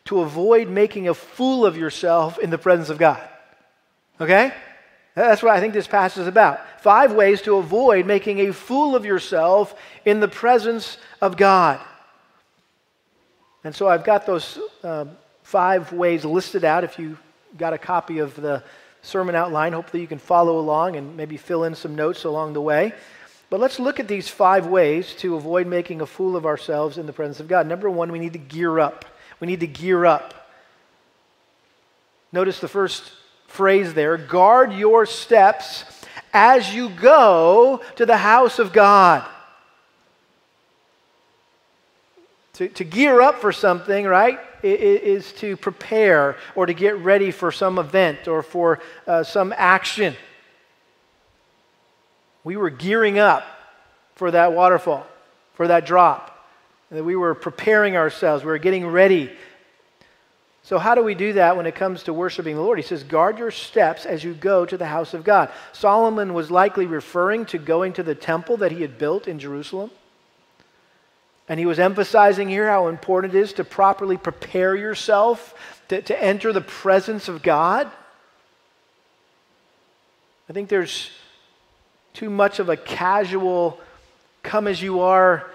to 0.06 0.20
avoid 0.20 0.68
making 0.68 1.08
a 1.08 1.14
fool 1.14 1.64
of 1.64 1.76
yourself 1.76 2.38
in 2.38 2.50
the 2.50 2.58
presence 2.58 2.88
of 2.88 2.98
God. 2.98 3.22
Okay? 4.20 4.52
That's 5.14 5.42
what 5.42 5.52
I 5.52 5.60
think 5.60 5.74
this 5.74 5.86
passage 5.86 6.22
is 6.22 6.26
about. 6.26 6.60
Five 6.80 7.12
ways 7.12 7.42
to 7.42 7.56
avoid 7.56 8.06
making 8.06 8.40
a 8.40 8.52
fool 8.52 8.96
of 8.96 9.04
yourself 9.04 9.74
in 10.04 10.20
the 10.20 10.28
presence 10.28 10.98
of 11.20 11.36
God. 11.36 11.80
And 13.62 13.74
so 13.74 13.88
I've 13.88 14.04
got 14.04 14.26
those 14.26 14.58
uh, 14.82 15.04
five 15.50 15.92
ways 15.92 16.24
listed 16.24 16.64
out. 16.64 16.84
If 16.84 16.96
you 16.96 17.18
got 17.58 17.72
a 17.72 17.78
copy 17.78 18.20
of 18.20 18.36
the 18.36 18.62
sermon 19.02 19.34
outline. 19.34 19.72
Hopefully, 19.72 20.00
you 20.00 20.06
can 20.06 20.18
follow 20.18 20.60
along 20.60 20.94
and 20.96 21.16
maybe 21.16 21.36
fill 21.36 21.64
in 21.64 21.74
some 21.74 21.94
notes 21.96 22.24
along 22.24 22.52
the 22.52 22.60
way. 22.60 22.92
But 23.48 23.58
let's 23.58 23.80
look 23.80 23.98
at 23.98 24.06
these 24.06 24.28
five 24.28 24.66
ways 24.66 25.12
to 25.16 25.34
avoid 25.34 25.66
making 25.66 26.00
a 26.00 26.06
fool 26.06 26.36
of 26.36 26.46
ourselves 26.46 26.98
in 26.98 27.06
the 27.06 27.12
presence 27.12 27.40
of 27.40 27.48
God. 27.48 27.66
Number 27.66 27.90
one, 27.90 28.12
we 28.12 28.20
need 28.20 28.34
to 28.34 28.38
gear 28.38 28.78
up. 28.78 29.04
We 29.40 29.48
need 29.48 29.60
to 29.60 29.66
gear 29.66 30.06
up. 30.06 30.34
Notice 32.32 32.60
the 32.60 32.68
first 32.68 33.10
phrase 33.48 33.92
there 33.94 34.16
guard 34.16 34.72
your 34.72 35.04
steps 35.04 35.84
as 36.32 36.72
you 36.72 36.90
go 36.90 37.82
to 37.96 38.06
the 38.06 38.16
house 38.16 38.60
of 38.60 38.72
God. 38.72 39.26
To, 42.52 42.68
to 42.68 42.84
gear 42.84 43.20
up 43.20 43.40
for 43.40 43.50
something, 43.50 44.04
right? 44.04 44.38
Is 44.62 45.32
to 45.34 45.56
prepare 45.56 46.36
or 46.54 46.66
to 46.66 46.74
get 46.74 46.98
ready 46.98 47.30
for 47.30 47.52
some 47.52 47.78
event 47.78 48.28
or 48.28 48.42
for 48.42 48.80
uh, 49.06 49.22
some 49.22 49.54
action. 49.56 50.14
We 52.44 52.56
were 52.56 52.70
gearing 52.70 53.18
up 53.18 53.44
for 54.14 54.30
that 54.30 54.52
waterfall, 54.52 55.06
for 55.54 55.68
that 55.68 55.86
drop. 55.86 56.48
And 56.90 57.04
we 57.04 57.16
were 57.16 57.34
preparing 57.34 57.96
ourselves, 57.96 58.44
we 58.44 58.50
were 58.50 58.58
getting 58.58 58.86
ready. 58.86 59.30
So, 60.62 60.78
how 60.78 60.94
do 60.94 61.02
we 61.02 61.14
do 61.14 61.32
that 61.34 61.56
when 61.56 61.66
it 61.66 61.74
comes 61.74 62.02
to 62.04 62.12
worshiping 62.12 62.54
the 62.54 62.62
Lord? 62.62 62.78
He 62.78 62.84
says, 62.84 63.02
Guard 63.02 63.38
your 63.38 63.50
steps 63.50 64.06
as 64.06 64.22
you 64.22 64.34
go 64.34 64.66
to 64.66 64.76
the 64.76 64.86
house 64.86 65.14
of 65.14 65.24
God. 65.24 65.50
Solomon 65.72 66.34
was 66.34 66.50
likely 66.50 66.86
referring 66.86 67.46
to 67.46 67.58
going 67.58 67.92
to 67.94 68.02
the 68.02 68.14
temple 68.14 68.58
that 68.58 68.72
he 68.72 68.82
had 68.82 68.98
built 68.98 69.26
in 69.26 69.38
Jerusalem. 69.38 69.90
And 71.50 71.58
he 71.58 71.66
was 71.66 71.80
emphasizing 71.80 72.48
here 72.48 72.68
how 72.68 72.86
important 72.86 73.34
it 73.34 73.40
is 73.40 73.52
to 73.54 73.64
properly 73.64 74.16
prepare 74.16 74.76
yourself 74.76 75.52
to, 75.88 76.00
to 76.00 76.22
enter 76.22 76.52
the 76.52 76.60
presence 76.60 77.26
of 77.26 77.42
God. 77.42 77.90
I 80.48 80.52
think 80.52 80.68
there's 80.68 81.10
too 82.14 82.30
much 82.30 82.60
of 82.60 82.68
a 82.68 82.76
casual, 82.76 83.80
come 84.44 84.68
as 84.68 84.80
you 84.80 85.00
are 85.00 85.50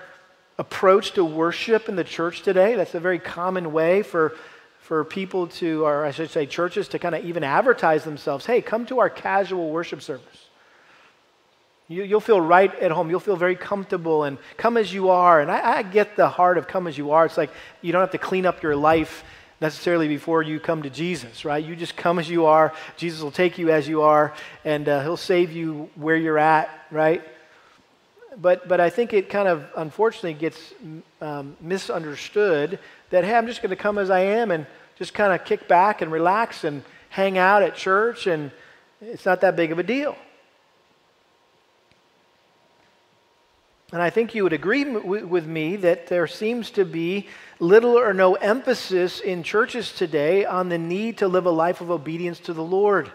approach 0.58 1.14
to 1.14 1.24
worship 1.24 1.88
in 1.88 1.96
the 1.96 2.04
church 2.04 2.42
today. 2.42 2.76
That's 2.76 2.96
a 2.96 3.00
very 3.00 3.20
common 3.20 3.72
way 3.72 4.04
for, 4.04 4.36
for 4.80 5.06
people 5.06 5.48
to, 5.48 5.86
or 5.86 6.04
I 6.04 6.12
should 6.12 6.30
say, 6.30 6.46
churches 6.46 6.90
to 6.90 7.00
kind 7.00 7.16
of 7.16 7.24
even 7.24 7.46
advertise 7.46 8.04
themselves 8.04 8.46
hey, 8.46 8.62
come 8.62 8.86
to 8.88 9.00
our 9.00 9.10
casual 9.10 9.70
worship 9.70 10.02
service. 10.02 10.45
You, 11.88 12.08
will 12.08 12.20
feel 12.20 12.42
right 12.42 12.74
at 12.80 12.92
home. 12.92 13.10
You'll 13.10 13.20
feel 13.20 13.36
very 13.36 13.56
comfortable 13.56 14.24
and 14.24 14.38
come 14.58 14.76
as 14.76 14.92
you 14.92 15.10
are. 15.10 15.40
And 15.40 15.52
I, 15.52 15.78
I, 15.78 15.84
get 15.84 16.16
the 16.16 16.28
heart 16.28 16.58
of 16.58 16.68
come 16.68 16.88
as 16.88 16.98
you 16.98 17.12
are. 17.12 17.26
It's 17.26 17.38
like 17.38 17.52
you 17.82 17.92
don't 17.92 18.02
have 18.02 18.12
to 18.12 18.18
clean 18.18 18.46
up 18.46 18.64
your 18.64 18.76
life 18.76 19.24
necessarily 19.62 20.08
before 20.08 20.42
you 20.42 20.60
come 20.60 20.82
to 20.84 20.90
Jesus, 20.90 21.46
right? 21.46 21.64
You 21.64 21.76
just 21.76 21.96
come 21.96 22.20
as 22.20 22.30
you 22.30 22.46
are. 22.46 22.74
Jesus 22.98 23.22
will 23.22 23.32
take 23.32 23.58
you 23.58 23.70
as 23.70 23.88
you 23.88 24.02
are, 24.02 24.34
and 24.64 24.90
uh, 24.90 25.02
He'll 25.02 25.16
save 25.16 25.52
you 25.52 25.90
where 25.96 26.16
you're 26.16 26.40
at, 26.40 26.70
right? 26.92 27.22
But, 28.42 28.68
but 28.68 28.82
I 28.82 28.90
think 28.90 29.14
it 29.14 29.30
kind 29.30 29.48
of 29.48 29.66
unfortunately 29.78 30.34
gets 30.34 30.74
um, 31.22 31.56
misunderstood 31.62 32.80
that, 33.12 33.24
hey, 33.24 33.34
I'm 33.34 33.48
just 33.48 33.62
going 33.62 33.70
to 33.70 33.78
come 33.78 33.98
as 33.98 34.10
I 34.10 34.22
am 34.22 34.52
and 34.52 34.66
just 34.98 35.14
kind 35.14 35.34
of 35.34 35.46
kick 35.46 35.68
back 35.68 36.02
and 36.02 36.12
relax 36.12 36.64
and 36.64 36.84
hang 37.10 37.38
out 37.38 37.64
at 37.64 37.76
church, 37.76 38.28
and 38.28 38.52
it's 39.02 39.26
not 39.26 39.42
that 39.42 39.56
big 39.56 39.72
of 39.72 39.80
a 39.80 39.84
deal. 39.84 40.18
And 43.92 44.02
I 44.02 44.10
think 44.10 44.34
you 44.34 44.44
would 44.44 44.54
agree 44.54 44.84
with 44.84 45.46
me 45.46 45.76
that 45.78 46.08
there 46.08 46.26
seems 46.28 46.72
to 46.72 46.86
be 46.86 47.28
little 47.60 47.98
or 47.98 48.14
no 48.14 48.34
emphasis 48.34 49.20
in 49.20 49.44
churches 49.44 49.92
today 49.92 50.44
on 50.44 50.70
the 50.70 50.78
need 50.78 51.20
to 51.20 51.28
live 51.28 51.46
a 51.46 51.52
life 51.52 51.82
of 51.82 51.92
obedience 51.92 52.40
to 52.42 52.54
the 52.54 52.64
Lord. 52.64 53.12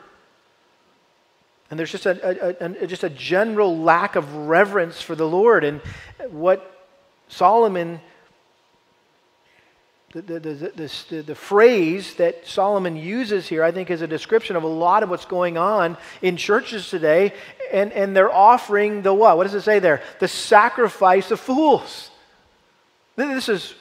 And 1.71 1.79
there's 1.79 1.91
just 1.91 2.07
a, 2.07 2.61
a, 2.63 2.85
a, 2.85 2.87
just 2.87 3.05
a 3.05 3.11
general 3.11 3.79
lack 3.79 4.17
of 4.17 4.33
reverence 4.35 5.01
for 5.03 5.15
the 5.15 5.27
Lord. 5.27 5.65
And 5.65 5.81
what 6.31 6.89
Solomon 7.29 8.01
the, 10.13 10.23
the, 10.23 10.41
the, 10.41 10.91
the, 11.09 11.23
the 11.23 11.35
phrase 11.37 12.17
that 12.17 12.45
Solomon 12.45 12.97
uses 12.97 13.47
here, 13.47 13.63
I 13.63 13.71
think, 13.71 13.91
is 13.91 14.03
a 14.03 14.09
description 14.09 14.57
of 14.57 14.65
a 14.65 14.69
lot 14.69 15.05
of 15.05 15.09
what's 15.09 15.25
going 15.25 15.57
on 15.57 15.97
in 16.21 16.37
churches 16.37 16.91
today. 16.91 17.33
And, 17.73 17.93
and 17.93 18.17
they're 18.17 18.33
offering 18.33 19.03
the 19.03 19.15
what? 19.15 19.37
What 19.37 19.45
does 19.45 19.55
it 19.55 19.63
say 19.63 19.79
there? 19.79 20.03
The 20.19 20.29
sacrifice 20.29 21.31
of 21.31 21.41
fools. 21.41 22.11
This 23.17 23.49
is 23.49 23.75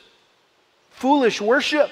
foolish 0.92 1.42
worship. 1.42 1.90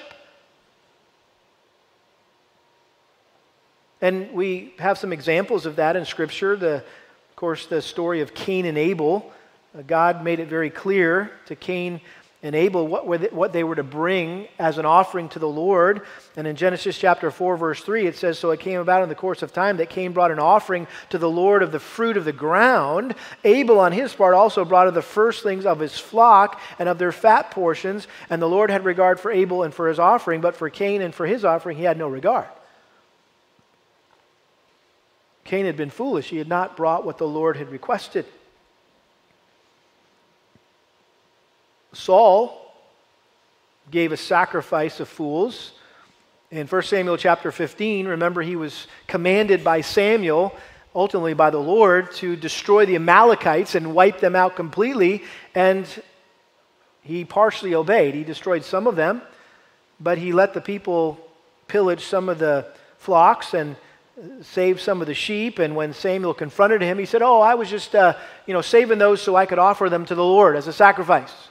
And 4.00 4.32
we 4.32 4.74
have 4.78 4.98
some 4.98 5.12
examples 5.12 5.66
of 5.66 5.76
that 5.76 5.96
in 5.96 6.04
Scripture. 6.04 6.56
The, 6.56 6.74
of 6.76 7.36
course, 7.36 7.66
the 7.66 7.82
story 7.82 8.20
of 8.20 8.34
Cain 8.34 8.64
and 8.64 8.78
Abel. 8.78 9.32
Uh, 9.76 9.82
God 9.82 10.22
made 10.22 10.40
it 10.40 10.48
very 10.48 10.70
clear 10.70 11.32
to 11.46 11.56
Cain 11.56 12.00
and 12.40 12.54
Abel 12.54 12.86
what, 12.86 13.20
they, 13.20 13.26
what 13.28 13.52
they 13.52 13.64
were 13.64 13.74
to 13.74 13.82
bring 13.82 14.46
as 14.60 14.78
an 14.78 14.86
offering 14.86 15.28
to 15.30 15.40
the 15.40 15.48
Lord. 15.48 16.02
And 16.36 16.46
in 16.46 16.54
Genesis 16.54 16.96
chapter 16.96 17.32
4, 17.32 17.56
verse 17.56 17.82
3, 17.82 18.06
it 18.06 18.16
says, 18.16 18.38
So 18.38 18.52
it 18.52 18.60
came 18.60 18.78
about 18.78 19.02
in 19.02 19.08
the 19.08 19.16
course 19.16 19.42
of 19.42 19.52
time 19.52 19.78
that 19.78 19.90
Cain 19.90 20.12
brought 20.12 20.30
an 20.30 20.38
offering 20.38 20.86
to 21.10 21.18
the 21.18 21.28
Lord 21.28 21.64
of 21.64 21.72
the 21.72 21.80
fruit 21.80 22.16
of 22.16 22.24
the 22.24 22.32
ground. 22.32 23.16
Abel, 23.42 23.80
on 23.80 23.90
his 23.90 24.14
part, 24.14 24.34
also 24.34 24.64
brought 24.64 24.86
of 24.86 24.94
the 24.94 25.02
firstlings 25.02 25.66
of 25.66 25.80
his 25.80 25.98
flock 25.98 26.60
and 26.78 26.88
of 26.88 26.98
their 26.98 27.10
fat 27.10 27.50
portions. 27.50 28.06
And 28.30 28.40
the 28.40 28.48
Lord 28.48 28.70
had 28.70 28.84
regard 28.84 29.18
for 29.18 29.32
Abel 29.32 29.64
and 29.64 29.74
for 29.74 29.88
his 29.88 29.98
offering, 29.98 30.40
but 30.40 30.54
for 30.54 30.70
Cain 30.70 31.02
and 31.02 31.12
for 31.12 31.26
his 31.26 31.44
offering 31.44 31.76
he 31.76 31.84
had 31.84 31.98
no 31.98 32.06
regard. 32.06 32.46
Cain 35.42 35.66
had 35.66 35.76
been 35.76 35.90
foolish. 35.90 36.28
He 36.28 36.36
had 36.36 36.46
not 36.46 36.76
brought 36.76 37.04
what 37.04 37.18
the 37.18 37.26
Lord 37.26 37.56
had 37.56 37.70
requested. 37.70 38.26
Saul 41.92 42.54
gave 43.90 44.12
a 44.12 44.16
sacrifice 44.16 45.00
of 45.00 45.08
fools. 45.08 45.72
In 46.50 46.66
1 46.66 46.82
Samuel 46.82 47.16
chapter 47.16 47.52
15, 47.52 48.06
remember 48.06 48.42
he 48.42 48.56
was 48.56 48.86
commanded 49.06 49.64
by 49.64 49.80
Samuel, 49.80 50.54
ultimately 50.94 51.34
by 51.34 51.50
the 51.50 51.58
Lord, 51.58 52.12
to 52.16 52.36
destroy 52.36 52.86
the 52.86 52.96
Amalekites 52.96 53.74
and 53.74 53.94
wipe 53.94 54.20
them 54.20 54.36
out 54.36 54.56
completely. 54.56 55.24
And 55.54 55.86
he 57.02 57.24
partially 57.24 57.74
obeyed. 57.74 58.14
He 58.14 58.24
destroyed 58.24 58.64
some 58.64 58.86
of 58.86 58.96
them, 58.96 59.22
but 60.00 60.18
he 60.18 60.32
let 60.32 60.54
the 60.54 60.60
people 60.60 61.18
pillage 61.66 62.04
some 62.04 62.28
of 62.28 62.38
the 62.38 62.66
flocks 62.98 63.54
and 63.54 63.76
save 64.42 64.80
some 64.80 65.00
of 65.00 65.06
the 65.06 65.14
sheep. 65.14 65.58
And 65.58 65.76
when 65.76 65.92
Samuel 65.92 66.34
confronted 66.34 66.82
him, 66.82 66.98
he 66.98 67.06
said, 67.06 67.22
Oh, 67.22 67.40
I 67.40 67.54
was 67.54 67.70
just, 67.70 67.94
uh, 67.94 68.14
you 68.46 68.54
know, 68.54 68.60
saving 68.60 68.98
those 68.98 69.22
so 69.22 69.36
I 69.36 69.46
could 69.46 69.58
offer 69.58 69.88
them 69.88 70.04
to 70.06 70.14
the 70.14 70.24
Lord 70.24 70.56
as 70.56 70.66
a 70.66 70.72
sacrifice. 70.72 71.47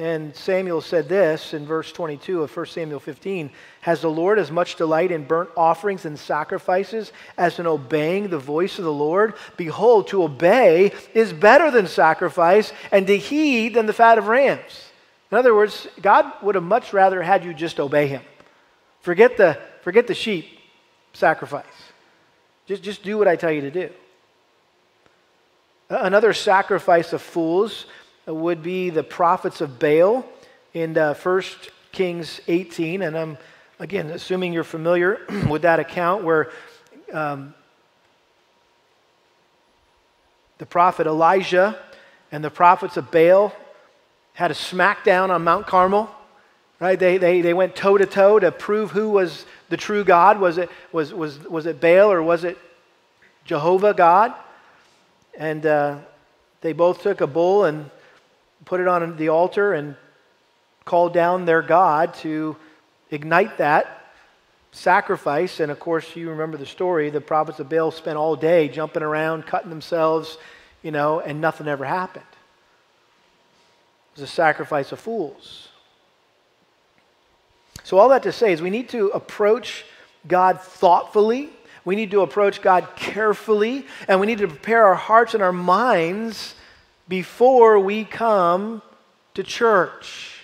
And 0.00 0.34
Samuel 0.34 0.80
said 0.80 1.10
this 1.10 1.52
in 1.52 1.66
verse 1.66 1.92
22 1.92 2.42
of 2.42 2.56
1 2.56 2.66
Samuel 2.66 3.00
15 3.00 3.50
Has 3.82 4.00
the 4.00 4.10
Lord 4.10 4.38
as 4.38 4.50
much 4.50 4.76
delight 4.76 5.12
in 5.12 5.24
burnt 5.24 5.50
offerings 5.58 6.06
and 6.06 6.18
sacrifices 6.18 7.12
as 7.36 7.58
in 7.58 7.66
obeying 7.66 8.28
the 8.30 8.38
voice 8.38 8.78
of 8.78 8.86
the 8.86 8.92
Lord? 8.92 9.34
Behold, 9.58 10.08
to 10.08 10.22
obey 10.22 10.94
is 11.12 11.34
better 11.34 11.70
than 11.70 11.86
sacrifice, 11.86 12.72
and 12.90 13.06
to 13.08 13.18
heed 13.18 13.74
than 13.74 13.84
the 13.84 13.92
fat 13.92 14.16
of 14.16 14.28
rams. 14.28 14.90
In 15.30 15.36
other 15.36 15.54
words, 15.54 15.86
God 16.00 16.32
would 16.40 16.54
have 16.54 16.64
much 16.64 16.94
rather 16.94 17.20
had 17.20 17.44
you 17.44 17.52
just 17.52 17.78
obey 17.78 18.06
Him. 18.06 18.22
Forget 19.02 19.36
the, 19.36 19.58
forget 19.82 20.06
the 20.06 20.14
sheep 20.14 20.46
sacrifice. 21.12 21.66
Just, 22.64 22.82
just 22.82 23.02
do 23.02 23.18
what 23.18 23.28
I 23.28 23.36
tell 23.36 23.52
you 23.52 23.60
to 23.60 23.70
do. 23.70 23.90
Another 25.90 26.32
sacrifice 26.32 27.12
of 27.12 27.20
fools 27.20 27.84
would 28.34 28.62
be 28.62 28.90
the 28.90 29.02
prophets 29.02 29.60
of 29.60 29.78
Baal 29.78 30.24
in 30.74 30.96
uh, 30.96 31.14
1 31.14 31.42
Kings 31.92 32.40
18. 32.48 33.02
And 33.02 33.16
I'm, 33.16 33.38
again, 33.78 34.10
assuming 34.10 34.52
you're 34.52 34.64
familiar 34.64 35.20
with 35.48 35.62
that 35.62 35.80
account 35.80 36.24
where 36.24 36.50
um, 37.12 37.54
the 40.58 40.66
prophet 40.66 41.06
Elijah 41.06 41.78
and 42.30 42.44
the 42.44 42.50
prophets 42.50 42.96
of 42.96 43.10
Baal 43.10 43.52
had 44.34 44.50
a 44.50 44.54
smackdown 44.54 45.30
on 45.30 45.42
Mount 45.42 45.66
Carmel. 45.66 46.10
Right? 46.78 46.98
They, 46.98 47.18
they, 47.18 47.42
they 47.42 47.52
went 47.52 47.76
toe 47.76 47.98
to 47.98 48.06
toe 48.06 48.38
to 48.38 48.50
prove 48.50 48.90
who 48.90 49.10
was 49.10 49.44
the 49.68 49.76
true 49.76 50.02
God. 50.02 50.40
Was 50.40 50.56
it, 50.56 50.70
was, 50.92 51.12
was, 51.12 51.38
was 51.40 51.66
it 51.66 51.80
Baal 51.80 52.10
or 52.10 52.22
was 52.22 52.44
it 52.44 52.56
Jehovah 53.44 53.92
God? 53.92 54.32
And 55.36 55.66
uh, 55.66 55.98
they 56.60 56.72
both 56.72 57.02
took 57.02 57.20
a 57.20 57.26
bull 57.26 57.64
and 57.64 57.90
put 58.64 58.80
it 58.80 58.88
on 58.88 59.16
the 59.16 59.28
altar 59.28 59.74
and 59.74 59.96
called 60.84 61.12
down 61.12 61.44
their 61.44 61.62
God 61.62 62.14
to 62.14 62.56
ignite 63.10 63.58
that 63.58 64.12
sacrifice. 64.72 65.60
And 65.60 65.70
of 65.70 65.80
course, 65.80 66.16
you 66.16 66.30
remember 66.30 66.56
the 66.56 66.66
story. 66.66 67.10
The 67.10 67.20
prophets 67.20 67.60
of 67.60 67.68
Baal 67.68 67.90
spent 67.90 68.16
all 68.16 68.36
day 68.36 68.68
jumping 68.68 69.02
around, 69.02 69.46
cutting 69.46 69.70
themselves, 69.70 70.38
you 70.82 70.90
know, 70.90 71.20
and 71.20 71.40
nothing 71.40 71.68
ever 71.68 71.84
happened. 71.84 72.24
It 74.12 74.20
was 74.20 74.30
a 74.30 74.32
sacrifice 74.32 74.92
of 74.92 75.00
fools. 75.00 75.68
So, 77.84 77.98
all 77.98 78.08
that 78.10 78.22
to 78.24 78.32
say 78.32 78.52
is 78.52 78.60
we 78.60 78.70
need 78.70 78.88
to 78.90 79.08
approach 79.08 79.84
God 80.26 80.60
thoughtfully. 80.60 81.50
We 81.84 81.96
need 81.96 82.10
to 82.10 82.20
approach 82.20 82.60
God 82.60 82.86
carefully, 82.94 83.86
and 84.06 84.20
we 84.20 84.26
need 84.26 84.38
to 84.38 84.48
prepare 84.48 84.84
our 84.84 84.94
hearts 84.94 85.32
and 85.32 85.42
our 85.42 85.52
minds 85.52 86.54
before 87.10 87.80
we 87.80 88.04
come 88.04 88.80
to 89.34 89.42
church. 89.42 90.38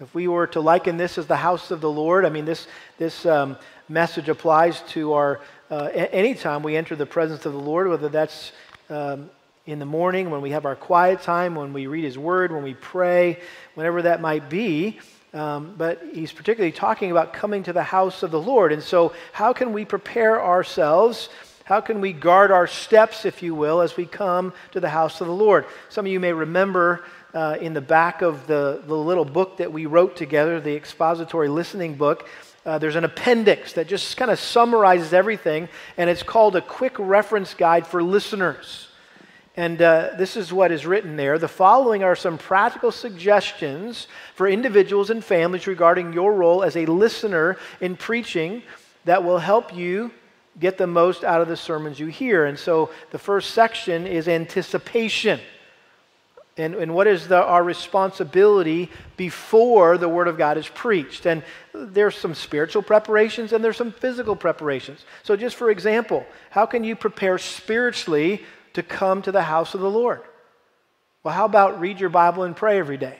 If 0.00 0.12
we 0.12 0.26
were 0.26 0.48
to 0.48 0.60
liken 0.60 0.96
this 0.96 1.18
as 1.18 1.28
the 1.28 1.36
house 1.36 1.70
of 1.70 1.80
the 1.80 1.90
Lord, 1.90 2.24
I 2.24 2.30
mean, 2.30 2.44
this, 2.44 2.66
this 2.98 3.24
um, 3.24 3.56
message 3.88 4.28
applies 4.28 4.80
to 4.88 5.12
our, 5.12 5.40
uh, 5.70 5.84
anytime 5.94 6.64
we 6.64 6.76
enter 6.76 6.96
the 6.96 7.06
presence 7.06 7.46
of 7.46 7.52
the 7.52 7.60
Lord, 7.60 7.88
whether 7.88 8.08
that's 8.08 8.50
um, 8.88 9.30
in 9.66 9.78
the 9.78 9.86
morning, 9.86 10.30
when 10.30 10.40
we 10.40 10.50
have 10.50 10.66
our 10.66 10.74
quiet 10.74 11.22
time, 11.22 11.54
when 11.54 11.72
we 11.72 11.86
read 11.86 12.02
His 12.02 12.18
Word, 12.18 12.50
when 12.50 12.64
we 12.64 12.74
pray, 12.74 13.38
whenever 13.74 14.02
that 14.02 14.20
might 14.20 14.50
be. 14.50 14.98
Um, 15.32 15.76
but 15.78 16.02
he's 16.12 16.32
particularly 16.32 16.72
talking 16.72 17.12
about 17.12 17.32
coming 17.32 17.62
to 17.62 17.72
the 17.72 17.84
house 17.84 18.24
of 18.24 18.32
the 18.32 18.40
Lord. 18.40 18.72
And 18.72 18.82
so, 18.82 19.12
how 19.32 19.52
can 19.52 19.72
we 19.72 19.84
prepare 19.84 20.42
ourselves 20.42 21.28
how 21.70 21.80
can 21.80 22.00
we 22.00 22.12
guard 22.12 22.50
our 22.50 22.66
steps, 22.66 23.24
if 23.24 23.44
you 23.44 23.54
will, 23.54 23.80
as 23.80 23.96
we 23.96 24.04
come 24.04 24.52
to 24.72 24.80
the 24.80 24.88
house 24.88 25.20
of 25.20 25.28
the 25.28 25.32
Lord? 25.32 25.66
Some 25.88 26.04
of 26.04 26.10
you 26.10 26.18
may 26.18 26.32
remember 26.32 27.04
uh, 27.32 27.58
in 27.60 27.74
the 27.74 27.80
back 27.80 28.22
of 28.22 28.48
the, 28.48 28.82
the 28.84 28.96
little 28.96 29.24
book 29.24 29.58
that 29.58 29.72
we 29.72 29.86
wrote 29.86 30.16
together, 30.16 30.60
the 30.60 30.74
expository 30.74 31.48
listening 31.48 31.94
book, 31.94 32.28
uh, 32.66 32.78
there's 32.78 32.96
an 32.96 33.04
appendix 33.04 33.74
that 33.74 33.86
just 33.86 34.16
kind 34.16 34.32
of 34.32 34.40
summarizes 34.40 35.12
everything, 35.12 35.68
and 35.96 36.10
it's 36.10 36.24
called 36.24 36.56
a 36.56 36.60
quick 36.60 36.96
reference 36.98 37.54
guide 37.54 37.86
for 37.86 38.02
listeners. 38.02 38.88
And 39.56 39.80
uh, 39.80 40.14
this 40.18 40.36
is 40.36 40.52
what 40.52 40.72
is 40.72 40.84
written 40.84 41.14
there. 41.14 41.38
The 41.38 41.46
following 41.46 42.02
are 42.02 42.16
some 42.16 42.36
practical 42.36 42.90
suggestions 42.90 44.08
for 44.34 44.48
individuals 44.48 45.08
and 45.08 45.24
families 45.24 45.68
regarding 45.68 46.14
your 46.14 46.34
role 46.34 46.64
as 46.64 46.76
a 46.76 46.86
listener 46.86 47.58
in 47.80 47.94
preaching 47.96 48.64
that 49.04 49.22
will 49.22 49.38
help 49.38 49.72
you 49.72 50.10
get 50.60 50.78
the 50.78 50.86
most 50.86 51.24
out 51.24 51.40
of 51.40 51.48
the 51.48 51.56
sermons 51.56 51.98
you 51.98 52.06
hear. 52.06 52.44
And 52.44 52.58
so 52.58 52.90
the 53.10 53.18
first 53.18 53.52
section 53.52 54.06
is 54.06 54.28
anticipation. 54.28 55.40
And, 56.56 56.74
and 56.74 56.94
what 56.94 57.06
is 57.06 57.28
the, 57.28 57.42
our 57.42 57.64
responsibility 57.64 58.90
before 59.16 59.96
the 59.96 60.08
Word 60.08 60.28
of 60.28 60.36
God 60.36 60.58
is 60.58 60.68
preached? 60.68 61.26
And 61.26 61.42
there's 61.72 62.16
some 62.16 62.34
spiritual 62.34 62.82
preparations 62.82 63.52
and 63.52 63.64
there's 63.64 63.78
some 63.78 63.92
physical 63.92 64.36
preparations. 64.36 65.04
So, 65.22 65.36
just 65.36 65.56
for 65.56 65.70
example, 65.70 66.26
how 66.50 66.66
can 66.66 66.84
you 66.84 66.96
prepare 66.96 67.38
spiritually 67.38 68.44
to 68.74 68.82
come 68.82 69.22
to 69.22 69.32
the 69.32 69.42
house 69.42 69.74
of 69.74 69.80
the 69.80 69.90
Lord? 69.90 70.20
Well, 71.22 71.34
how 71.34 71.46
about 71.46 71.80
read 71.80 72.00
your 72.00 72.10
Bible 72.10 72.42
and 72.42 72.54
pray 72.54 72.78
every 72.78 72.98
day? 72.98 73.16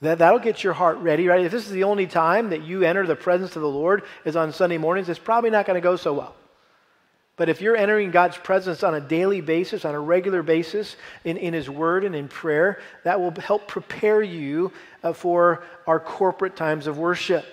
That, 0.00 0.18
that'll 0.18 0.38
get 0.38 0.64
your 0.64 0.72
heart 0.72 0.98
ready, 0.98 1.26
right? 1.26 1.44
If 1.44 1.52
this 1.52 1.66
is 1.66 1.72
the 1.72 1.84
only 1.84 2.06
time 2.06 2.50
that 2.50 2.62
you 2.62 2.82
enter 2.82 3.06
the 3.06 3.16
presence 3.16 3.56
of 3.56 3.62
the 3.62 3.68
Lord 3.68 4.04
is 4.24 4.36
on 4.36 4.52
Sunday 4.52 4.78
mornings, 4.78 5.08
it's 5.08 5.18
probably 5.18 5.50
not 5.50 5.66
going 5.66 5.74
to 5.74 5.80
go 5.80 5.96
so 5.96 6.12
well. 6.12 6.34
But 7.38 7.48
if 7.48 7.62
you're 7.62 7.76
entering 7.76 8.10
God's 8.10 8.36
presence 8.36 8.82
on 8.82 8.94
a 8.94 9.00
daily 9.00 9.40
basis, 9.40 9.84
on 9.84 9.94
a 9.94 10.00
regular 10.00 10.42
basis, 10.42 10.96
in, 11.24 11.36
in 11.38 11.54
His 11.54 11.70
Word 11.70 12.04
and 12.04 12.14
in 12.14 12.28
prayer, 12.28 12.80
that 13.04 13.20
will 13.20 13.30
help 13.40 13.68
prepare 13.68 14.20
you 14.20 14.72
uh, 15.02 15.12
for 15.12 15.62
our 15.86 16.00
corporate 16.00 16.56
times 16.56 16.86
of 16.88 16.98
worship. 16.98 17.46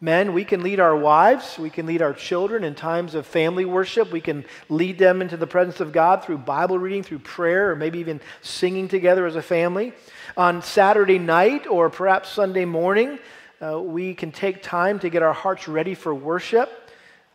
Men, 0.00 0.32
we 0.32 0.44
can 0.44 0.62
lead 0.62 0.80
our 0.80 0.96
wives, 0.96 1.58
we 1.58 1.68
can 1.68 1.84
lead 1.84 2.00
our 2.00 2.14
children 2.14 2.64
in 2.64 2.74
times 2.74 3.14
of 3.14 3.26
family 3.26 3.66
worship. 3.66 4.10
We 4.10 4.22
can 4.22 4.46
lead 4.70 4.96
them 4.96 5.20
into 5.20 5.36
the 5.36 5.46
presence 5.46 5.80
of 5.80 5.92
God 5.92 6.24
through 6.24 6.38
Bible 6.38 6.78
reading, 6.78 7.02
through 7.02 7.18
prayer, 7.18 7.70
or 7.70 7.76
maybe 7.76 7.98
even 7.98 8.18
singing 8.40 8.88
together 8.88 9.26
as 9.26 9.36
a 9.36 9.42
family. 9.42 9.92
On 10.38 10.62
Saturday 10.62 11.18
night 11.18 11.66
or 11.66 11.90
perhaps 11.90 12.30
Sunday 12.30 12.64
morning, 12.64 13.18
uh, 13.60 13.78
we 13.78 14.14
can 14.14 14.32
take 14.32 14.62
time 14.62 14.98
to 15.00 15.10
get 15.10 15.22
our 15.22 15.34
hearts 15.34 15.68
ready 15.68 15.94
for 15.94 16.14
worship. 16.14 16.79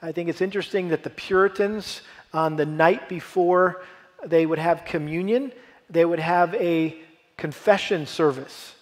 I 0.05 0.11
think 0.11 0.29
it's 0.29 0.41
interesting 0.41 0.89
that 0.89 1.01
the 1.01 1.09
Puritans, 1.09 2.01
on 2.31 2.57
the 2.57 2.65
night 2.67 3.09
before 3.09 3.81
they 4.23 4.45
would 4.45 4.59
have 4.59 4.85
communion, 4.85 5.51
they 5.89 6.05
would 6.05 6.19
have 6.19 6.53
a 6.53 6.95
confession 7.37 8.05
service 8.05 8.75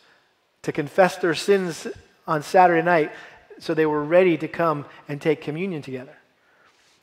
to 0.63 0.73
confess 0.73 1.15
their 1.15 1.33
sins 1.33 1.87
on 2.27 2.43
Saturday 2.43 2.81
night 2.81 3.13
so 3.57 3.73
they 3.73 3.85
were 3.85 4.03
ready 4.03 4.37
to 4.37 4.49
come 4.49 4.85
and 5.07 5.21
take 5.21 5.39
communion 5.39 5.81
together. 5.81 6.13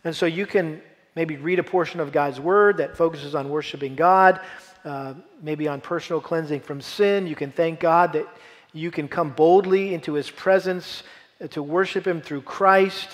And 0.04 0.14
so 0.14 0.26
you 0.26 0.44
can 0.44 0.82
maybe 1.16 1.38
read 1.38 1.58
a 1.58 1.64
portion 1.64 1.98
of 1.98 2.12
God's 2.12 2.38
Word 2.38 2.76
that 2.76 2.98
focuses 2.98 3.34
on 3.34 3.48
worshiping 3.48 3.94
God, 3.96 4.38
uh, 4.84 5.14
maybe 5.40 5.66
on 5.66 5.80
personal 5.80 6.20
cleansing 6.20 6.60
from 6.60 6.82
sin. 6.82 7.26
You 7.26 7.36
can 7.36 7.52
thank 7.52 7.80
God 7.80 8.12
that 8.12 8.28
you 8.74 8.90
can 8.90 9.08
come 9.08 9.30
boldly 9.30 9.94
into 9.94 10.12
His 10.12 10.28
presence 10.28 11.04
to 11.48 11.62
worship 11.62 12.06
Him 12.06 12.20
through 12.20 12.42
Christ. 12.42 13.08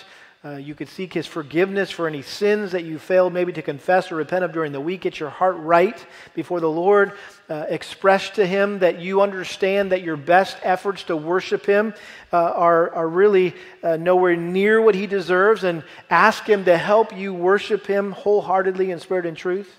Uh, 0.46 0.59
you 0.59 0.76
could 0.76 0.88
seek 0.88 1.12
his 1.12 1.26
forgiveness 1.26 1.90
for 1.90 2.06
any 2.06 2.22
sins 2.22 2.70
that 2.70 2.85
you 2.85 3.00
failed 3.00 3.32
maybe 3.32 3.52
to 3.52 3.62
confess 3.62 4.12
or 4.12 4.14
repent 4.14 4.44
of 4.44 4.52
during 4.52 4.70
the 4.70 4.80
week. 4.80 5.00
Get 5.00 5.18
your 5.18 5.30
heart 5.30 5.56
right 5.56 6.06
before 6.35 6.61
the 6.61 6.70
Lord. 6.70 7.14
Uh, 7.48 7.64
express 7.68 8.30
to 8.30 8.46
him 8.46 8.78
that 8.78 9.00
you 9.00 9.22
understand 9.22 9.90
that 9.90 10.02
your 10.02 10.16
best 10.16 10.56
efforts 10.62 11.02
to 11.04 11.16
worship 11.16 11.66
him 11.66 11.94
uh, 12.32 12.37
are, 12.37 12.94
are 12.94 13.09
really 13.09 13.54
uh, 13.82 13.96
nowhere 13.96 14.37
near 14.37 14.80
what 14.80 14.94
he 14.94 15.09
deserves 15.09 15.64
and 15.64 15.82
ask 16.11 16.44
him 16.44 16.64
to 16.66 16.78
help 16.78 17.16
you 17.16 17.35
worship 17.35 17.85
him 17.85 18.12
wholeheartedly 18.12 18.92
in 18.92 19.00
spirit 19.00 19.26
and 19.26 19.37
truth. 19.37 19.74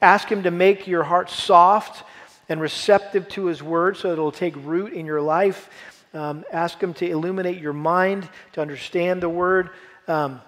Ask 0.00 0.28
him 0.28 0.42
to 0.42 0.50
make 0.50 0.88
your 0.88 1.04
heart 1.04 1.30
soft 1.30 2.02
and 2.48 2.60
receptive 2.60 3.28
to 3.28 3.44
his 3.44 3.62
word 3.62 3.96
so 3.96 4.08
that 4.08 4.18
it 4.18 4.22
will 4.22 4.32
take 4.32 4.56
root 4.56 4.92
in 4.92 5.06
your 5.06 5.22
life. 5.22 5.68
Um, 6.14 6.44
ask 6.52 6.80
Him 6.80 6.94
to 6.94 7.08
illuminate 7.08 7.58
your 7.58 7.72
mind 7.72 8.28
to 8.52 8.60
understand 8.60 9.22
the 9.22 9.28
Word. 9.28 9.70
Um, 10.06 10.40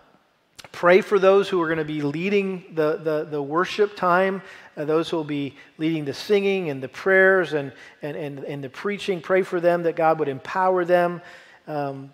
pray 0.73 1.01
for 1.01 1.19
those 1.19 1.49
who 1.49 1.61
are 1.63 1.67
going 1.67 1.79
to 1.79 1.85
be 1.85 2.03
leading 2.03 2.65
the, 2.75 2.97
the, 2.97 3.27
the 3.31 3.43
worship 3.43 3.97
time, 3.97 4.43
uh, 4.77 4.85
those 4.85 5.09
who 5.09 5.17
will 5.17 5.25
be 5.25 5.55
leading 5.79 6.05
the 6.05 6.15
singing 6.15 6.69
and 6.69 6.83
the 6.83 6.89
prayers 6.89 7.53
and, 7.53 7.73
and, 8.03 8.17
and, 8.17 8.39
and 8.41 8.65
the 8.65 8.69
preaching. 8.69 9.21
Pray 9.21 9.43
for 9.43 9.61
them 9.61 9.85
that 9.85 9.97
God 9.97 10.19
would 10.19 10.29
empower 10.29 10.85
them. 10.85 11.23
Um, 11.67 12.13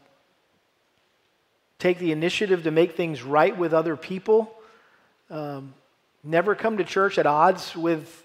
take 1.79 1.99
the 1.99 2.13
initiative 2.13 2.65
to 2.65 2.71
make 2.71 2.97
things 2.97 3.23
right 3.23 3.57
with 3.57 3.73
other 3.73 3.97
people. 3.97 4.55
Um, 5.31 5.75
never 6.23 6.55
come 6.55 6.77
to 6.77 6.85
church 6.85 7.19
at 7.19 7.27
odds 7.27 7.75
with 7.75 8.25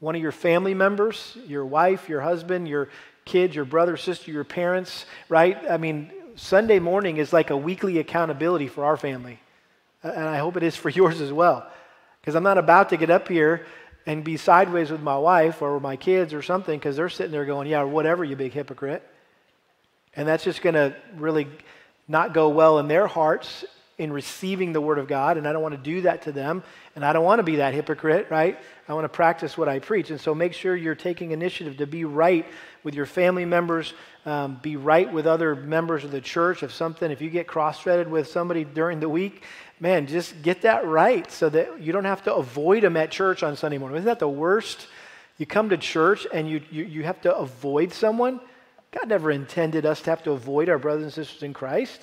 one 0.00 0.14
of 0.16 0.22
your 0.22 0.32
family 0.32 0.74
members, 0.74 1.36
your 1.46 1.64
wife, 1.64 2.08
your 2.08 2.20
husband, 2.20 2.68
your, 2.68 2.88
kids, 3.24 3.54
your 3.54 3.64
brother, 3.64 3.96
sister, 3.96 4.30
your 4.30 4.44
parents, 4.44 5.06
right? 5.28 5.58
I 5.68 5.76
mean, 5.76 6.10
Sunday 6.36 6.78
morning 6.78 7.16
is 7.16 7.32
like 7.32 7.50
a 7.50 7.56
weekly 7.56 7.98
accountability 7.98 8.68
for 8.68 8.84
our 8.84 8.96
family. 8.96 9.38
And 10.02 10.24
I 10.24 10.38
hope 10.38 10.56
it 10.56 10.62
is 10.62 10.76
for 10.76 10.88
yours 11.00 11.20
as 11.20 11.32
well. 11.32 11.66
Because 12.20 12.34
I'm 12.34 12.42
not 12.42 12.58
about 12.58 12.90
to 12.90 12.96
get 12.96 13.10
up 13.10 13.28
here 13.28 13.66
and 14.06 14.22
be 14.22 14.36
sideways 14.36 14.90
with 14.90 15.00
my 15.00 15.16
wife 15.16 15.62
or 15.62 15.80
my 15.80 15.96
kids 15.96 16.34
or 16.34 16.42
something 16.42 16.78
because 16.78 16.96
they're 16.96 17.08
sitting 17.08 17.32
there 17.32 17.44
going, 17.44 17.68
yeah, 17.68 17.82
whatever, 17.82 18.24
you 18.24 18.36
big 18.36 18.52
hypocrite. 18.52 19.02
And 20.14 20.28
that's 20.28 20.44
just 20.44 20.62
going 20.62 20.74
to 20.74 20.94
really 21.16 21.48
not 22.06 22.34
go 22.34 22.50
well 22.50 22.78
in 22.78 22.88
their 22.88 23.06
hearts 23.06 23.64
in 23.96 24.12
receiving 24.12 24.72
the 24.72 24.80
Word 24.80 24.98
of 24.98 25.06
God. 25.06 25.36
And 25.36 25.46
I 25.46 25.52
don't 25.52 25.62
want 25.62 25.74
to 25.74 25.80
do 25.80 26.02
that 26.02 26.22
to 26.22 26.32
them. 26.32 26.62
And 26.96 27.04
I 27.04 27.12
don't 27.12 27.24
want 27.24 27.38
to 27.38 27.44
be 27.44 27.56
that 27.56 27.74
hypocrite, 27.74 28.28
right? 28.30 28.58
I 28.88 28.94
want 28.94 29.04
to 29.04 29.08
practice 29.08 29.56
what 29.56 29.68
I 29.68 29.78
preach. 29.78 30.10
And 30.10 30.20
so 30.20 30.34
make 30.34 30.52
sure 30.52 30.74
you're 30.74 30.94
taking 30.94 31.30
initiative 31.30 31.76
to 31.76 31.86
be 31.86 32.04
right 32.04 32.46
with 32.82 32.94
your 32.94 33.06
family 33.06 33.44
members, 33.44 33.94
um, 34.26 34.58
be 34.62 34.76
right 34.76 35.10
with 35.12 35.26
other 35.26 35.54
members 35.54 36.04
of 36.04 36.10
the 36.10 36.20
church. 36.20 36.62
If 36.62 36.72
something, 36.72 37.10
if 37.10 37.20
you 37.20 37.30
get 37.30 37.46
cross 37.46 37.80
threaded 37.80 38.10
with 38.10 38.28
somebody 38.28 38.64
during 38.64 39.00
the 39.00 39.08
week, 39.08 39.42
man, 39.80 40.06
just 40.06 40.42
get 40.42 40.62
that 40.62 40.86
right 40.86 41.30
so 41.30 41.48
that 41.48 41.80
you 41.80 41.92
don't 41.92 42.04
have 42.04 42.24
to 42.24 42.34
avoid 42.34 42.82
them 42.82 42.96
at 42.96 43.10
church 43.10 43.42
on 43.42 43.56
Sunday 43.56 43.78
morning. 43.78 43.98
Isn't 43.98 44.06
that 44.06 44.18
the 44.18 44.28
worst? 44.28 44.86
You 45.38 45.46
come 45.46 45.70
to 45.70 45.76
church 45.76 46.26
and 46.32 46.48
you, 46.48 46.62
you, 46.70 46.84
you 46.84 47.02
have 47.04 47.20
to 47.22 47.34
avoid 47.34 47.92
someone. 47.92 48.40
God 48.92 49.08
never 49.08 49.30
intended 49.30 49.84
us 49.86 50.00
to 50.02 50.10
have 50.10 50.22
to 50.24 50.32
avoid 50.32 50.68
our 50.68 50.78
brothers 50.78 51.04
and 51.04 51.12
sisters 51.12 51.42
in 51.42 51.52
Christ. 51.52 52.00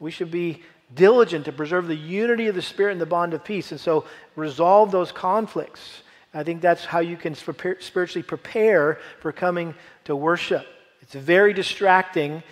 We 0.00 0.10
should 0.10 0.30
be 0.30 0.62
diligent 0.92 1.44
to 1.46 1.52
preserve 1.52 1.86
the 1.86 1.96
unity 1.96 2.48
of 2.48 2.54
the 2.54 2.62
Spirit 2.62 2.92
and 2.92 3.00
the 3.00 3.06
bond 3.06 3.34
of 3.34 3.44
peace. 3.44 3.70
And 3.70 3.80
so 3.80 4.04
resolve 4.36 4.90
those 4.90 5.12
conflicts. 5.12 6.02
I 6.32 6.42
think 6.42 6.60
that's 6.60 6.84
how 6.84 6.98
you 6.98 7.16
can 7.16 7.34
spiritually 7.34 8.22
prepare 8.22 8.98
for 9.20 9.32
coming 9.32 9.74
to 10.04 10.16
worship. 10.16 10.66
It's 11.00 11.14
very 11.14 11.52
distracting 11.52 12.42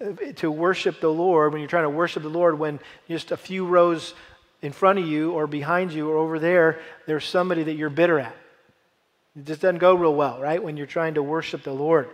uh, 0.00 0.12
to 0.36 0.50
worship 0.50 1.00
the 1.00 1.12
Lord 1.12 1.52
when 1.52 1.60
you're 1.60 1.68
trying 1.68 1.84
to 1.84 1.90
worship 1.90 2.22
the 2.22 2.28
Lord 2.28 2.58
when 2.58 2.78
just 3.08 3.32
a 3.32 3.36
few 3.36 3.66
rows 3.66 4.14
in 4.62 4.70
front 4.70 5.00
of 5.00 5.06
you 5.06 5.32
or 5.32 5.48
behind 5.48 5.92
you 5.92 6.08
or 6.08 6.16
over 6.16 6.38
there, 6.38 6.80
there's 7.06 7.24
somebody 7.24 7.64
that 7.64 7.74
you're 7.74 7.90
bitter 7.90 8.20
at. 8.20 8.36
It 9.36 9.46
just 9.46 9.60
doesn't 9.60 9.78
go 9.78 9.94
real 9.94 10.14
well, 10.14 10.40
right? 10.40 10.62
When 10.62 10.76
you're 10.76 10.86
trying 10.86 11.14
to 11.14 11.22
worship 11.22 11.64
the 11.64 11.72
Lord. 11.72 12.08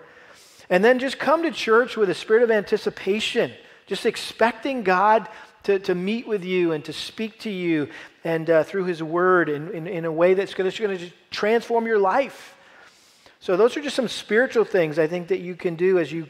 And 0.70 0.84
then 0.84 0.98
just 0.98 1.18
come 1.18 1.42
to 1.42 1.50
church 1.50 1.96
with 1.96 2.10
a 2.10 2.14
spirit 2.14 2.42
of 2.42 2.50
anticipation, 2.50 3.52
just 3.86 4.06
expecting 4.06 4.82
God 4.82 5.28
to, 5.68 5.78
to 5.78 5.94
meet 5.94 6.26
with 6.26 6.44
you 6.44 6.72
and 6.72 6.82
to 6.86 6.94
speak 6.94 7.38
to 7.40 7.50
you 7.50 7.90
and 8.24 8.48
uh, 8.48 8.64
through 8.64 8.84
his 8.86 9.02
word 9.02 9.50
in, 9.50 9.70
in, 9.72 9.86
in 9.86 10.04
a 10.06 10.10
way 10.10 10.32
that's 10.32 10.54
going 10.54 10.70
to 10.70 11.10
transform 11.30 11.86
your 11.86 11.98
life. 11.98 12.54
So, 13.40 13.54
those 13.54 13.76
are 13.76 13.82
just 13.82 13.94
some 13.94 14.08
spiritual 14.08 14.64
things 14.64 14.98
I 14.98 15.06
think 15.06 15.28
that 15.28 15.40
you 15.40 15.54
can 15.54 15.76
do 15.76 15.98
as 15.98 16.10
you 16.10 16.26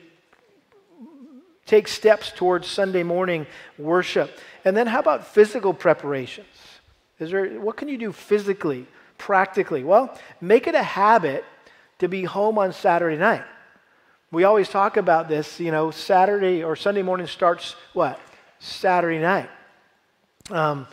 take 1.67 1.87
steps 1.87 2.33
towards 2.35 2.67
Sunday 2.67 3.05
morning 3.05 3.47
worship. 3.79 4.37
And 4.65 4.77
then, 4.77 4.89
how 4.89 4.99
about 4.99 5.25
physical 5.25 5.73
preparations? 5.73 6.49
Is 7.21 7.31
there, 7.31 7.61
what 7.61 7.77
can 7.77 7.87
you 7.87 7.97
do 7.97 8.11
physically, 8.11 8.89
practically? 9.19 9.85
Well, 9.85 10.19
make 10.41 10.67
it 10.67 10.75
a 10.75 10.83
habit 10.83 11.45
to 12.01 12.09
be 12.09 12.25
home 12.25 12.59
on 12.59 12.73
Saturday 12.73 13.17
night. 13.17 13.45
We 14.33 14.43
always 14.43 14.69
talk 14.69 14.97
about 14.97 15.29
this, 15.29 15.61
you 15.61 15.71
know, 15.71 15.93
Saturday 15.93 16.65
or 16.65 16.75
Sunday 16.75 17.03
morning 17.03 17.29
starts 17.29 17.77
what? 17.93 18.21
Saturday 18.59 19.19
night. 19.19 19.51
Um, 20.51 20.87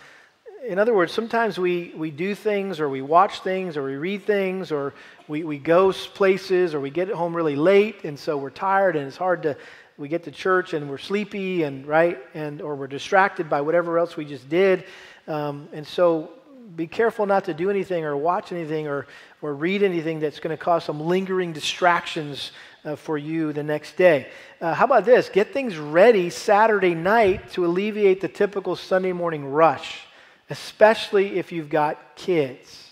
in 0.67 0.79
other 0.79 0.93
words, 0.93 1.11
sometimes 1.11 1.59
we, 1.59 1.93
we 1.95 2.09
do 2.09 2.33
things 2.33 2.79
or 2.79 2.89
we 2.89 3.01
watch 3.01 3.41
things 3.41 3.77
or 3.77 3.83
we 3.83 3.95
read 3.95 4.25
things 4.25 4.71
or 4.71 4.93
we, 5.27 5.43
we 5.43 5.59
go 5.59 5.91
places 5.91 6.73
or 6.73 6.79
we 6.79 6.89
get 6.89 7.09
home 7.09 7.35
really 7.35 7.55
late 7.55 8.03
and 8.03 8.17
so 8.17 8.35
we're 8.35 8.49
tired 8.49 8.95
and 8.95 9.07
it's 9.07 9.17
hard 9.17 9.43
to, 9.43 9.55
we 9.97 10.07
get 10.07 10.23
to 10.23 10.31
church 10.31 10.73
and 10.73 10.89
we're 10.89 10.97
sleepy 10.97 11.63
and 11.63 11.85
right 11.85 12.17
and 12.33 12.61
or 12.61 12.75
we're 12.75 12.87
distracted 12.87 13.49
by 13.49 13.61
whatever 13.61 13.99
else 13.99 14.17
we 14.17 14.25
just 14.25 14.49
did. 14.49 14.85
Um, 15.27 15.69
and 15.71 15.85
so 15.85 16.31
be 16.75 16.87
careful 16.87 17.25
not 17.25 17.45
to 17.45 17.53
do 17.53 17.69
anything 17.69 18.03
or 18.03 18.17
watch 18.17 18.51
anything 18.51 18.87
or, 18.87 19.05
or 19.41 19.53
read 19.53 19.83
anything 19.83 20.19
that's 20.19 20.39
going 20.39 20.55
to 20.55 20.61
cause 20.61 20.83
some 20.83 20.99
lingering 20.99 21.53
distractions 21.53 22.51
uh, 22.85 22.95
for 22.95 23.17
you 23.17 23.51
the 23.51 23.63
next 23.63 23.97
day. 23.97 24.27
Uh, 24.61 24.73
how 24.73 24.85
about 24.85 25.05
this? 25.05 25.27
Get 25.29 25.51
things 25.51 25.77
ready 25.77 26.29
Saturday 26.29 26.93
night 26.93 27.51
to 27.53 27.65
alleviate 27.65 28.21
the 28.21 28.27
typical 28.27 28.75
Sunday 28.75 29.11
morning 29.11 29.45
rush, 29.45 30.01
especially 30.49 31.37
if 31.37 31.51
you've 31.51 31.69
got 31.69 32.15
kids, 32.15 32.91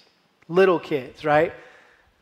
little 0.49 0.79
kids, 0.79 1.23
right? 1.23 1.53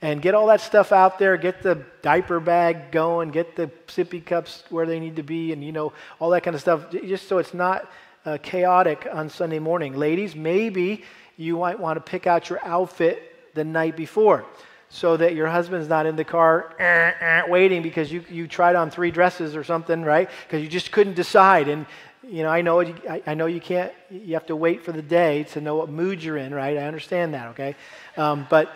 And 0.01 0.21
get 0.21 0.33
all 0.33 0.47
that 0.47 0.61
stuff 0.61 0.91
out 0.91 1.19
there, 1.19 1.37
get 1.37 1.61
the 1.61 1.83
diaper 2.01 2.39
bag 2.39 2.91
going, 2.91 3.29
get 3.29 3.55
the 3.55 3.67
sippy 3.87 4.23
cups 4.23 4.63
where 4.69 4.85
they 4.85 4.99
need 4.99 5.15
to 5.15 5.23
be, 5.23 5.53
and 5.53 5.63
you 5.63 5.71
know, 5.71 5.93
all 6.19 6.31
that 6.31 6.43
kind 6.43 6.55
of 6.55 6.61
stuff, 6.61 6.91
just 6.91 7.27
so 7.27 7.37
it's 7.37 7.53
not 7.53 7.89
uh, 8.25 8.37
chaotic 8.41 9.07
on 9.11 9.29
Sunday 9.29 9.59
morning. 9.59 9.95
Ladies, 9.95 10.35
maybe 10.35 11.03
you 11.37 11.57
might 11.57 11.79
want 11.79 11.97
to 11.97 12.01
pick 12.01 12.27
out 12.27 12.49
your 12.49 12.59
outfit 12.65 13.53
the 13.53 13.63
night 13.63 13.95
before 13.95 14.45
so 14.93 15.15
that 15.15 15.33
your 15.33 15.47
husband's 15.47 15.87
not 15.87 16.05
in 16.05 16.17
the 16.17 16.23
car 16.23 16.75
eh, 16.77 17.13
eh, 17.19 17.43
waiting 17.47 17.81
because 17.81 18.11
you, 18.11 18.23
you 18.29 18.45
tried 18.45 18.75
on 18.75 18.91
three 18.91 19.09
dresses 19.09 19.55
or 19.55 19.63
something, 19.63 20.03
right? 20.03 20.29
Because 20.45 20.61
you 20.61 20.67
just 20.67 20.91
couldn't 20.91 21.13
decide. 21.13 21.69
And, 21.69 21.85
you 22.27 22.43
know, 22.43 22.49
I 22.49 22.61
know, 22.61 22.81
I, 22.81 23.23
I, 23.25 23.33
know 23.33 23.45
you 23.45 23.61
can't, 23.61 23.93
you 24.09 24.33
have 24.33 24.45
to 24.47 24.55
wait 24.55 24.83
for 24.83 24.91
the 24.91 25.01
day 25.01 25.43
to 25.53 25.61
know 25.61 25.77
what 25.77 25.89
mood 25.89 26.21
you're 26.21 26.35
in, 26.35 26.53
right? 26.53 26.77
I 26.77 26.87
understand 26.87 27.33
that, 27.33 27.47
okay? 27.51 27.77
Um, 28.17 28.45
but 28.49 28.73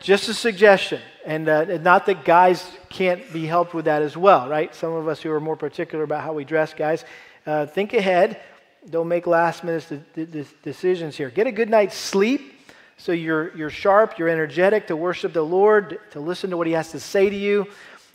just 0.00 0.30
a 0.30 0.34
suggestion. 0.34 1.02
And 1.26 1.50
uh, 1.50 1.76
not 1.78 2.06
that 2.06 2.24
guys 2.24 2.66
can't 2.88 3.30
be 3.30 3.44
helped 3.44 3.74
with 3.74 3.84
that 3.84 4.00
as 4.00 4.16
well, 4.16 4.48
right? 4.48 4.74
Some 4.74 4.94
of 4.94 5.06
us 5.06 5.20
who 5.20 5.30
are 5.30 5.40
more 5.40 5.56
particular 5.56 6.02
about 6.02 6.24
how 6.24 6.32
we 6.32 6.44
dress, 6.44 6.72
guys, 6.72 7.04
uh, 7.46 7.66
think 7.66 7.92
ahead. 7.92 8.40
Don't 8.88 9.08
make 9.08 9.26
last 9.26 9.64
minute 9.64 10.62
decisions 10.62 11.14
here. 11.14 11.28
Get 11.28 11.46
a 11.46 11.52
good 11.52 11.68
night's 11.68 11.96
sleep 11.96 12.55
so 12.98 13.12
you're, 13.12 13.54
you're 13.56 13.70
sharp, 13.70 14.18
you're 14.18 14.28
energetic 14.28 14.86
to 14.86 14.96
worship 14.96 15.32
the 15.32 15.42
Lord, 15.42 15.98
to 16.12 16.20
listen 16.20 16.50
to 16.50 16.56
what 16.56 16.66
He 16.66 16.72
has 16.72 16.92
to 16.92 17.00
say 17.00 17.28
to 17.28 17.36
you. 17.36 17.66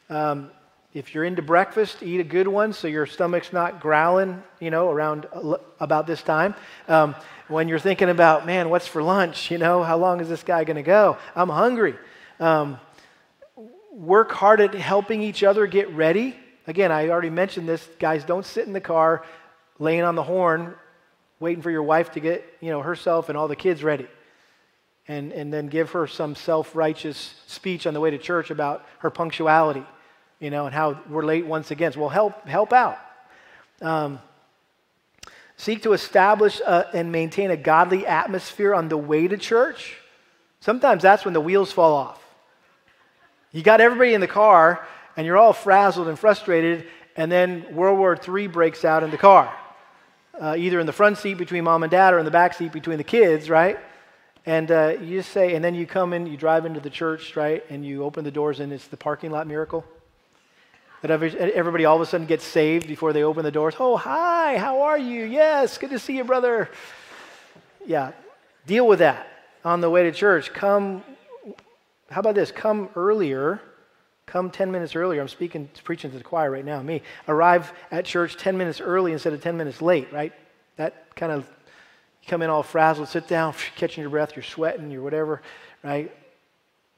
Um, 0.10 0.50
if 0.94 1.14
you're 1.14 1.24
into 1.24 1.42
breakfast, 1.42 2.04
eat 2.04 2.20
a 2.20 2.24
good 2.24 2.48
one 2.48 2.74
so 2.74 2.88
your 2.88 3.06
stomach's 3.06 3.54
not 3.54 3.80
growling, 3.80 4.44
you 4.60 4.72
know, 4.72 4.90
around 4.90 5.28
about 5.80 6.08
this 6.08 6.22
time. 6.22 6.56
Um, 6.88 7.16
when 7.48 7.68
you're 7.68 7.80
thinking 7.80 8.10
about, 8.10 8.46
man, 8.46 8.70
what's 8.70 8.88
for 8.88 9.02
lunch? 9.02 9.52
You 9.52 9.58
know, 9.58 9.84
how 9.84 9.98
long 9.98 10.20
is 10.20 10.28
this 10.28 10.44
guy 10.44 10.64
going 10.64 10.76
to 10.76 10.84
go? 10.84 11.18
I'm 11.36 11.50
hungry. 11.50 11.96
Um, 12.40 12.80
work 13.94 14.32
hard 14.32 14.60
at 14.60 14.74
helping 14.74 15.22
each 15.22 15.44
other 15.44 15.68
get 15.68 15.90
ready. 15.92 16.36
Again, 16.68 16.92
I 16.92 17.10
already 17.10 17.30
mentioned 17.30 17.70
this. 17.70 17.88
Guys, 18.00 18.26
don't 18.26 18.46
sit 18.46 18.68
in 18.68 18.74
the 18.74 18.82
car 18.82 19.24
laying 19.80 20.04
on 20.04 20.16
the 20.16 20.24
horn 20.24 20.74
waiting 21.40 21.62
for 21.62 21.72
your 21.72 21.84
wife 21.84 22.12
to 22.12 22.20
get, 22.20 22.44
you 22.60 22.70
know, 22.70 22.82
herself 22.82 23.30
and 23.30 23.38
all 23.38 23.48
the 23.48 23.56
kids 23.56 23.84
ready 23.84 24.08
and, 25.12 25.34
and 25.34 25.54
then 25.54 25.68
give 25.68 25.92
her 25.92 26.08
some 26.08 26.36
self 26.36 26.74
righteous 26.74 27.36
speech 27.46 27.86
on 27.86 27.94
the 27.94 28.00
way 28.00 28.12
to 28.12 28.18
church 28.18 28.50
about 28.50 28.86
her 29.00 29.10
punctuality, 29.10 29.84
you 30.40 30.50
know, 30.50 30.66
and 30.66 30.74
how 30.74 31.02
we're 31.10 31.26
late 31.26 31.46
once 31.46 31.70
again. 31.70 31.92
Well, 31.98 32.08
help, 32.08 32.48
help 32.48 32.72
out. 32.72 32.98
Um, 33.82 34.20
seek 35.58 35.84
to 35.84 35.92
establish 35.92 36.62
a, 36.62 36.88
and 36.94 37.12
maintain 37.12 37.52
a 37.52 37.58
godly 37.58 38.08
atmosphere 38.08 38.74
on 38.74 38.88
the 38.88 38.96
way 38.96 39.28
to 39.28 39.38
church. 39.38 39.98
Sometimes 40.62 41.04
that's 41.04 41.26
when 41.26 41.34
the 41.34 41.42
wheels 41.42 41.74
fall 41.74 41.94
off. 41.94 42.24
You 43.52 43.64
got 43.64 43.82
everybody 43.82 44.14
in 44.14 44.22
the 44.22 44.28
car, 44.28 44.88
and 45.18 45.26
you're 45.26 45.38
all 45.38 45.52
frazzled 45.52 46.08
and 46.08 46.18
frustrated, 46.18 46.88
and 47.18 47.30
then 47.30 47.76
World 47.76 48.00
War 48.00 48.18
III 48.18 48.48
breaks 48.48 48.86
out 48.86 49.04
in 49.04 49.12
the 49.12 49.18
car. 49.18 49.54
Uh, 50.40 50.56
either 50.58 50.80
in 50.80 50.86
the 50.86 50.94
front 50.94 51.18
seat 51.18 51.38
between 51.38 51.66
mom 51.66 51.84
and 51.84 51.92
dad 51.92 52.14
or 52.14 52.20
in 52.20 52.26
the 52.26 52.32
back 52.32 52.54
seat 52.54 52.72
between 52.72 52.98
the 52.98 53.04
kids, 53.04 53.50
right? 53.50 53.78
And 54.46 54.72
uh, 54.72 54.96
you 55.02 55.20
just 55.20 55.32
say, 55.32 55.54
and 55.56 55.64
then 55.64 55.76
you 55.76 55.86
come 55.86 56.14
in, 56.14 56.26
you 56.26 56.36
drive 56.36 56.66
into 56.66 56.80
the 56.80 56.90
church, 56.90 57.36
right? 57.36 57.64
And 57.70 57.86
you 57.86 58.04
open 58.04 58.24
the 58.24 58.32
doors, 58.32 58.60
and 58.60 58.74
it's 58.74 58.88
the 58.88 58.98
parking 58.98 59.32
lot 59.32 59.48
miracle. 59.48 59.86
That 61.02 61.12
everybody 61.12 61.86
all 61.86 61.96
of 61.96 62.02
a 62.02 62.06
sudden 62.06 62.28
gets 62.28 62.44
saved 62.44 62.88
before 62.88 63.12
they 63.12 63.24
open 63.24 63.44
the 63.44 63.52
doors. 63.52 63.76
Oh, 63.80 63.98
hi, 63.98 64.58
how 64.58 64.84
are 64.84 64.98
you? 64.98 65.26
Yes, 65.26 65.78
good 65.78 65.90
to 65.92 66.00
see 66.00 66.18
you, 66.18 66.24
brother. 66.24 66.70
Yeah, 67.86 68.12
deal 68.68 68.88
with 68.88 69.00
that 69.00 69.28
on 69.66 69.82
the 69.82 69.90
way 69.90 70.04
to 70.04 70.12
church. 70.12 70.54
Come, 70.54 71.04
how 72.10 72.20
about 72.20 72.36
this? 72.36 72.52
Come 72.52 72.90
earlier. 72.96 73.60
Come 74.28 74.50
10 74.50 74.72
minutes 74.72 74.96
earlier. 74.96 75.22
I'm 75.22 75.28
speaking, 75.28 75.70
preaching 75.84 76.12
to 76.12 76.18
the 76.18 76.24
choir 76.24 76.52
right 76.52 76.64
now, 76.64 76.82
me. 76.82 77.02
Arrive 77.28 77.74
at 77.92 78.06
church 78.06 78.38
10 78.38 78.58
minutes 78.58 78.80
early 78.80 79.12
instead 79.12 79.34
of 79.34 79.42
10 79.42 79.58
minutes 79.58 79.82
late, 79.82 80.12
right? 80.14 80.34
That 80.78 81.16
kind 81.16 81.32
of 81.32 81.50
you 82.22 82.28
come 82.28 82.42
in 82.42 82.50
all 82.50 82.64
frazzled, 82.64 83.08
sit 83.08 83.28
down, 83.28 83.54
catching 83.76 84.02
your 84.02 84.12
breath, 84.12 84.36
you're 84.36 84.44
sweating, 84.44 84.92
you're 84.92 85.04
whatever, 85.04 85.42
right? 85.84 86.16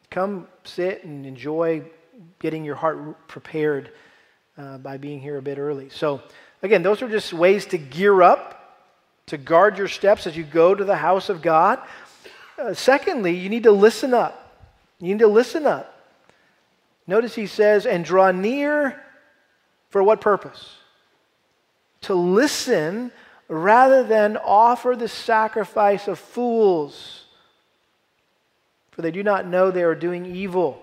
Come 0.10 0.48
sit 0.64 1.04
and 1.04 1.26
enjoy 1.26 1.84
getting 2.40 2.64
your 2.64 2.76
heart 2.76 3.28
prepared 3.28 3.92
uh, 4.58 4.78
by 4.78 4.98
being 4.98 5.20
here 5.20 5.38
a 5.38 5.42
bit 5.42 5.58
early. 5.58 5.90
So, 5.90 6.22
again, 6.62 6.84
those 6.84 7.02
are 7.02 7.10
just 7.10 7.34
ways 7.34 7.66
to 7.68 7.78
gear 7.78 8.22
up, 8.22 8.88
to 9.28 9.38
guard 9.38 9.78
your 9.78 9.88
steps 9.88 10.28
as 10.28 10.38
you 10.38 10.44
go 10.44 10.76
to 10.76 10.84
the 10.84 10.96
house 10.96 11.30
of 11.30 11.42
God. 11.42 11.80
Uh, 12.58 12.74
secondly, 12.74 13.36
you 13.36 13.50
need 13.50 13.64
to 13.64 13.72
listen 13.72 14.14
up. 14.14 14.40
You 15.00 15.08
need 15.10 15.20
to 15.20 15.28
listen 15.28 15.66
up. 15.66 15.90
Notice 17.08 17.36
he 17.36 17.48
says, 17.48 17.86
and 17.86 18.06
draw 18.06 18.32
near 18.32 19.02
for 19.90 20.02
what 20.04 20.22
purpose? 20.22 20.78
To 22.02 22.16
listen 22.16 23.12
rather 23.54 24.04
than 24.04 24.38
offer 24.38 24.96
the 24.96 25.08
sacrifice 25.08 26.08
of 26.08 26.20
fools. 26.20 27.20
for 28.92 29.02
they 29.02 29.12
do 29.12 29.24
not 29.24 29.48
know 29.48 29.72
they 29.72 29.82
are 29.82 29.96
doing 29.96 30.24
evil. 30.24 30.80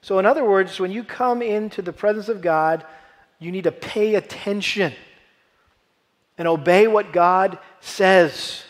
So, 0.00 0.18
in 0.18 0.24
other 0.24 0.42
words, 0.42 0.80
when 0.80 0.90
you 0.90 1.04
come 1.04 1.42
into 1.42 1.82
the 1.82 1.92
presence 1.92 2.30
of 2.30 2.40
God, 2.40 2.84
you 3.38 3.52
need 3.52 3.64
to 3.64 3.72
pay 3.72 4.14
attention 4.14 4.94
and 6.38 6.48
obey 6.48 6.86
what 6.86 7.12
God 7.12 7.58
says. 7.80 8.62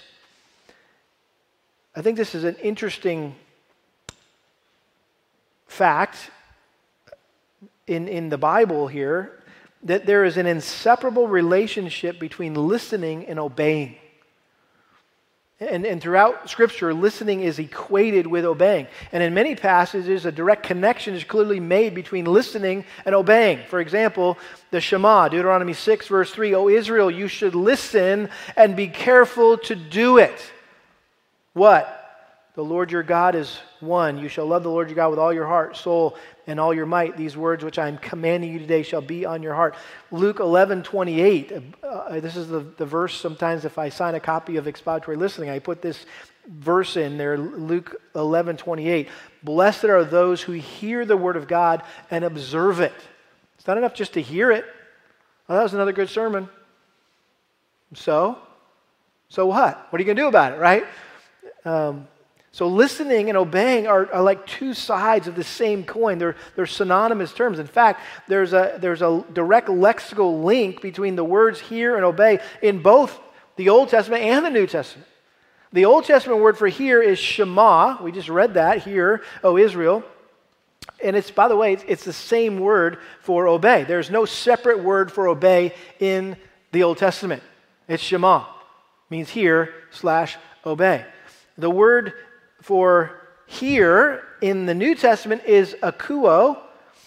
I 1.94 2.02
think 2.02 2.16
this 2.16 2.34
is 2.34 2.42
an 2.42 2.56
interesting 2.56 3.36
fact 5.68 6.30
in, 7.86 8.08
in 8.08 8.30
the 8.30 8.38
Bible 8.38 8.88
here 8.88 9.43
that 9.84 10.06
there 10.06 10.24
is 10.24 10.36
an 10.36 10.46
inseparable 10.46 11.28
relationship 11.28 12.18
between 12.18 12.54
listening 12.54 13.26
and 13.26 13.38
obeying. 13.38 13.96
And, 15.60 15.86
and 15.86 16.02
throughout 16.02 16.50
Scripture, 16.50 16.92
listening 16.92 17.40
is 17.40 17.58
equated 17.58 18.26
with 18.26 18.44
obeying. 18.44 18.88
And 19.12 19.22
in 19.22 19.34
many 19.34 19.54
passages, 19.54 20.26
a 20.26 20.32
direct 20.32 20.64
connection 20.64 21.14
is 21.14 21.22
clearly 21.22 21.60
made 21.60 21.94
between 21.94 22.24
listening 22.24 22.84
and 23.04 23.14
obeying. 23.14 23.60
For 23.68 23.80
example, 23.80 24.36
the 24.72 24.80
Shema, 24.80 25.28
Deuteronomy 25.28 25.74
6, 25.74 26.08
verse 26.08 26.32
3 26.32 26.54
O 26.54 26.68
Israel, 26.68 27.10
you 27.10 27.28
should 27.28 27.54
listen 27.54 28.30
and 28.56 28.74
be 28.74 28.88
careful 28.88 29.56
to 29.58 29.76
do 29.76 30.18
it. 30.18 30.52
What? 31.52 32.00
The 32.56 32.64
Lord 32.64 32.90
your 32.90 33.02
God 33.04 33.36
is 33.36 33.58
one. 33.86 34.18
You 34.18 34.28
shall 34.28 34.46
love 34.46 34.62
the 34.62 34.70
Lord 34.70 34.88
your 34.88 34.96
God 34.96 35.10
with 35.10 35.18
all 35.18 35.32
your 35.32 35.46
heart, 35.46 35.76
soul, 35.76 36.16
and 36.46 36.58
all 36.60 36.74
your 36.74 36.86
might. 36.86 37.16
These 37.16 37.36
words 37.36 37.64
which 37.64 37.78
I 37.78 37.88
am 37.88 37.98
commanding 37.98 38.52
you 38.52 38.58
today 38.58 38.82
shall 38.82 39.00
be 39.00 39.24
on 39.24 39.42
your 39.42 39.54
heart. 39.54 39.74
Luke 40.10 40.40
11, 40.40 40.82
28. 40.82 41.52
Uh, 41.52 41.86
uh, 41.86 42.20
this 42.20 42.36
is 42.36 42.48
the, 42.48 42.60
the 42.60 42.86
verse 42.86 43.14
sometimes 43.14 43.64
if 43.64 43.78
I 43.78 43.88
sign 43.88 44.14
a 44.14 44.20
copy 44.20 44.56
of 44.56 44.66
expository 44.66 45.16
listening, 45.16 45.50
I 45.50 45.58
put 45.58 45.82
this 45.82 46.06
verse 46.46 46.96
in 46.96 47.16
there, 47.16 47.38
Luke 47.38 48.00
11, 48.14 48.56
28. 48.56 49.08
Blessed 49.42 49.84
are 49.84 50.04
those 50.04 50.42
who 50.42 50.52
hear 50.52 51.04
the 51.04 51.16
word 51.16 51.36
of 51.36 51.48
God 51.48 51.82
and 52.10 52.24
observe 52.24 52.80
it. 52.80 52.94
It's 53.56 53.66
not 53.66 53.78
enough 53.78 53.94
just 53.94 54.14
to 54.14 54.22
hear 54.22 54.50
it. 54.50 54.64
Well, 55.48 55.58
that 55.58 55.62
was 55.62 55.74
another 55.74 55.92
good 55.92 56.08
sermon. 56.08 56.48
So, 57.94 58.38
so 59.28 59.46
what? 59.46 59.86
What 59.90 59.98
are 59.98 60.02
you 60.02 60.06
going 60.06 60.16
to 60.16 60.22
do 60.22 60.28
about 60.28 60.52
it, 60.52 60.58
right? 60.58 60.84
Um, 61.64 62.08
so 62.54 62.68
listening 62.68 63.30
and 63.30 63.36
obeying 63.36 63.88
are, 63.88 64.08
are, 64.12 64.22
like 64.22 64.46
two 64.46 64.74
sides 64.74 65.26
of 65.26 65.34
the 65.34 65.42
same 65.42 65.82
coin. 65.82 66.18
They're, 66.18 66.36
they're 66.54 66.66
synonymous 66.66 67.32
terms. 67.32 67.58
In 67.58 67.66
fact, 67.66 68.00
there's 68.28 68.52
a, 68.52 68.78
there's 68.80 69.02
a 69.02 69.24
direct 69.32 69.66
lexical 69.66 70.44
link 70.44 70.80
between 70.80 71.16
the 71.16 71.24
words 71.24 71.58
hear 71.58 71.96
and 71.96 72.04
obey 72.04 72.38
in 72.62 72.80
both 72.80 73.18
the 73.56 73.70
Old 73.70 73.88
Testament 73.88 74.22
and 74.22 74.44
the 74.44 74.50
New 74.50 74.68
Testament. 74.68 75.08
The 75.72 75.84
Old 75.84 76.04
Testament 76.04 76.42
word 76.42 76.56
for 76.56 76.68
hear 76.68 77.02
is 77.02 77.18
Shema. 77.18 78.00
We 78.00 78.12
just 78.12 78.28
read 78.28 78.54
that 78.54 78.84
here, 78.84 79.24
O 79.42 79.58
Israel. 79.58 80.04
And 81.02 81.16
it's, 81.16 81.32
by 81.32 81.48
the 81.48 81.56
way, 81.56 81.72
it's, 81.72 81.84
it's 81.88 82.04
the 82.04 82.12
same 82.12 82.60
word 82.60 82.98
for 83.20 83.48
obey. 83.48 83.82
There's 83.82 84.10
no 84.10 84.26
separate 84.26 84.78
word 84.78 85.10
for 85.10 85.26
obey 85.26 85.74
in 85.98 86.36
the 86.70 86.84
Old 86.84 86.98
Testament. 86.98 87.42
It's 87.88 88.00
Shema, 88.00 88.42
it 88.42 88.46
means 89.10 89.28
hear 89.28 89.74
slash 89.90 90.36
obey. 90.64 91.04
The 91.58 91.70
word 91.70 92.12
for 92.64 93.20
here 93.44 94.24
in 94.40 94.64
the 94.64 94.72
New 94.72 94.94
Testament 94.94 95.44
is 95.44 95.76
akuo, 95.82 96.58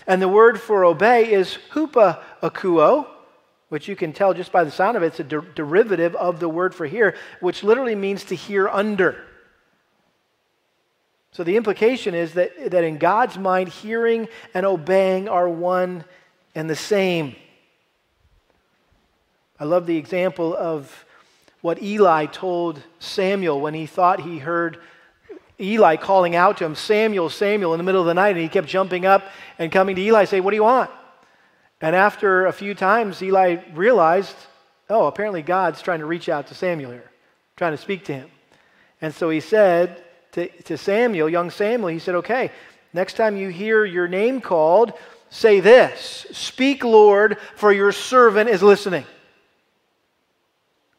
and 0.06 0.22
the 0.22 0.28
word 0.28 0.62
for 0.62 0.86
obey 0.86 1.34
is 1.34 1.58
hupa 1.72 2.22
akuo, 2.44 3.08
which 3.70 3.88
you 3.88 3.96
can 3.96 4.14
tell 4.14 4.36
just 4.36 4.52
by 4.52 4.64
the 4.64 4.70
sound 4.70 4.96
of 4.96 5.02
it. 5.02 5.08
It's 5.08 5.20
a 5.20 5.24
de- 5.24 5.42
derivative 5.56 6.16
of 6.16 6.40
the 6.40 6.48
word 6.48 6.76
for 6.76 6.86
hear, 6.86 7.16
which 7.40 7.64
literally 7.64 7.96
means 7.96 8.24
to 8.26 8.36
hear 8.36 8.68
under. 8.68 9.20
So 11.32 11.44
the 11.44 11.58
implication 11.58 12.14
is 12.14 12.36
that, 12.36 12.70
that 12.70 12.84
in 12.84 13.00
God's 13.00 13.40
mind, 13.40 13.70
hearing 13.70 14.28
and 14.54 14.64
obeying 14.64 15.28
are 15.28 15.50
one 15.50 16.06
and 16.54 16.70
the 16.70 16.76
same. 16.76 17.36
I 19.60 19.64
love 19.64 19.88
the 19.88 19.98
example 19.98 20.56
of 20.56 21.04
what 21.62 21.82
Eli 21.82 22.28
told 22.28 22.80
Samuel 23.00 23.60
when 23.60 23.74
he 23.74 23.88
thought 23.88 24.22
he 24.22 24.38
heard 24.38 24.78
Eli 25.60 25.96
calling 25.96 26.36
out 26.36 26.58
to 26.58 26.66
him, 26.66 26.76
Samuel, 26.76 27.30
Samuel, 27.30 27.74
in 27.74 27.78
the 27.80 27.84
middle 27.84 28.02
of 28.02 28.08
the 28.08 28.14
night, 28.14 28.32
and 28.32 28.40
he 28.40 28.50
kept 28.50 28.68
jumping 28.68 29.06
up 29.06 29.24
and 29.58 29.72
coming 29.72 29.96
to 29.96 30.02
Eli, 30.02 30.26
say, 30.26 30.40
What 30.40 30.52
do 30.52 30.56
you 30.56 30.64
want? 30.64 30.92
And 31.82 31.96
after 31.96 32.46
a 32.46 32.54
few 32.54 32.74
times, 32.74 33.22
Eli 33.22 33.58
realized, 33.74 34.36
oh, 34.90 35.06
apparently 35.08 35.42
God's 35.42 35.82
trying 35.82 36.00
to 36.00 36.06
reach 36.06 36.30
out 36.30 36.48
to 36.48 36.56
Samuel 36.56 36.92
here, 36.92 37.12
trying 37.56 37.74
to 37.74 37.78
speak 37.78 38.06
to 38.06 38.14
him. 38.14 38.30
And 39.02 39.14
so 39.14 39.30
he 39.30 39.40
said 39.40 40.04
to, 40.34 40.48
to 40.64 40.78
Samuel, 40.78 41.30
young 41.30 41.50
Samuel, 41.50 41.90
he 41.90 42.00
said, 42.00 42.16
Okay, 42.16 42.52
next 42.94 43.14
time 43.14 43.38
you 43.38 43.50
hear 43.50 43.86
your 43.86 44.08
name 44.08 44.42
called, 44.42 44.94
say 45.30 45.60
this 45.60 46.26
Speak, 46.32 46.84
Lord, 46.84 47.38
for 47.56 47.72
your 47.72 47.92
servant 47.92 48.50
is 48.50 48.64
listening. 48.64 49.06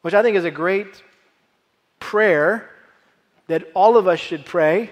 Which 0.01 0.13
I 0.13 0.21
think 0.21 0.37
is 0.37 0.45
a 0.45 0.51
great 0.51 1.03
prayer 1.99 2.69
that 3.49 3.67
all 3.73 3.97
of 3.97 4.07
us 4.07 4.19
should 4.19 4.45
pray 4.45 4.91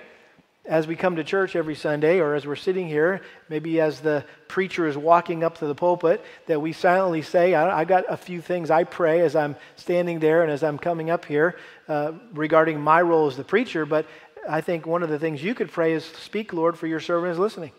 as 0.65 0.87
we 0.87 0.95
come 0.95 1.15
to 1.15 1.23
church 1.23 1.55
every 1.55 1.75
Sunday 1.75 2.19
or 2.19 2.33
as 2.33 2.45
we're 2.45 2.55
sitting 2.55 2.87
here, 2.87 3.21
maybe 3.49 3.79
as 3.79 4.01
the 4.01 4.25
preacher 4.47 4.87
is 4.87 4.97
walking 4.97 5.43
up 5.43 5.59
to 5.59 5.67
the 5.67 5.75
pulpit, 5.75 6.25
that 6.47 6.59
we 6.59 6.73
silently 6.73 7.21
say, 7.21 7.53
I, 7.53 7.79
have 7.79 7.87
got 7.87 8.05
a 8.09 8.17
few 8.17 8.41
things 8.41 8.69
I 8.71 8.83
pray 8.83 9.21
as 9.21 9.35
I'm 9.35 9.55
standing 9.75 10.19
there 10.19 10.41
and 10.41 10.51
as 10.51 10.63
I'm 10.63 10.79
coming 10.79 11.09
up 11.11 11.23
here 11.23 11.55
uh, 11.87 12.13
regarding 12.33 12.81
my 12.81 13.01
role 13.01 13.27
as 13.27 13.37
the 13.37 13.43
preacher. 13.43 13.85
But 13.85 14.07
I 14.49 14.61
think 14.61 14.87
one 14.87 15.03
of 15.03 15.09
the 15.09 15.19
things 15.19 15.41
you 15.41 15.53
could 15.53 15.71
pray 15.71 15.93
is, 15.93 16.03
Speak, 16.03 16.51
Lord, 16.51 16.77
for 16.77 16.87
your 16.87 16.99
servant 16.99 17.33
is 17.33 17.39
listening. 17.39 17.71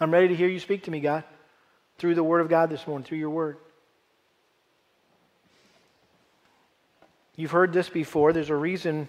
I'm 0.00 0.12
ready 0.12 0.28
to 0.28 0.36
hear 0.36 0.48
you 0.48 0.60
speak 0.60 0.84
to 0.84 0.90
me, 0.90 1.00
God, 1.00 1.24
through 1.96 2.14
the 2.14 2.22
Word 2.22 2.42
of 2.42 2.50
God 2.50 2.68
this 2.68 2.86
morning, 2.86 3.04
through 3.04 3.18
your 3.18 3.30
Word. 3.30 3.56
You've 7.34 7.52
heard 7.52 7.72
this 7.72 7.88
before. 7.88 8.32
There's 8.34 8.50
a 8.50 8.54
reason 8.54 9.08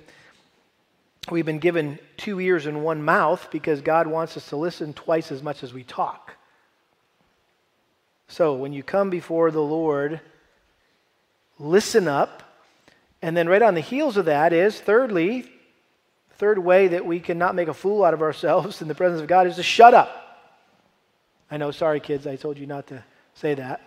we've 1.32 1.46
been 1.46 1.60
given 1.60 2.00
two 2.18 2.40
ears 2.40 2.66
and 2.66 2.84
one 2.84 3.04
mouth 3.04 3.50
because 3.52 3.82
God 3.82 4.08
wants 4.08 4.38
us 4.38 4.50
to 4.50 4.56
listen 4.56 4.94
twice 4.94 5.32
as 5.32 5.44
much 5.44 5.64
as 5.64 5.74
we 5.74 5.84
talk. 5.84 6.36
So 8.28 8.54
when 8.54 8.74
you 8.74 8.84
come 8.84 9.10
before 9.10 9.52
the 9.52 9.62
Lord, 9.62 10.22
listen 11.58 12.08
up. 12.08 12.44
And 13.22 13.36
then 13.36 13.50
right 13.50 13.62
on 13.62 13.74
the 13.74 13.82
heels 13.82 14.18
of 14.18 14.26
that 14.26 14.54
is, 14.54 14.80
thirdly, 14.80 15.52
third 16.38 16.60
way 16.60 16.90
that 16.90 17.06
we 17.06 17.20
cannot 17.20 17.56
make 17.56 17.68
a 17.68 17.74
fool 17.74 18.06
out 18.06 18.14
of 18.14 18.22
ourselves 18.22 18.82
in 18.82 18.88
the 18.88 18.96
presence 18.96 19.22
of 19.22 19.28
God 19.28 19.48
is 19.48 19.56
to 19.56 19.64
shut 19.64 19.94
up. 19.94 20.16
I 21.52 21.58
know, 21.58 21.72
sorry 21.72 22.00
kids, 22.00 22.28
I 22.28 22.36
told 22.36 22.58
you 22.58 22.68
not 22.68 22.88
to 22.88 23.04
say 23.34 23.56
that. 23.56 23.82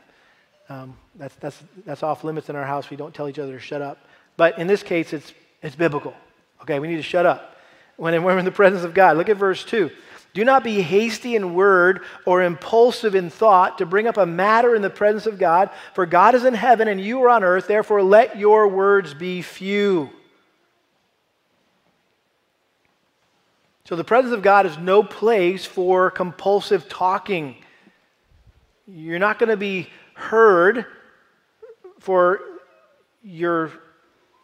Um, 0.68 0.96
that's, 1.14 1.34
that's, 1.36 1.62
that's 1.84 2.02
off 2.02 2.24
limits 2.24 2.48
in 2.48 2.56
our 2.56 2.64
house. 2.64 2.90
We 2.90 2.96
don't 2.96 3.14
tell 3.14 3.28
each 3.28 3.38
other 3.38 3.52
to 3.52 3.60
shut 3.60 3.80
up. 3.80 3.98
But 4.36 4.58
in 4.58 4.66
this 4.66 4.82
case, 4.82 5.12
it's, 5.12 5.32
it's 5.62 5.76
biblical. 5.76 6.14
Okay, 6.62 6.78
we 6.78 6.88
need 6.88 6.96
to 6.96 7.02
shut 7.02 7.26
up 7.26 7.56
when 7.96 8.22
we're 8.22 8.38
in 8.38 8.44
the 8.44 8.52
presence 8.52 8.84
of 8.84 8.94
God. 8.94 9.16
Look 9.16 9.28
at 9.28 9.36
verse 9.36 9.64
2. 9.64 9.90
Do 10.34 10.44
not 10.44 10.64
be 10.64 10.80
hasty 10.80 11.36
in 11.36 11.54
word 11.54 12.00
or 12.24 12.42
impulsive 12.42 13.14
in 13.14 13.28
thought 13.28 13.78
to 13.78 13.86
bring 13.86 14.06
up 14.06 14.16
a 14.16 14.24
matter 14.24 14.74
in 14.74 14.80
the 14.80 14.88
presence 14.88 15.26
of 15.26 15.38
God, 15.38 15.68
for 15.94 16.06
God 16.06 16.34
is 16.34 16.44
in 16.44 16.54
heaven 16.54 16.88
and 16.88 17.00
you 17.00 17.22
are 17.24 17.28
on 17.28 17.44
earth, 17.44 17.66
therefore 17.66 18.02
let 18.02 18.38
your 18.38 18.68
words 18.68 19.12
be 19.12 19.42
few. 19.42 20.08
So 23.84 23.96
the 23.96 24.04
presence 24.04 24.32
of 24.32 24.42
God 24.42 24.64
is 24.64 24.78
no 24.78 25.02
place 25.02 25.66
for 25.66 26.10
compulsive 26.10 26.88
talking. 26.88 27.56
You're 28.86 29.18
not 29.18 29.38
going 29.38 29.50
to 29.50 29.56
be 29.56 29.90
heard 30.14 30.86
for 31.98 32.40
your 33.22 33.70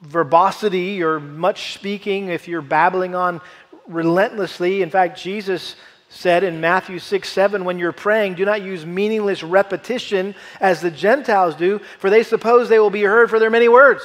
verbosity 0.02 1.02
or 1.02 1.20
much 1.20 1.74
speaking, 1.74 2.28
if 2.28 2.48
you're 2.48 2.62
babbling 2.62 3.14
on 3.14 3.40
relentlessly. 3.86 4.82
In 4.82 4.90
fact, 4.90 5.18
Jesus 5.18 5.76
said 6.08 6.44
in 6.44 6.60
Matthew 6.60 6.98
6 6.98 7.28
7, 7.28 7.64
when 7.64 7.78
you're 7.78 7.92
praying, 7.92 8.34
do 8.34 8.44
not 8.44 8.62
use 8.62 8.86
meaningless 8.86 9.42
repetition 9.42 10.34
as 10.60 10.80
the 10.80 10.90
Gentiles 10.90 11.54
do, 11.54 11.80
for 11.98 12.10
they 12.10 12.22
suppose 12.22 12.68
they 12.68 12.78
will 12.78 12.90
be 12.90 13.02
heard 13.02 13.28
for 13.28 13.38
their 13.38 13.50
many 13.50 13.68
words. 13.68 14.02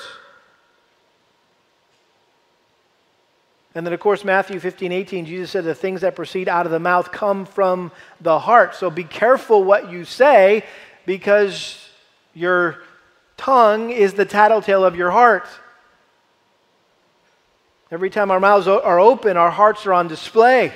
And 3.75 3.85
then, 3.85 3.93
of 3.93 3.99
course, 3.99 4.23
Matthew 4.23 4.59
15, 4.59 4.91
18, 4.91 5.25
Jesus 5.25 5.51
said, 5.51 5.63
The 5.63 5.73
things 5.73 6.01
that 6.01 6.15
proceed 6.15 6.47
out 6.47 6.67
of 6.67 6.71
the 6.71 6.79
mouth 6.79 7.11
come 7.11 7.45
from 7.45 7.91
the 8.21 8.37
heart. 8.37 8.75
So 8.75 8.91
be 8.91 9.03
careful 9.03 9.63
what 9.63 9.91
you 9.91 10.05
say 10.05 10.63
because 11.05 11.89
your 12.35 12.83
tongue 13.35 13.89
is 13.89 14.13
the 14.13 14.25
tattletale 14.25 14.85
of 14.85 14.95
your 14.95 15.09
heart. 15.09 15.47
Every 17.93 18.09
time 18.09 18.31
our 18.31 18.39
mouths 18.39 18.67
are 18.67 18.99
open, 18.99 19.37
our 19.37 19.51
hearts 19.51 19.85
are 19.85 19.93
on 19.93 20.07
display. 20.07 20.73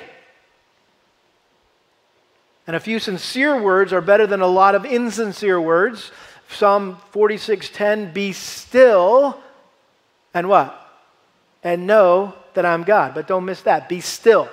And 2.66 2.76
a 2.76 2.80
few 2.80 3.00
sincere 3.00 3.60
words 3.60 3.92
are 3.92 4.00
better 4.00 4.24
than 4.24 4.40
a 4.40 4.46
lot 4.46 4.76
of 4.76 4.84
insincere 4.84 5.60
words. 5.60 6.12
Psalm 6.48 6.98
46:10, 7.12 8.12
be 8.12 8.32
still 8.32 9.40
and 10.32 10.48
what? 10.48 10.80
And 11.64 11.88
know 11.88 12.34
that 12.54 12.64
I'm 12.64 12.84
God. 12.84 13.14
But 13.14 13.26
don't 13.26 13.44
miss 13.44 13.62
that. 13.62 13.88
Be 13.88 14.00
still 14.00 14.48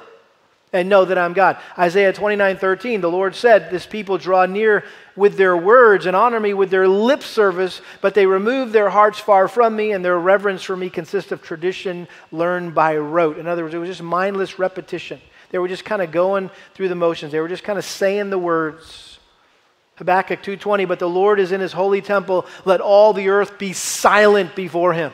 and 0.75 0.89
know 0.89 1.05
that 1.05 1.17
I'm 1.17 1.33
God. 1.33 1.57
Isaiah 1.77 2.11
29 2.11 2.57
13, 2.57 3.01
the 3.01 3.09
Lord 3.09 3.33
said, 3.33 3.71
This 3.71 3.85
people 3.85 4.17
draw 4.17 4.45
near 4.45 4.83
with 5.15 5.37
their 5.37 5.55
words 5.55 6.05
and 6.05 6.15
honor 6.15 6.39
me 6.39 6.53
with 6.53 6.69
their 6.69 6.87
lip 6.87 7.23
service, 7.23 7.81
but 8.01 8.13
they 8.13 8.25
remove 8.25 8.73
their 8.73 8.89
hearts 8.89 9.17
far 9.17 9.47
from 9.47 9.75
me, 9.75 9.93
and 9.93 10.03
their 10.03 10.19
reverence 10.19 10.63
for 10.63 10.75
me 10.75 10.89
consists 10.89 11.31
of 11.31 11.41
tradition 11.41 12.09
learned 12.31 12.75
by 12.75 12.97
rote. 12.97 13.37
In 13.37 13.47
other 13.47 13.63
words, 13.63 13.73
it 13.73 13.77
was 13.77 13.89
just 13.89 14.03
mindless 14.03 14.59
repetition. 14.59 15.21
They 15.51 15.59
were 15.59 15.69
just 15.69 15.85
kind 15.85 16.01
of 16.01 16.11
going 16.11 16.51
through 16.73 16.89
the 16.89 16.95
motions, 16.95 17.31
they 17.31 17.39
were 17.39 17.47
just 17.47 17.63
kind 17.63 17.79
of 17.79 17.85
saying 17.85 18.29
the 18.29 18.37
words. 18.37 19.19
Habakkuk 19.95 20.43
2:20 20.43 20.85
but 20.85 20.99
the 20.99 21.07
Lord 21.07 21.39
is 21.39 21.53
in 21.53 21.61
his 21.61 21.71
holy 21.71 22.01
temple 22.01 22.45
let 22.65 22.81
all 22.81 23.13
the 23.13 23.29
earth 23.29 23.57
be 23.57 23.71
silent 23.71 24.53
before 24.53 24.91
him 24.91 25.13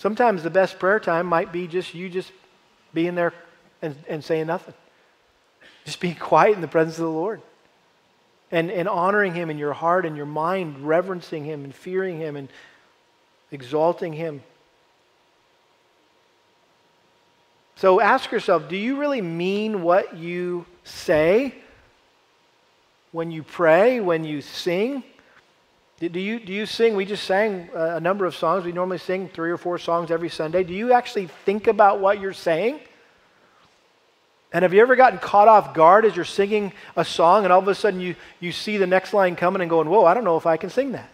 Sometimes 0.00 0.42
the 0.42 0.48
best 0.48 0.78
prayer 0.78 0.98
time 0.98 1.26
might 1.26 1.52
be 1.52 1.66
just 1.66 1.94
you 1.94 2.08
just 2.08 2.32
being 2.94 3.14
there 3.14 3.34
and, 3.82 3.94
and 4.08 4.24
saying 4.24 4.46
nothing. 4.46 4.72
Just 5.84 6.00
being 6.00 6.14
quiet 6.14 6.54
in 6.54 6.62
the 6.62 6.68
presence 6.68 6.96
of 6.96 7.04
the 7.04 7.10
Lord. 7.10 7.42
And, 8.50 8.70
and 8.70 8.88
honoring 8.88 9.34
Him 9.34 9.50
in 9.50 9.58
your 9.58 9.74
heart 9.74 10.06
and 10.06 10.16
your 10.16 10.24
mind, 10.24 10.88
reverencing 10.88 11.44
Him 11.44 11.64
and 11.64 11.74
fearing 11.74 12.16
Him 12.16 12.36
and 12.36 12.48
exalting 13.52 14.14
Him. 14.14 14.42
So 17.76 18.00
ask 18.00 18.32
yourself 18.32 18.70
do 18.70 18.78
you 18.78 18.96
really 18.98 19.20
mean 19.20 19.82
what 19.82 20.16
you 20.16 20.64
say 20.82 21.54
when 23.12 23.30
you 23.30 23.42
pray, 23.42 24.00
when 24.00 24.24
you 24.24 24.40
sing? 24.40 25.04
Do 26.00 26.18
you, 26.18 26.40
do 26.40 26.52
you 26.52 26.64
sing? 26.64 26.96
We 26.96 27.04
just 27.04 27.24
sang 27.24 27.68
uh, 27.76 27.96
a 27.96 28.00
number 28.00 28.24
of 28.24 28.34
songs. 28.34 28.64
We 28.64 28.72
normally 28.72 28.96
sing 28.96 29.28
three 29.28 29.50
or 29.50 29.58
four 29.58 29.78
songs 29.78 30.10
every 30.10 30.30
Sunday. 30.30 30.64
Do 30.64 30.72
you 30.72 30.94
actually 30.94 31.26
think 31.44 31.66
about 31.66 32.00
what 32.00 32.20
you're 32.20 32.32
saying? 32.32 32.80
And 34.50 34.62
have 34.62 34.72
you 34.72 34.80
ever 34.80 34.96
gotten 34.96 35.18
caught 35.18 35.46
off 35.46 35.74
guard 35.74 36.06
as 36.06 36.16
you're 36.16 36.24
singing 36.24 36.72
a 36.96 37.04
song 37.04 37.44
and 37.44 37.52
all 37.52 37.60
of 37.60 37.68
a 37.68 37.74
sudden 37.74 38.00
you, 38.00 38.16
you 38.40 38.50
see 38.50 38.78
the 38.78 38.86
next 38.86 39.12
line 39.12 39.36
coming 39.36 39.60
and 39.60 39.68
going, 39.68 39.88
Whoa, 39.90 40.06
I 40.06 40.14
don't 40.14 40.24
know 40.24 40.38
if 40.38 40.46
I 40.46 40.56
can 40.56 40.70
sing 40.70 40.92
that? 40.92 41.10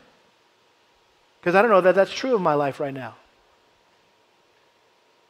Because 1.41 1.57
I 1.57 1.63
don't 1.63 1.71
know 1.71 1.81
that 1.81 1.97
that's 1.97 2.13
true 2.13 2.37
of 2.37 2.41
my 2.41 2.55
life 2.55 2.79
right 2.79 2.95
now. 2.95 3.17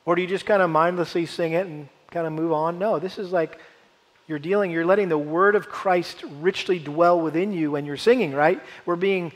Or 0.05 0.15
do 0.15 0.23
you 0.23 0.29
just 0.29 0.47
kind 0.47 0.63
of 0.63 0.69
mindlessly 0.69 1.25
sing 1.25 1.53
it 1.53 1.67
and 1.67 1.89
kind 2.11 2.27
of 2.27 2.33
move 2.33 2.53
on? 2.53 2.79
No, 2.79 2.99
this 2.99 3.19
is 3.19 3.33
like 3.33 3.59
you're 4.29 4.39
dealing, 4.39 4.71
you're 4.71 4.87
letting 4.87 5.09
the 5.09 5.19
word 5.19 5.55
of 5.55 5.69
Christ 5.69 6.25
richly 6.41 6.79
dwell 6.79 7.21
within 7.21 7.53
you 7.53 7.73
when 7.73 7.87
you're 7.87 7.97
singing, 7.97 8.33
right? 8.33 8.61
We're 8.85 8.97
being 8.97 9.33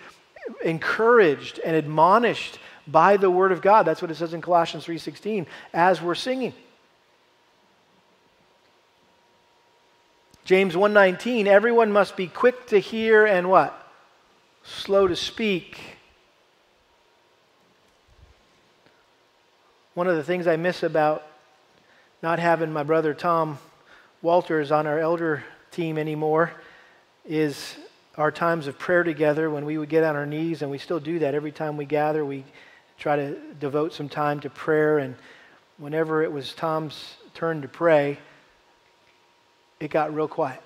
encouraged 0.65 1.61
and 1.65 1.77
admonished 1.77 2.59
by 2.87 3.17
the 3.17 3.31
word 3.31 3.53
of 3.53 3.63
God. 3.63 3.85
That's 3.85 4.03
what 4.03 4.11
it 4.11 4.17
says 4.17 4.35
in 4.35 4.41
Colossians 4.41 4.85
3:16 4.85 5.47
as 5.73 6.03
we're 6.03 6.15
singing. 6.15 6.55
James 10.45 10.75
1:19 10.75 11.47
everyone 11.47 11.93
must 11.93 12.17
be 12.17 12.27
quick 12.27 12.67
to 12.69 12.79
hear 12.79 13.27
and 13.27 13.49
what? 13.49 13.81
slow 14.63 15.09
to 15.09 15.17
speak. 15.17 15.97
One 19.95 20.07
of 20.07 20.17
the 20.17 20.25
things 20.25 20.47
I 20.47 20.57
miss 20.57 20.83
about 20.83 21.27
not 22.23 22.39
having 22.39 22.73
my 22.73 22.83
brother 22.83 23.15
Tom 23.15 23.59
Walter 24.23 24.61
is 24.61 24.71
on 24.71 24.87
our 24.87 24.99
elder 24.99 25.43
team 25.71 25.97
anymore 25.97 26.53
is 27.25 27.77
our 28.19 28.31
times 28.31 28.67
of 28.67 28.79
prayer 28.79 29.03
together 29.03 29.49
when 29.49 29.65
we 29.65 29.79
would 29.79 29.89
get 29.89 30.05
on 30.05 30.15
our 30.15 30.27
knees, 30.27 30.63
and 30.63 30.71
we 30.71 30.79
still 30.79 31.01
do 31.01 31.21
that 31.21 31.35
every 31.35 31.53
time 31.53 31.77
we 31.77 31.87
gather. 31.87 32.25
We 32.25 32.45
try 32.99 33.17
to 33.17 33.37
devote 33.59 33.95
some 33.95 34.09
time 34.11 34.41
to 34.41 34.51
prayer, 34.51 34.99
and 34.99 35.15
whenever 35.79 36.23
it 36.23 36.31
was 36.31 36.53
Tom's 36.53 37.15
turn 37.33 37.63
to 37.63 37.69
pray, 37.69 38.19
it 39.79 39.91
got 39.91 40.15
real 40.15 40.29
quiet. 40.29 40.61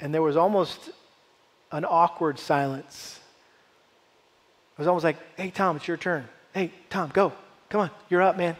And 0.00 0.12
there 0.12 0.22
was 0.22 0.36
almost 0.36 0.90
an 1.70 1.84
awkward 1.84 2.40
silence. 2.40 3.20
It 4.72 4.78
was 4.78 4.88
almost 4.88 5.04
like, 5.04 5.18
hey, 5.36 5.50
Tom, 5.50 5.76
it's 5.76 5.86
your 5.86 5.96
turn. 5.96 6.24
Hey, 6.52 6.72
Tom, 6.90 7.10
go. 7.12 7.32
Come 7.68 7.82
on, 7.82 7.90
you're 8.08 8.22
up, 8.22 8.36
man. 8.36 8.56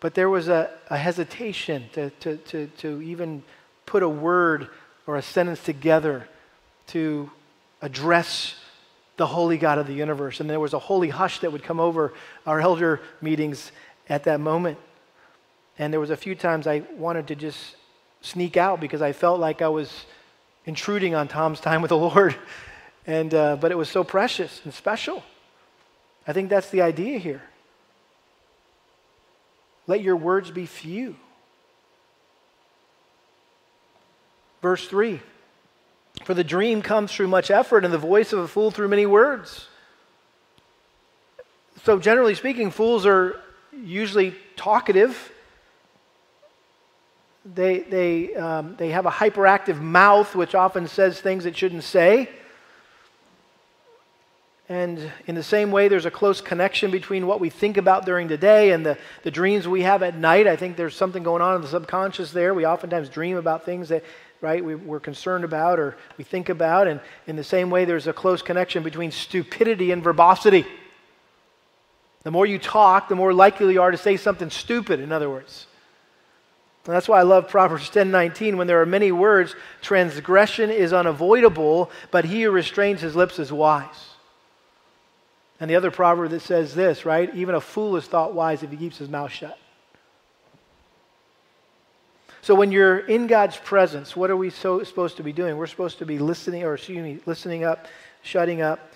But 0.00 0.14
there 0.14 0.28
was 0.28 0.48
a, 0.48 0.70
a 0.90 0.96
hesitation 0.96 1.84
to, 1.92 2.10
to, 2.10 2.36
to, 2.36 2.66
to 2.78 3.02
even 3.02 3.42
put 3.86 4.02
a 4.02 4.08
word 4.08 4.68
or 5.06 5.16
a 5.16 5.22
sentence 5.22 5.62
together 5.62 6.28
to 6.88 7.30
address 7.80 8.56
the 9.16 9.26
holy 9.26 9.58
God 9.58 9.78
of 9.78 9.86
the 9.86 9.94
universe. 9.94 10.40
And 10.40 10.50
there 10.50 10.60
was 10.60 10.74
a 10.74 10.78
holy 10.78 11.08
hush 11.08 11.40
that 11.40 11.52
would 11.52 11.62
come 11.62 11.80
over 11.80 12.12
our 12.46 12.60
elder 12.60 13.00
meetings 13.20 13.70
at 14.08 14.24
that 14.24 14.40
moment. 14.40 14.78
And 15.78 15.92
there 15.92 16.00
was 16.00 16.10
a 16.10 16.16
few 16.16 16.34
times 16.34 16.66
I 16.66 16.82
wanted 16.96 17.28
to 17.28 17.34
just 17.34 17.76
sneak 18.20 18.56
out 18.56 18.80
because 18.80 19.02
I 19.02 19.12
felt 19.12 19.40
like 19.40 19.62
I 19.62 19.68
was 19.68 20.06
intruding 20.66 21.14
on 21.14 21.28
Tom's 21.28 21.60
time 21.60 21.82
with 21.82 21.90
the 21.90 21.96
Lord. 21.96 22.34
And, 23.06 23.34
uh, 23.34 23.56
but 23.56 23.70
it 23.70 23.74
was 23.74 23.90
so 23.90 24.02
precious 24.02 24.62
and 24.64 24.72
special. 24.72 25.22
I 26.26 26.32
think 26.32 26.48
that's 26.48 26.70
the 26.70 26.80
idea 26.80 27.18
here. 27.18 27.42
Let 29.86 30.02
your 30.02 30.16
words 30.16 30.50
be 30.50 30.66
few. 30.66 31.16
Verse 34.62 34.86
3 34.88 35.20
For 36.24 36.34
the 36.34 36.44
dream 36.44 36.80
comes 36.80 37.12
through 37.12 37.28
much 37.28 37.50
effort, 37.50 37.84
and 37.84 37.92
the 37.92 37.98
voice 37.98 38.32
of 38.32 38.38
a 38.38 38.48
fool 38.48 38.70
through 38.70 38.88
many 38.88 39.06
words. 39.06 39.68
So, 41.84 41.98
generally 41.98 42.34
speaking, 42.34 42.70
fools 42.70 43.04
are 43.04 43.40
usually 43.72 44.34
talkative. 44.56 45.30
They, 47.44 47.80
they, 47.80 48.34
um, 48.36 48.76
they 48.76 48.88
have 48.88 49.04
a 49.04 49.10
hyperactive 49.10 49.78
mouth, 49.78 50.34
which 50.34 50.54
often 50.54 50.88
says 50.88 51.20
things 51.20 51.44
it 51.44 51.54
shouldn't 51.54 51.84
say. 51.84 52.30
And 54.68 55.12
in 55.26 55.34
the 55.34 55.42
same 55.42 55.70
way, 55.70 55.88
there's 55.88 56.06
a 56.06 56.10
close 56.10 56.40
connection 56.40 56.90
between 56.90 57.26
what 57.26 57.38
we 57.38 57.50
think 57.50 57.76
about 57.76 58.06
during 58.06 58.28
the 58.28 58.38
day 58.38 58.72
and 58.72 58.84
the, 58.84 58.96
the 59.22 59.30
dreams 59.30 59.68
we 59.68 59.82
have 59.82 60.02
at 60.02 60.16
night. 60.16 60.46
I 60.46 60.56
think 60.56 60.76
there's 60.76 60.96
something 60.96 61.22
going 61.22 61.42
on 61.42 61.56
in 61.56 61.60
the 61.60 61.68
subconscious 61.68 62.32
there. 62.32 62.54
We 62.54 62.64
oftentimes 62.64 63.10
dream 63.10 63.36
about 63.36 63.66
things 63.66 63.90
that, 63.90 64.04
right, 64.40 64.64
we, 64.64 64.74
we're 64.74 65.00
concerned 65.00 65.44
about 65.44 65.78
or 65.78 65.98
we 66.16 66.24
think 66.24 66.48
about. 66.48 66.88
And 66.88 67.00
in 67.26 67.36
the 67.36 67.44
same 67.44 67.68
way, 67.68 67.84
there's 67.84 68.06
a 68.06 68.14
close 68.14 68.40
connection 68.40 68.82
between 68.82 69.10
stupidity 69.10 69.90
and 69.90 70.02
verbosity. 70.02 70.64
The 72.22 72.30
more 72.30 72.46
you 72.46 72.58
talk, 72.58 73.08
the 73.08 73.16
more 73.16 73.34
likely 73.34 73.74
you 73.74 73.82
are 73.82 73.90
to 73.90 73.98
say 73.98 74.16
something 74.16 74.48
stupid, 74.48 74.98
in 74.98 75.12
other 75.12 75.28
words. 75.28 75.66
And 76.86 76.94
that's 76.94 77.08
why 77.08 77.18
I 77.18 77.22
love 77.22 77.48
Proverbs 77.48 77.90
10:19 77.90 78.56
when 78.56 78.66
there 78.66 78.80
are 78.80 78.86
many 78.86 79.12
words, 79.12 79.54
transgression 79.82 80.70
is 80.70 80.94
unavoidable, 80.94 81.90
but 82.10 82.24
he 82.24 82.42
who 82.42 82.50
restrains 82.50 83.02
his 83.02 83.14
lips 83.14 83.38
is 83.38 83.52
wise. 83.52 84.13
And 85.60 85.70
the 85.70 85.76
other 85.76 85.90
proverb 85.90 86.30
that 86.30 86.40
says 86.40 86.74
this, 86.74 87.04
right? 87.04 87.32
Even 87.34 87.54
a 87.54 87.60
fool 87.60 87.96
is 87.96 88.06
thought 88.06 88.34
wise 88.34 88.62
if 88.62 88.70
he 88.70 88.76
keeps 88.76 88.98
his 88.98 89.08
mouth 89.08 89.30
shut. 89.30 89.58
So 92.42 92.54
when 92.54 92.72
you're 92.72 92.98
in 92.98 93.26
God's 93.26 93.56
presence, 93.56 94.14
what 94.14 94.30
are 94.30 94.36
we 94.36 94.50
so 94.50 94.82
supposed 94.82 95.16
to 95.16 95.22
be 95.22 95.32
doing? 95.32 95.56
We're 95.56 95.66
supposed 95.66 95.98
to 96.00 96.06
be 96.06 96.18
listening, 96.18 96.64
or 96.64 96.74
excuse 96.74 97.02
me, 97.02 97.20
listening 97.24 97.64
up, 97.64 97.86
shutting 98.22 98.60
up, 98.60 98.92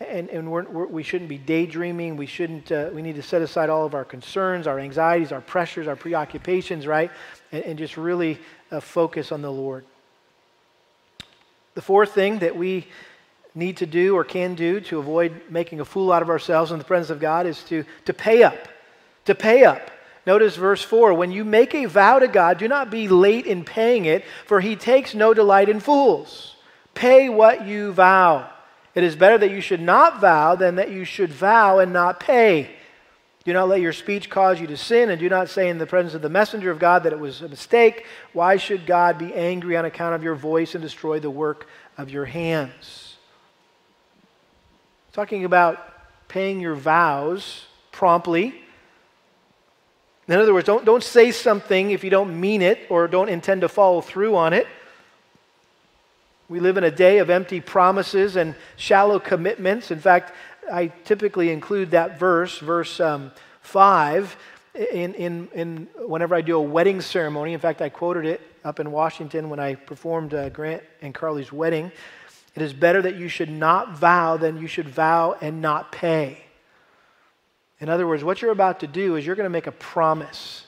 and, 0.00 0.28
and 0.28 0.50
we're, 0.50 0.64
we're, 0.64 0.86
we 0.86 1.02
should 1.02 1.22
not 1.22 1.28
be 1.28 1.38
daydreaming. 1.38 2.16
We 2.16 2.26
shouldn't. 2.26 2.70
Uh, 2.70 2.90
we 2.92 3.00
need 3.00 3.16
to 3.16 3.22
set 3.22 3.40
aside 3.40 3.70
all 3.70 3.86
of 3.86 3.94
our 3.94 4.04
concerns, 4.04 4.66
our 4.66 4.78
anxieties, 4.78 5.32
our 5.32 5.40
pressures, 5.40 5.88
our 5.88 5.96
preoccupations, 5.96 6.86
right, 6.86 7.10
and, 7.52 7.64
and 7.64 7.78
just 7.78 7.96
really 7.96 8.38
uh, 8.70 8.80
focus 8.80 9.32
on 9.32 9.40
the 9.40 9.52
Lord. 9.52 9.84
The 11.74 11.82
fourth 11.82 12.12
thing 12.12 12.40
that 12.40 12.56
we 12.56 12.86
need 13.54 13.78
to 13.78 13.86
do 13.86 14.16
or 14.16 14.24
can 14.24 14.54
do 14.54 14.80
to 14.80 14.98
avoid 14.98 15.42
making 15.48 15.80
a 15.80 15.84
fool 15.84 16.12
out 16.12 16.22
of 16.22 16.30
ourselves 16.30 16.72
in 16.72 16.78
the 16.78 16.84
presence 16.84 17.10
of 17.10 17.20
God 17.20 17.46
is 17.46 17.62
to, 17.64 17.84
to 18.04 18.14
pay 18.14 18.42
up. 18.42 18.68
To 19.26 19.34
pay 19.34 19.64
up. 19.64 19.90
Notice 20.26 20.56
verse 20.56 20.82
4 20.82 21.14
When 21.14 21.30
you 21.30 21.44
make 21.44 21.74
a 21.74 21.86
vow 21.86 22.18
to 22.18 22.28
God, 22.28 22.58
do 22.58 22.68
not 22.68 22.90
be 22.90 23.08
late 23.08 23.46
in 23.46 23.64
paying 23.64 24.04
it, 24.04 24.24
for 24.46 24.60
he 24.60 24.76
takes 24.76 25.14
no 25.14 25.34
delight 25.34 25.68
in 25.68 25.80
fools. 25.80 26.56
Pay 26.94 27.28
what 27.28 27.66
you 27.66 27.92
vow. 27.92 28.50
It 28.94 29.04
is 29.04 29.16
better 29.16 29.38
that 29.38 29.50
you 29.50 29.60
should 29.60 29.80
not 29.80 30.20
vow 30.20 30.56
than 30.56 30.76
that 30.76 30.90
you 30.90 31.04
should 31.04 31.32
vow 31.32 31.78
and 31.78 31.92
not 31.92 32.20
pay. 32.20 32.70
Do 33.44 33.52
not 33.54 33.68
let 33.68 33.80
your 33.80 33.92
speech 33.92 34.28
cause 34.28 34.60
you 34.60 34.66
to 34.66 34.76
sin, 34.76 35.08
and 35.08 35.18
do 35.18 35.28
not 35.28 35.48
say 35.48 35.70
in 35.70 35.78
the 35.78 35.86
presence 35.86 36.14
of 36.14 36.22
the 36.22 36.28
messenger 36.28 36.70
of 36.70 36.78
God 36.78 37.04
that 37.04 37.12
it 37.12 37.18
was 37.18 37.40
a 37.40 37.48
mistake. 37.48 38.04
Why 38.32 38.56
should 38.56 38.84
God 38.84 39.16
be 39.16 39.32
angry 39.32 39.76
on 39.76 39.86
account 39.86 40.14
of 40.14 40.22
your 40.22 40.34
voice 40.34 40.74
and 40.74 40.82
destroy 40.82 41.20
the 41.20 41.30
work 41.30 41.66
of 41.96 42.10
your 42.10 42.26
hands? 42.26 43.09
Talking 45.12 45.44
about 45.44 46.28
paying 46.28 46.60
your 46.60 46.76
vows 46.76 47.64
promptly. 47.90 48.54
In 50.28 50.34
other 50.38 50.54
words, 50.54 50.66
don't, 50.66 50.84
don't 50.84 51.02
say 51.02 51.32
something 51.32 51.90
if 51.90 52.04
you 52.04 52.10
don't 52.10 52.38
mean 52.40 52.62
it 52.62 52.86
or 52.88 53.08
don't 53.08 53.28
intend 53.28 53.62
to 53.62 53.68
follow 53.68 54.00
through 54.00 54.36
on 54.36 54.52
it. 54.52 54.68
We 56.48 56.60
live 56.60 56.76
in 56.76 56.84
a 56.84 56.90
day 56.92 57.18
of 57.18 57.28
empty 57.28 57.60
promises 57.60 58.36
and 58.36 58.54
shallow 58.76 59.18
commitments. 59.18 59.90
In 59.90 59.98
fact, 59.98 60.32
I 60.72 60.88
typically 61.04 61.50
include 61.50 61.90
that 61.90 62.20
verse, 62.20 62.58
verse 62.58 63.00
um, 63.00 63.32
5, 63.62 64.36
in, 64.92 65.14
in, 65.14 65.48
in 65.54 65.88
whenever 65.96 66.36
I 66.36 66.40
do 66.40 66.56
a 66.56 66.62
wedding 66.62 67.00
ceremony. 67.00 67.52
In 67.52 67.60
fact, 67.60 67.82
I 67.82 67.88
quoted 67.88 68.26
it 68.26 68.40
up 68.64 68.78
in 68.78 68.92
Washington 68.92 69.50
when 69.50 69.58
I 69.58 69.74
performed 69.74 70.34
uh, 70.34 70.50
Grant 70.50 70.84
and 71.02 71.12
Carly's 71.12 71.52
wedding. 71.52 71.90
It 72.54 72.62
is 72.62 72.72
better 72.72 73.00
that 73.02 73.16
you 73.16 73.28
should 73.28 73.50
not 73.50 73.96
vow 73.96 74.36
than 74.36 74.60
you 74.60 74.66
should 74.66 74.88
vow 74.88 75.36
and 75.40 75.62
not 75.62 75.92
pay. 75.92 76.38
In 77.78 77.88
other 77.88 78.06
words, 78.06 78.22
what 78.22 78.42
you're 78.42 78.50
about 78.50 78.80
to 78.80 78.86
do 78.86 79.16
is 79.16 79.24
you're 79.24 79.36
going 79.36 79.44
to 79.44 79.50
make 79.50 79.66
a 79.66 79.72
promise 79.72 80.66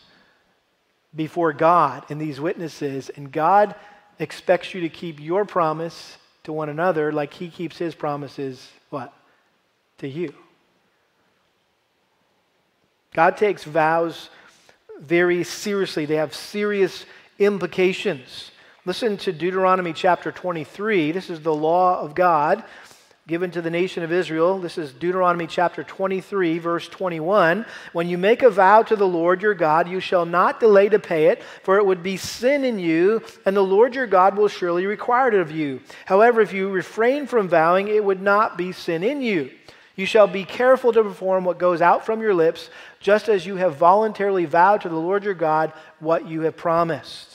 before 1.15 1.53
God 1.53 2.05
and 2.09 2.21
these 2.21 2.41
witnesses, 2.41 3.11
and 3.11 3.31
God 3.31 3.75
expects 4.19 4.73
you 4.73 4.81
to 4.83 4.89
keep 4.89 5.21
your 5.21 5.45
promise 5.45 6.17
to 6.45 6.53
one 6.53 6.69
another 6.69 7.13
like 7.13 7.35
he 7.35 7.49
keeps 7.49 7.77
his 7.77 7.95
promises 7.95 8.71
what? 8.91 9.13
To 9.99 10.09
you. 10.09 10.35
God 13.15 13.37
takes 13.37 13.65
vows 13.65 14.31
very 14.99 15.45
seriously. 15.45 16.07
They 16.07 16.17
have 16.17 16.35
serious 16.35 17.05
implications. 17.39 18.52
Listen 18.85 19.17
to 19.19 19.33
Deuteronomy 19.33 19.93
chapter 19.93 20.33
23. 20.33 21.13
This 21.13 21.31
is 21.31 21.39
the 21.41 21.55
law 21.55 22.01
of 22.01 22.17
God 22.17 22.65
given 23.29 23.53
to 23.53 23.63
the 23.63 23.71
nation 23.71 24.03
of 24.03 24.11
Israel. 24.11 24.59
This 24.59 24.77
is 24.77 24.93
Deuteronomy 24.93 25.47
chapter 25.47 25.85
23, 25.85 26.59
verse 26.59 26.89
21. 26.89 27.65
When 27.93 28.09
you 28.09 28.19
make 28.19 28.43
a 28.43 28.51
vow 28.51 28.83
to 28.83 28.97
the 28.97 29.07
Lord 29.07 29.41
your 29.41 29.55
God, 29.55 29.89
you 29.89 30.01
shall 30.01 30.27
not 30.27 30.59
delay 30.59 30.89
to 30.89 30.99
pay 30.99 31.27
it, 31.27 31.45
for 31.63 31.77
it 31.79 31.87
would 31.87 32.03
be 32.03 32.17
sin 32.17 32.65
in 32.65 32.81
you, 32.81 33.23
and 33.47 33.57
the 33.57 33.63
Lord 33.63 33.95
your 33.95 34.09
God 34.09 34.37
will 34.37 34.49
surely 34.49 34.85
require 34.85 35.29
it 35.29 35.35
of 35.35 35.53
you. 35.53 35.81
However, 36.05 36.41
if 36.41 36.53
you 36.53 36.69
refrain 36.69 37.29
from 37.29 37.47
vowing, 37.47 37.87
it 37.87 38.05
would 38.05 38.21
not 38.21 38.59
be 38.59 38.73
sin 38.73 39.05
in 39.05 39.23
you. 39.23 39.53
You 39.95 40.07
shall 40.07 40.27
be 40.27 40.45
careful 40.45 40.93
to 40.93 41.05
perform 41.05 41.45
what 41.45 41.61
goes 41.61 41.81
out 41.81 42.05
from 42.05 42.21
your 42.21 42.35
lips, 42.35 42.69
just 42.99 43.29
as 43.29 43.47
you 43.47 43.55
have 43.55 43.77
voluntarily 43.77 44.45
vowed 44.45 44.81
to 44.81 44.89
the 44.89 44.97
Lord 44.97 45.23
your 45.23 45.35
God 45.35 45.73
what 46.01 46.27
you 46.27 46.41
have 46.41 46.57
promised. 46.57 47.32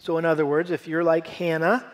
So, 0.00 0.16
in 0.16 0.24
other 0.24 0.46
words, 0.46 0.70
if 0.70 0.88
you're 0.88 1.04
like 1.04 1.26
Hannah 1.26 1.84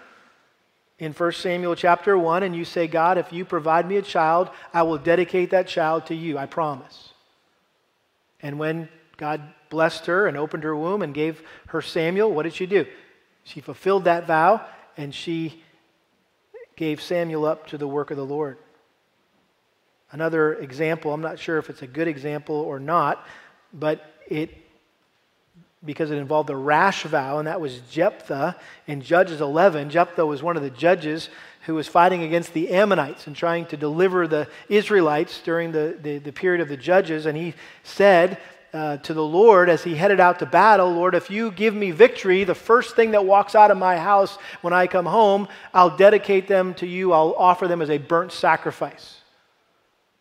in 0.99 1.13
1 1.13 1.33
Samuel 1.33 1.75
chapter 1.75 2.17
1 2.17 2.45
and 2.45 2.55
you 2.55 2.65
say, 2.65 2.87
God, 2.87 3.19
if 3.19 3.33
you 3.33 3.45
provide 3.45 3.89
me 3.89 3.97
a 3.97 4.03
child, 4.03 4.49
I 4.73 4.83
will 4.83 4.97
dedicate 4.97 5.51
that 5.51 5.67
child 5.67 6.07
to 6.07 6.15
you, 6.15 6.39
I 6.39 6.47
promise. 6.47 7.13
And 8.41 8.61
when 8.61 8.89
God 9.17 9.43
blessed 9.71 10.07
her 10.07 10.29
and 10.29 10.37
opened 10.37 10.63
her 10.63 10.77
womb 10.77 11.03
and 11.03 11.13
gave 11.13 11.43
her 11.69 11.83
Samuel, 11.83 12.33
what 12.33 12.45
did 12.45 12.55
she 12.55 12.67
do? 12.67 12.87
She 13.43 13.61
fulfilled 13.61 14.05
that 14.05 14.27
vow 14.27 14.65
and 14.97 15.13
she 15.13 15.63
gave 16.77 17.03
Samuel 17.03 17.45
up 17.45 17.67
to 17.69 17.79
the 17.79 17.89
work 17.89 18.13
of 18.13 18.17
the 18.17 18.25
Lord. 18.25 18.59
Another 20.13 20.55
example, 20.55 21.13
I'm 21.13 21.23
not 21.23 21.41
sure 21.41 21.59
if 21.59 21.71
it's 21.71 21.83
a 21.83 21.89
good 21.89 22.07
example 22.07 22.55
or 22.55 22.79
not, 22.79 23.27
but 23.73 24.15
it 24.29 24.66
because 25.87 26.11
it 26.11 26.19
involved 26.19 26.51
a 26.51 26.57
rash 26.57 27.05
vow, 27.05 27.39
and 27.39 27.47
that 27.47 27.61
was 27.61 27.81
Jephthah 27.91 28.57
in 28.87 29.01
Judges 29.01 29.41
11. 29.41 29.91
Jephthah 29.91 30.27
was 30.27 30.43
one 30.43 30.57
of 30.57 30.63
the 30.63 30.71
judges 30.71 31.29
who 31.67 31.75
was 31.75 31.89
fighting 31.89 32.23
against 32.23 32.53
the 32.53 32.71
Ammonites 32.71 33.27
and 33.27 33.35
trying 33.35 33.67
to 33.67 33.77
deliver 33.77 34.29
the 34.29 34.49
Israelites 34.69 35.41
during 35.43 35.73
the, 35.73 35.99
the, 36.01 36.19
the 36.19 36.33
period 36.33 36.61
of 36.61 36.69
the 36.69 36.77
judges. 36.77 37.27
And 37.27 37.37
he 37.37 37.55
said 37.83 38.39
uh, 38.73 38.99
to 38.99 39.15
the 39.15 39.25
Lord 39.25 39.69
as 39.69 39.83
he 39.83 39.95
headed 39.95 40.21
out 40.21 40.39
to 40.41 40.47
battle, 40.47 40.93
Lord, 40.93 41.15
if 41.15 41.31
you 41.31 41.51
give 41.51 41.75
me 41.75 41.91
victory, 41.91 42.45
the 42.45 42.55
first 42.55 42.95
thing 42.95 43.13
that 43.13 43.25
walks 43.25 43.55
out 43.55 43.71
of 43.71 43.79
my 43.79 43.97
house 43.97 44.39
when 44.61 44.73
I 44.73 44.87
come 44.87 45.07
home, 45.07 45.49
I'll 45.75 45.97
dedicate 45.97 46.47
them 46.47 46.75
to 46.75 46.87
you. 46.87 47.13
I'll 47.13 47.35
offer 47.37 47.67
them 47.67 47.83
as 47.83 47.91
a 47.91 47.99
burnt 47.99 48.33
sacrifice. 48.33 49.21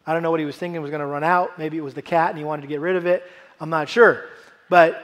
I 0.08 0.14
don't 0.14 0.24
know 0.24 0.32
what 0.32 0.40
he 0.40 0.46
was 0.46 0.58
thinking 0.58 0.82
was 0.82 0.92
going 0.92 1.02
to 1.02 1.08
run 1.08 1.24
out. 1.24 1.58
Maybe 1.58 1.78
it 1.78 1.82
was 1.82 1.94
the 1.94 2.02
cat 2.02 2.30
and 2.30 2.38
he 2.38 2.44
wanted 2.44 2.62
to 2.64 2.68
get 2.68 2.80
rid 2.80 2.96
of 2.96 3.06
it. 3.06 3.24
I'm 3.60 3.70
not 3.70 3.90
sure. 3.90 4.26
But 4.70 5.04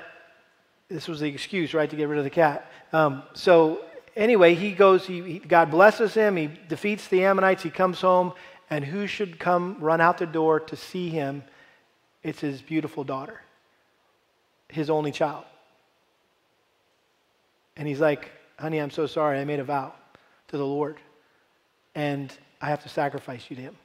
this 0.91 1.07
was 1.07 1.21
the 1.21 1.27
excuse, 1.27 1.73
right, 1.73 1.89
to 1.89 1.95
get 1.95 2.07
rid 2.09 2.17
of 2.17 2.23
the 2.25 2.29
cat. 2.29 2.69
Um, 2.91 3.23
so 3.33 3.83
anyway, 4.15 4.55
he 4.55 4.73
goes, 4.73 5.05
he, 5.05 5.21
he, 5.21 5.39
God 5.39 5.71
blesses 5.71 6.13
him, 6.13 6.35
he 6.35 6.49
defeats 6.67 7.07
the 7.07 7.23
Ammonites, 7.23 7.63
he 7.63 7.69
comes 7.69 8.01
home, 8.01 8.33
and 8.69 8.83
who 8.83 9.07
should 9.07 9.39
come 9.39 9.77
run 9.79 10.01
out 10.01 10.17
the 10.17 10.25
door 10.25 10.59
to 10.59 10.75
see 10.75 11.09
him? 11.09 11.43
It's 12.23 12.41
his 12.41 12.61
beautiful 12.61 13.03
daughter, 13.03 13.41
his 14.67 14.89
only 14.89 15.11
child. 15.11 15.45
And 17.77 17.87
he's 17.87 17.99
like, 17.99 18.29
honey, 18.59 18.79
I'm 18.79 18.91
so 18.91 19.07
sorry, 19.07 19.39
I 19.39 19.45
made 19.45 19.59
a 19.59 19.63
vow 19.63 19.93
to 20.49 20.57
the 20.57 20.65
Lord, 20.65 20.97
and 21.95 22.31
I 22.61 22.67
have 22.69 22.83
to 22.83 22.89
sacrifice 22.89 23.49
you 23.49 23.55
to 23.55 23.61
him. 23.61 23.75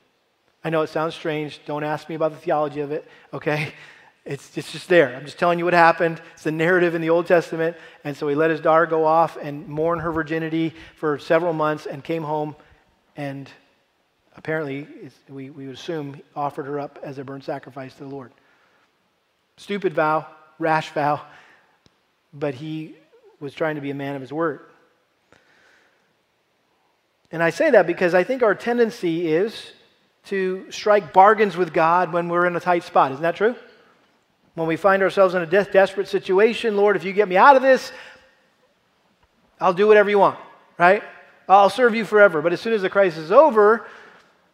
I 0.65 0.71
know 0.71 0.83
it 0.83 0.89
sounds 0.89 1.15
strange. 1.15 1.61
Don't 1.65 1.85
ask 1.85 2.09
me 2.09 2.17
about 2.17 2.33
the 2.33 2.39
theology 2.39 2.81
of 2.81 2.91
it, 2.91 3.09
okay? 3.33 3.73
It's, 4.27 4.59
it's 4.59 4.73
just 4.73 4.89
there. 4.89 5.15
I'm 5.15 5.25
just 5.25 5.39
telling 5.39 5.59
you 5.59 5.65
what 5.65 5.73
happened. 5.73 6.21
It's 6.35 6.43
the 6.43 6.53
narrative 6.53 6.95
in 6.95 7.01
the 7.01 7.11
Old 7.11 7.27
Testament. 7.27 7.77
And 8.05 8.17
so 8.17 8.29
he 8.29 8.35
let 8.35 8.51
his 8.51 8.61
daughter 8.61 8.85
go 8.85 9.05
off 9.05 9.39
and 9.41 9.67
mourn 9.67 10.01
her 10.01 10.13
virginity 10.13 10.75
for 10.97 11.19
several 11.19 11.53
months 11.53 11.87
and 11.87 12.05
came 12.05 12.25
home 12.25 12.57
and 13.17 13.51
apparently, 14.37 14.87
we, 15.29 15.51
we 15.51 15.67
would 15.67 15.77
assume, 15.77 16.21
offered 16.35 16.67
her 16.67 16.79
up 16.79 16.99
as 17.03 17.19
a 17.19 17.25
burnt 17.25 17.45
sacrifice 17.45 17.95
to 17.95 18.05
the 18.05 18.11
Lord. 18.11 18.31
Stupid 19.57 19.95
vow, 19.95 20.27
rash 20.59 20.91
vow, 20.91 21.23
but 22.33 22.55
he 22.55 22.95
was 23.41 23.55
trying 23.55 23.77
to 23.77 23.81
be 23.81 23.91
a 23.91 23.95
man 23.95 24.15
of 24.15 24.21
his 24.21 24.33
word. 24.33 24.61
And 27.33 27.43
I 27.43 27.51
say 27.51 27.71
that 27.71 27.87
because 27.87 28.15
I 28.15 28.23
think 28.23 28.43
our 28.43 28.55
tendency 28.55 29.33
is 29.33 29.73
to 30.27 30.71
strike 30.71 31.13
bargains 31.13 31.57
with 31.57 31.73
God 31.73 32.13
when 32.13 32.29
we're 32.29 32.47
in 32.47 32.55
a 32.55 32.61
tight 32.61 32.85
spot. 32.85 33.13
Isn't 33.13 33.23
that 33.23 33.37
true? 33.37 33.57
When 34.57 34.67
we 34.67 34.77
find 34.77 35.03
ourselves 35.03 35.35
in 35.35 35.43
a 35.43 35.47
death 35.47 35.71
desperate 35.71 36.09
situation, 36.09 36.79
Lord, 36.79 36.97
if 36.97 37.05
you 37.05 37.13
get 37.13 37.29
me 37.29 37.37
out 37.37 37.57
of 37.57 37.63
this, 37.63 37.93
I'll 39.61 39.75
do 39.75 39.87
whatever 39.87 40.09
you 40.09 40.19
want, 40.19 40.39
right? 40.79 41.03
I'll 41.47 41.69
serve 41.69 41.95
you 41.95 42.07
forever. 42.07 42.41
But 42.41 42.55
as 42.55 42.61
soon 42.63 42.73
as 42.73 42.81
the 42.81 42.89
crisis 42.89 43.19
is 43.19 43.33
over, 43.33 43.87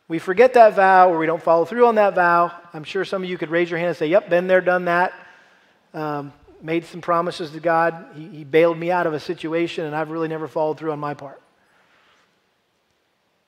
we 0.09 0.19
forget 0.19 0.55
that 0.55 0.75
vow 0.75 1.09
or 1.09 1.19
we 1.19 1.27
don't 1.27 1.43
follow 1.43 1.65
through 1.65 1.87
on 1.87 1.95
that 1.95 2.17
vow. 2.17 2.53
I'm 2.75 2.83
sure 2.83 3.05
some 3.05 3.23
of 3.23 3.31
you 3.31 3.39
could 3.39 3.51
raise 3.51 3.71
your 3.71 3.79
hand 3.79 3.91
and 3.91 3.97
say, 3.97 4.09
Yep, 4.09 4.29
been 4.29 4.49
there, 4.49 4.61
done 4.61 4.87
that. 4.87 5.13
Um, 5.95 6.33
made 6.61 6.85
some 6.85 7.01
promises 7.01 7.53
to 7.53 7.61
God. 7.61 8.07
He, 8.17 8.27
he 8.29 8.45
bailed 8.45 8.79
me 8.79 8.91
out 8.91 9.07
of 9.07 9.15
a 9.15 9.21
situation, 9.21 9.85
and 9.85 9.95
I've 9.95 10.11
really 10.11 10.29
never 10.29 10.49
followed 10.49 10.79
through 10.79 10.91
on 10.91 10.99
my 10.99 11.15
part. 11.15 11.42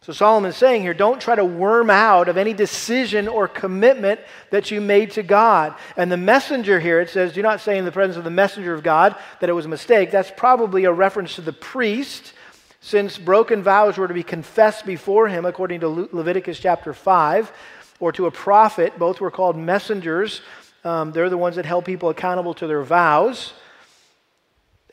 So 0.05 0.13
Solomon's 0.13 0.57
saying 0.57 0.83
here, 0.83 0.93
don't 0.93 1.19
try 1.19 1.35
to 1.35 1.47
worm 1.47 1.89
out 1.89 2.29
of 2.29 2.37
any 2.37 2.53
decision 2.53 3.27
or 3.27 3.49
commitment 3.49 4.21
that 4.51 4.71
you 4.71 4.83
made 4.83 5.13
to 5.13 5.23
God. 5.23 5.75
And 5.97 6.13
the 6.13 6.19
messenger 6.19 6.79
here, 6.79 7.01
it 7.01 7.09
says, 7.09 7.33
do 7.33 7.41
not 7.41 7.63
say 7.63 7.79
in 7.79 7.87
the 7.87 7.91
presence 7.91 8.19
of 8.19 8.25
the 8.25 8.29
messenger 8.29 8.75
of 8.75 8.83
God 8.83 9.17
that 9.41 9.49
it 9.49 9.55
was 9.55 9.65
a 9.65 9.69
mistake. 9.71 10.11
That's 10.11 10.31
probably 10.37 10.85
a 10.85 10.93
reference 10.93 11.37
to 11.37 11.41
the 11.41 11.55
priest, 11.55 12.35
since 12.81 13.17
broken 13.17 13.63
vows 13.63 13.97
were 13.97 14.07
to 14.07 14.13
be 14.13 14.23
confessed 14.23 14.85
before 14.85 15.27
him, 15.29 15.47
according 15.47 15.81
to 15.81 15.89
Le- 15.89 16.09
Leviticus 16.13 16.61
chapter 16.61 16.93
5, 16.93 17.51
or 17.99 18.13
to 18.13 18.27
a 18.27 18.31
prophet. 18.31 18.99
Both 18.99 19.23
were 19.23 19.31
called 19.31 19.57
messengers. 19.57 20.43
Um, 20.85 21.13
they're 21.13 21.31
the 21.31 21.39
ones 21.39 21.57
that 21.57 21.65
held 21.65 21.87
people 21.87 22.11
accountable 22.11 22.53
to 22.55 22.67
their 22.67 22.83
vows. 22.83 23.55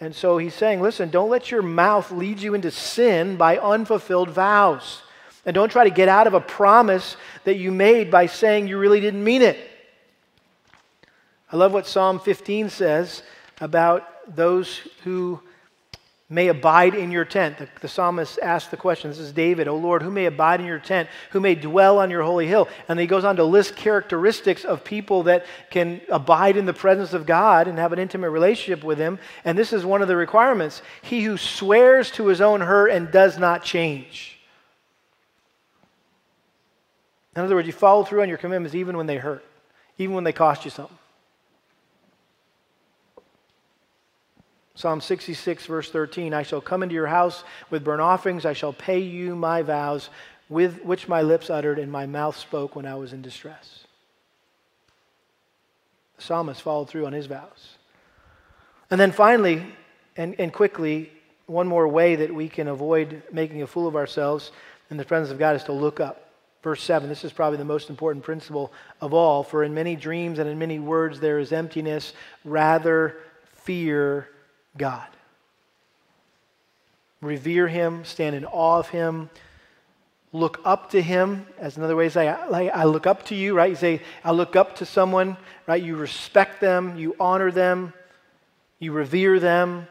And 0.01 0.15
so 0.15 0.39
he's 0.39 0.55
saying, 0.55 0.81
listen, 0.81 1.11
don't 1.11 1.29
let 1.29 1.51
your 1.51 1.61
mouth 1.61 2.09
lead 2.11 2.41
you 2.41 2.55
into 2.55 2.71
sin 2.71 3.37
by 3.37 3.59
unfulfilled 3.59 4.31
vows. 4.31 5.03
And 5.45 5.53
don't 5.53 5.71
try 5.71 5.83
to 5.83 5.91
get 5.91 6.09
out 6.09 6.25
of 6.25 6.33
a 6.33 6.41
promise 6.41 7.15
that 7.43 7.57
you 7.57 7.71
made 7.71 8.09
by 8.09 8.25
saying 8.25 8.67
you 8.67 8.79
really 8.79 8.99
didn't 8.99 9.23
mean 9.23 9.43
it. 9.43 9.59
I 11.51 11.55
love 11.55 11.71
what 11.71 11.85
Psalm 11.85 12.19
15 12.19 12.71
says 12.71 13.21
about 13.59 14.35
those 14.35 14.79
who 15.03 15.39
may 16.32 16.47
abide 16.47 16.95
in 16.95 17.11
your 17.11 17.25
tent. 17.25 17.57
The, 17.57 17.67
the, 17.82 17.89
psalmist 17.89 18.39
asked 18.41 18.71
the 18.71 18.77
question 18.77 19.11
this 19.11 19.19
is 19.19 19.34
David, 19.34 19.67
O 19.67 19.75
Lord, 19.75 20.01
who 20.01 20.09
may 20.09 20.25
abide 20.25 20.61
in 20.61 20.65
your 20.65 20.79
tent? 20.79 21.09
Who 21.32 21.41
may 21.41 21.55
dwell 21.55 21.99
on 21.99 22.09
your 22.09 22.23
holy 22.23 22.47
hill? 22.47 22.69
And 22.88 22.97
he 22.97 23.05
goes 23.05 23.25
on 23.25 23.36
to 23.36 23.43
list 23.43 23.75
characteristics 23.75 24.63
of 24.63 24.86
people 24.86 25.23
that 25.23 25.45
can 25.71 25.99
abide 26.09 26.55
in 26.55 26.65
the 26.65 26.73
presence 26.73 27.11
of 27.11 27.25
God 27.25 27.67
and 27.67 27.77
have 27.77 27.91
an 27.91 27.99
intimate 27.99 28.29
relationship 28.29 28.82
with 28.82 28.97
Him. 28.97 29.19
And 29.43 29.57
this 29.57 29.73
is 29.73 29.84
one 29.84 30.01
of 30.01 30.07
the 30.07 30.15
requirements 30.15 30.82
He 31.01 31.21
who 31.23 31.36
swears 31.36 32.09
to 32.11 32.27
his 32.27 32.39
own 32.39 32.61
hurt 32.61 32.88
and 32.88 33.11
does 33.11 33.38
not 33.38 33.65
change. 33.65 34.39
In 37.36 37.41
other 37.43 37.55
words, 37.55 37.67
you 37.67 37.73
follow 37.73 38.05
through 38.05 38.21
on 38.21 38.29
your 38.29 38.38
commitments 38.38 38.73
even 38.73 38.95
when 38.95 39.05
they 39.05 39.17
hurt, 39.17 39.43
even 39.97 40.15
when 40.15 40.23
they 40.23 40.34
cost 40.34 40.63
you 40.63 40.71
something. 40.71 40.97
Psalm 44.82 44.99
66, 44.99 45.67
verse 45.67 45.91
13 45.91 46.34
I 46.34 46.41
shall 46.41 46.59
come 46.59 46.82
into 46.82 46.95
your 46.95 47.05
house 47.05 47.43
with 47.69 47.84
burnt 47.84 48.01
offerings, 48.01 48.47
I 48.47 48.53
shall 48.53 48.73
pay 48.73 48.97
you 48.97 49.36
my 49.36 49.61
vows, 49.61 50.09
with 50.49 50.84
which 50.84 51.07
my 51.07 51.21
lips 51.21 51.51
uttered 51.51 51.77
and 51.77 51.91
my 51.91 52.07
mouth 52.07 52.36
spoke 52.36 52.75
when 52.75 52.88
I 52.88 52.95
was 52.95 53.13
in 53.13 53.21
distress. 53.21 53.86
The 56.17 56.23
psalmist 56.23 56.63
followed 56.63 56.89
through 56.89 57.05
on 57.05 57.13
his 57.13 57.27
vows. 57.27 57.77
And 58.89 58.99
then 58.99 59.11
finally, 59.11 59.63
and, 60.17 60.34
and 60.39 60.51
quickly, 60.51 61.11
one 61.45 61.67
more 61.67 61.88
way 61.88 62.15
that 62.15 62.34
we 62.34 62.49
can 62.49 62.67
avoid 62.67 63.21
making 63.32 63.61
a 63.61 63.67
fool 63.67 63.88
of 63.88 63.95
ourselves 63.95 64.51
in 64.89 64.97
the 64.97 65.05
presence 65.05 65.32
of 65.32 65.38
God 65.38 65.55
is 65.55 65.63
to 65.65 65.73
look 65.73 65.99
up. 65.99 66.32
Verse 66.63 66.82
7, 66.82 67.07
this 67.07 67.23
is 67.23 67.32
probably 67.32 67.59
the 67.59 67.65
most 67.65 67.91
important 67.91 68.25
principle 68.25 68.73
of 68.99 69.13
all. 69.13 69.43
For 69.43 69.63
in 69.63 69.75
many 69.75 69.95
dreams 69.95 70.39
and 70.39 70.49
in 70.49 70.57
many 70.57 70.79
words 70.79 71.19
there 71.19 71.38
is 71.38 71.51
emptiness. 71.51 72.13
Rather, 72.43 73.17
fear 73.57 74.27
God. 74.78 75.07
Revere 77.22 77.67
Him, 77.67 78.03
stand 78.05 78.36
in 78.36 78.45
awe 78.45 78.80
of 78.80 78.89
Him, 78.89 79.30
look 80.34 80.59
up 80.65 80.91
to 80.91 81.01
Him. 81.01 81.45
As 81.57 81.78
another 81.78 81.95
way 81.95 82.05
to 82.05 82.11
say, 82.11 82.28
I, 82.28 82.67
I 82.67 82.84
look 82.86 83.05
up 83.05 83.26
to 83.26 83.36
you, 83.36 83.53
right? 83.55 83.69
You 83.69 83.76
say, 83.76 84.01
I 84.24 84.32
look 84.32 84.55
up 84.55 84.78
to 84.78 84.86
someone, 84.86 85.38
right? 85.67 85.82
You 85.82 85.95
respect 85.95 86.61
them, 86.61 86.97
you 86.97 87.15
honor 87.19 87.51
them, 87.51 87.93
you 88.80 88.91
revere 88.91 89.39
them. 89.39 89.88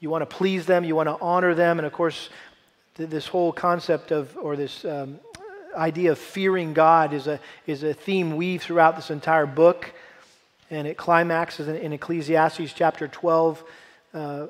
You 0.00 0.08
want 0.08 0.22
to 0.22 0.36
please 0.36 0.64
them, 0.64 0.84
you 0.84 0.96
want 0.96 1.10
to 1.10 1.18
honor 1.20 1.54
them. 1.54 1.78
And 1.78 1.86
of 1.86 1.92
course, 1.92 2.30
this 2.96 3.26
whole 3.26 3.52
concept 3.52 4.10
of, 4.10 4.34
or 4.40 4.56
this 4.56 4.84
um, 4.86 5.20
idea 5.76 6.12
of 6.12 6.18
fearing 6.18 6.72
God 6.72 7.12
is 7.12 7.26
a, 7.26 7.38
is 7.66 7.82
a 7.82 7.92
theme 7.92 8.36
weaved 8.36 8.64
throughout 8.64 8.96
this 8.96 9.10
entire 9.10 9.44
book. 9.44 9.92
And 10.70 10.86
it 10.86 10.96
climaxes 10.96 11.68
in, 11.68 11.76
in 11.76 11.92
Ecclesiastes 11.92 12.72
chapter 12.72 13.08
12, 13.08 13.64
uh, 14.14 14.46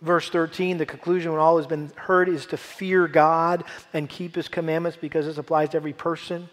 verse 0.00 0.28
13. 0.30 0.78
The 0.78 0.86
conclusion, 0.86 1.32
when 1.32 1.40
all 1.40 1.56
has 1.56 1.66
been 1.66 1.90
heard, 1.96 2.28
is 2.28 2.46
to 2.46 2.56
fear 2.56 3.08
God 3.08 3.64
and 3.92 4.08
keep 4.08 4.34
his 4.36 4.48
commandments 4.48 4.96
because 5.00 5.26
this 5.26 5.38
applies 5.38 5.70
to 5.70 5.76
every 5.76 5.92
person. 5.92 6.48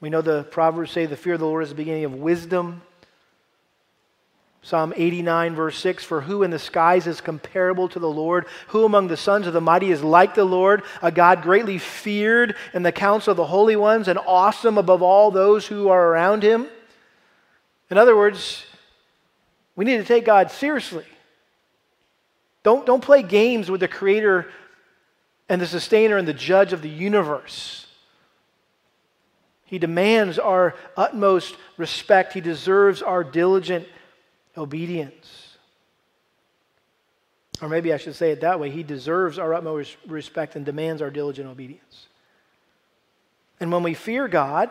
We 0.00 0.10
know 0.10 0.22
the 0.22 0.44
Proverbs 0.44 0.90
say 0.90 1.06
the 1.06 1.16
fear 1.16 1.34
of 1.34 1.40
the 1.40 1.46
Lord 1.46 1.62
is 1.62 1.70
the 1.70 1.74
beginning 1.74 2.04
of 2.04 2.14
wisdom. 2.14 2.82
Psalm 4.62 4.92
89, 4.94 5.54
verse 5.54 5.78
6 5.78 6.04
For 6.04 6.20
who 6.20 6.42
in 6.42 6.50
the 6.50 6.58
skies 6.58 7.06
is 7.06 7.20
comparable 7.20 7.88
to 7.88 7.98
the 7.98 8.10
Lord? 8.10 8.46
Who 8.68 8.84
among 8.84 9.08
the 9.08 9.16
sons 9.16 9.46
of 9.46 9.52
the 9.52 9.60
mighty 9.60 9.90
is 9.90 10.02
like 10.02 10.34
the 10.34 10.44
Lord? 10.44 10.82
A 11.02 11.10
God 11.10 11.42
greatly 11.42 11.78
feared 11.78 12.56
in 12.74 12.82
the 12.82 12.92
council 12.92 13.30
of 13.30 13.36
the 13.38 13.46
holy 13.46 13.76
ones 13.76 14.08
and 14.08 14.18
awesome 14.18 14.76
above 14.76 15.02
all 15.02 15.30
those 15.30 15.66
who 15.66 15.88
are 15.88 16.08
around 16.08 16.42
him. 16.42 16.66
In 17.90 17.98
other 17.98 18.16
words, 18.16 18.64
we 19.76 19.84
need 19.84 19.98
to 19.98 20.04
take 20.04 20.24
God 20.24 20.50
seriously. 20.50 21.04
Don't, 22.62 22.86
don't 22.86 23.02
play 23.02 23.22
games 23.22 23.70
with 23.70 23.80
the 23.80 23.88
creator 23.88 24.50
and 25.48 25.60
the 25.60 25.66
sustainer 25.66 26.16
and 26.16 26.28
the 26.28 26.34
judge 26.34 26.72
of 26.72 26.82
the 26.82 26.88
universe. 26.88 27.86
He 29.64 29.78
demands 29.78 30.38
our 30.38 30.74
utmost 30.96 31.56
respect, 31.76 32.32
he 32.32 32.40
deserves 32.40 33.02
our 33.02 33.24
diligent 33.24 33.86
obedience. 34.56 35.56
Or 37.62 37.68
maybe 37.68 37.92
I 37.92 37.96
should 37.98 38.14
say 38.14 38.30
it 38.30 38.40
that 38.40 38.58
way 38.58 38.70
He 38.70 38.82
deserves 38.82 39.38
our 39.38 39.52
utmost 39.54 39.96
respect 40.06 40.56
and 40.56 40.64
demands 40.64 41.02
our 41.02 41.10
diligent 41.10 41.48
obedience. 41.48 42.06
And 43.58 43.70
when 43.70 43.82
we 43.82 43.94
fear 43.94 44.28
God, 44.28 44.70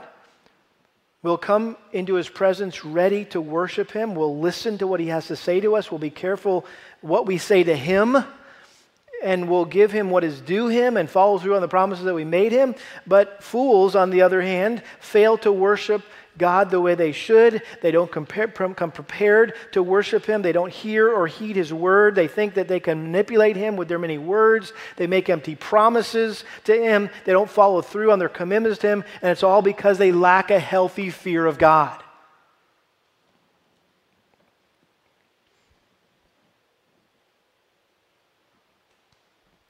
we'll 1.23 1.37
come 1.37 1.77
into 1.91 2.15
His 2.15 2.29
presence 2.29 2.85
ready 2.85 3.25
to 3.25 3.41
worship 3.41 3.91
Him. 3.91 4.15
We'll 4.15 4.39
listen 4.39 4.77
to 4.79 4.87
what 4.87 4.99
He 4.99 5.07
has 5.07 5.27
to 5.27 5.35
say 5.35 5.59
to 5.59 5.75
us. 5.75 5.91
We'll 5.91 5.99
be 5.99 6.09
careful 6.09 6.65
what 7.01 7.25
we 7.25 7.37
say 7.37 7.63
to 7.63 7.75
Him. 7.75 8.17
And 9.21 9.49
we'll 9.49 9.65
give 9.65 9.91
him 9.91 10.11
what 10.11 10.23
is 10.23 10.39
due 10.39 10.69
him 10.69 10.95
and 10.95 11.09
follow 11.09 11.39
through 11.39 11.55
on 11.55 11.61
the 11.61 11.67
promises 11.67 12.05
that 12.05 12.13
we 12.13 12.23
made 12.23 12.53
him. 12.53 12.73
But 13.05 13.43
fools, 13.43 13.93
on 13.93 14.11
the 14.11 14.21
other 14.21 14.41
hand, 14.41 14.81
fail 15.01 15.37
to 15.39 15.51
worship 15.51 16.03
God 16.39 16.71
the 16.71 16.81
way 16.81 16.95
they 16.95 17.11
should. 17.11 17.61
They 17.81 17.91
don't 17.91 18.11
compare, 18.11 18.47
come 18.47 18.91
prepared 18.91 19.53
to 19.73 19.83
worship 19.83 20.25
Him. 20.25 20.41
They 20.41 20.51
don't 20.51 20.73
hear 20.73 21.13
or 21.13 21.27
heed 21.27 21.55
His 21.55 21.71
word. 21.71 22.15
They 22.15 22.27
think 22.27 22.55
that 22.55 22.67
they 22.67 22.79
can 22.79 23.03
manipulate 23.03 23.55
Him 23.55 23.75
with 23.75 23.87
their 23.87 23.99
many 23.99 24.17
words. 24.17 24.73
They 24.95 25.05
make 25.05 25.29
empty 25.29 25.55
promises 25.55 26.43
to 26.63 26.73
Him. 26.73 27.11
They 27.25 27.33
don't 27.33 27.49
follow 27.49 27.81
through 27.81 28.11
on 28.11 28.17
their 28.17 28.29
commitments 28.29 28.79
to 28.79 28.87
Him. 28.87 29.03
And 29.21 29.31
it's 29.31 29.43
all 29.43 29.61
because 29.61 29.99
they 29.99 30.11
lack 30.11 30.49
a 30.49 30.59
healthy 30.59 31.11
fear 31.11 31.45
of 31.45 31.59
God. 31.59 32.01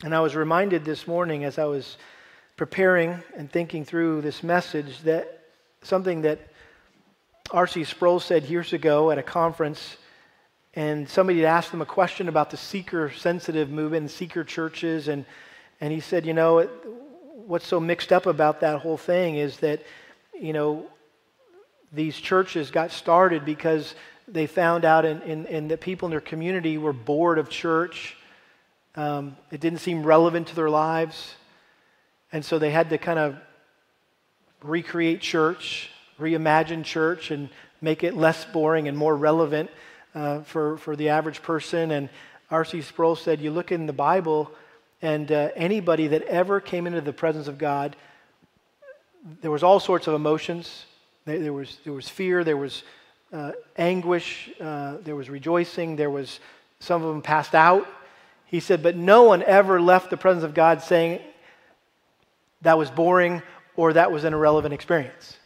And 0.01 0.15
I 0.15 0.21
was 0.21 0.33
reminded 0.33 0.85
this 0.85 1.07
morning 1.07 1.43
as 1.43 1.59
I 1.59 1.65
was 1.65 1.97
preparing 2.55 3.21
and 3.35 3.51
thinking 3.51 3.83
through 3.83 4.21
this 4.21 4.43
message 4.43 5.01
that 5.01 5.41
something 5.81 6.21
that 6.21 6.39
R.C. 7.51 7.83
Sproul 7.83 8.19
said 8.19 8.45
years 8.45 8.73
ago 8.73 9.09
at 9.09 9.17
a 9.17 9.23
conference, 9.23 9.97
and 10.75 11.09
somebody 11.09 11.39
had 11.39 11.47
asked 11.47 11.71
him 11.71 11.81
a 11.81 11.85
question 11.85 12.27
about 12.27 12.51
the 12.51 12.57
seeker 12.57 13.11
sensitive 13.11 13.69
movement 13.71 14.11
seeker 14.11 14.43
churches, 14.43 15.07
and, 15.07 15.25
and 15.81 15.91
he 15.91 15.99
said, 15.99 16.25
You 16.25 16.33
know, 16.33 16.69
what's 17.47 17.65
so 17.65 17.79
mixed 17.79 18.13
up 18.13 18.27
about 18.27 18.59
that 18.59 18.79
whole 18.81 18.97
thing 18.97 19.35
is 19.35 19.57
that, 19.57 19.81
you 20.39 20.53
know, 20.53 20.85
these 21.91 22.15
churches 22.15 22.69
got 22.69 22.91
started 22.91 23.45
because 23.45 23.95
they 24.27 24.45
found 24.45 24.85
out 24.85 25.05
in, 25.05 25.21
in, 25.23 25.45
in 25.47 25.67
that 25.69 25.81
people 25.81 26.05
in 26.05 26.11
their 26.11 26.21
community 26.21 26.77
were 26.77 26.93
bored 26.93 27.39
of 27.39 27.49
church. 27.49 28.15
Um, 28.93 29.35
it 29.49 29.59
didn't 29.59 29.79
seem 29.79 30.03
relevant 30.03 30.49
to 30.49 30.55
their 30.55 30.69
lives. 30.69 31.33
And 32.31 32.45
so 32.45 32.59
they 32.59 32.69
had 32.69 32.91
to 32.91 32.99
kind 32.99 33.17
of 33.17 33.37
recreate 34.61 35.21
church 35.21 35.89
reimagine 36.19 36.83
church 36.83 37.31
and 37.31 37.49
make 37.81 38.03
it 38.03 38.15
less 38.15 38.45
boring 38.45 38.87
and 38.87 38.97
more 38.97 39.15
relevant 39.15 39.69
uh, 40.13 40.41
for, 40.41 40.77
for 40.77 40.95
the 40.95 41.09
average 41.09 41.41
person. 41.41 41.91
And 41.91 42.09
R.C. 42.51 42.81
Sproul 42.81 43.15
said, 43.15 43.41
You 43.41 43.51
look 43.51 43.71
in 43.71 43.85
the 43.85 43.93
Bible, 43.93 44.51
and 45.01 45.31
uh, 45.31 45.49
anybody 45.55 46.07
that 46.07 46.23
ever 46.23 46.59
came 46.59 46.87
into 46.87 47.01
the 47.01 47.13
presence 47.13 47.47
of 47.47 47.57
God, 47.57 47.95
there 49.41 49.51
was 49.51 49.63
all 49.63 49.79
sorts 49.79 50.07
of 50.07 50.13
emotions. 50.13 50.85
There, 51.25 51.53
was, 51.53 51.77
there 51.83 51.93
was 51.93 52.09
fear, 52.09 52.43
there 52.43 52.57
was 52.57 52.83
uh, 53.31 53.51
anguish, 53.77 54.49
uh, 54.59 54.97
there 55.03 55.15
was 55.15 55.29
rejoicing, 55.29 55.95
there 55.95 56.09
was 56.09 56.39
some 56.79 57.03
of 57.03 57.09
them 57.09 57.21
passed 57.21 57.53
out. 57.53 57.87
He 58.45 58.59
said, 58.59 58.81
But 58.81 58.95
no 58.95 59.23
one 59.23 59.43
ever 59.43 59.79
left 59.79 60.09
the 60.09 60.17
presence 60.17 60.43
of 60.43 60.53
God 60.53 60.81
saying 60.81 61.21
that 62.61 62.77
was 62.77 62.89
boring 62.89 63.41
or 63.75 63.93
that 63.93 64.11
was 64.11 64.23
an 64.23 64.33
irrelevant 64.33 64.73
experience. 64.73 65.37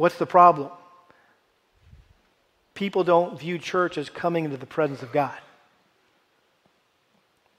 What's 0.00 0.16
the 0.16 0.24
problem? 0.24 0.70
People 2.72 3.04
don't 3.04 3.38
view 3.38 3.58
church 3.58 3.98
as 3.98 4.08
coming 4.08 4.46
into 4.46 4.56
the 4.56 4.64
presence 4.64 5.02
of 5.02 5.12
God. 5.12 5.36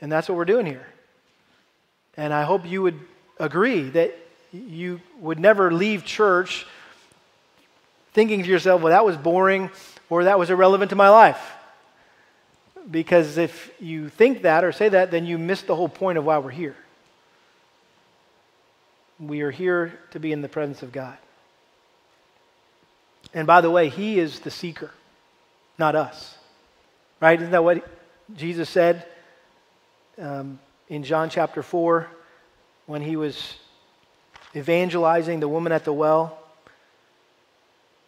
And 0.02 0.12
that's 0.12 0.28
what 0.28 0.40
we're 0.40 0.46
doing 0.46 0.66
here. 0.66 0.88
And 2.18 2.34
I 2.34 2.42
hope 2.42 2.66
you 2.66 2.82
would 2.82 3.00
agree 3.40 3.92
that 3.92 4.18
you 4.52 5.02
would 5.20 5.40
never 5.40 5.72
leave 5.72 6.04
church 6.04 6.66
thinking 8.14 8.42
to 8.42 8.50
yourself, 8.50 8.82
well, 8.82 8.90
that 8.90 9.06
was 9.06 9.18
boring 9.18 9.70
or 10.10 10.24
that 10.24 10.40
was 10.40 10.50
irrelevant 10.50 10.90
to 10.90 10.96
my 10.96 11.10
life. 11.10 11.52
Because 12.90 13.38
if 13.38 13.72
you 13.80 14.10
think 14.10 14.42
that 14.42 14.64
or 14.64 14.72
say 14.72 14.90
that, 14.90 15.12
then 15.12 15.28
you 15.28 15.38
miss 15.38 15.62
the 15.62 15.76
whole 15.76 15.90
point 15.90 16.18
of 16.18 16.26
why 16.26 16.40
we're 16.40 16.50
here. 16.50 16.76
We 19.20 19.42
are 19.42 19.52
here 19.52 20.00
to 20.10 20.20
be 20.20 20.32
in 20.32 20.42
the 20.42 20.50
presence 20.50 20.82
of 20.82 20.92
God. 20.92 21.20
And 23.34 23.48
by 23.48 23.62
the 23.62 23.72
way, 23.72 23.90
he 23.90 24.20
is 24.20 24.40
the 24.40 24.52
seeker, 24.52 24.92
not 25.78 25.96
us. 25.96 26.36
Right? 27.20 27.40
Isn't 27.40 27.52
that 27.52 27.64
what 27.64 27.88
Jesus 28.36 28.70
said 28.70 29.06
um, 30.18 30.60
in 30.90 31.04
John 31.04 31.30
chapter 31.30 31.64
4 31.64 32.08
when 32.88 33.02
he 33.02 33.16
was 33.16 33.56
evangelizing 34.56 35.40
the 35.40 35.48
woman 35.48 35.72
at 35.72 35.86
the 35.86 35.94
well? 35.94 36.41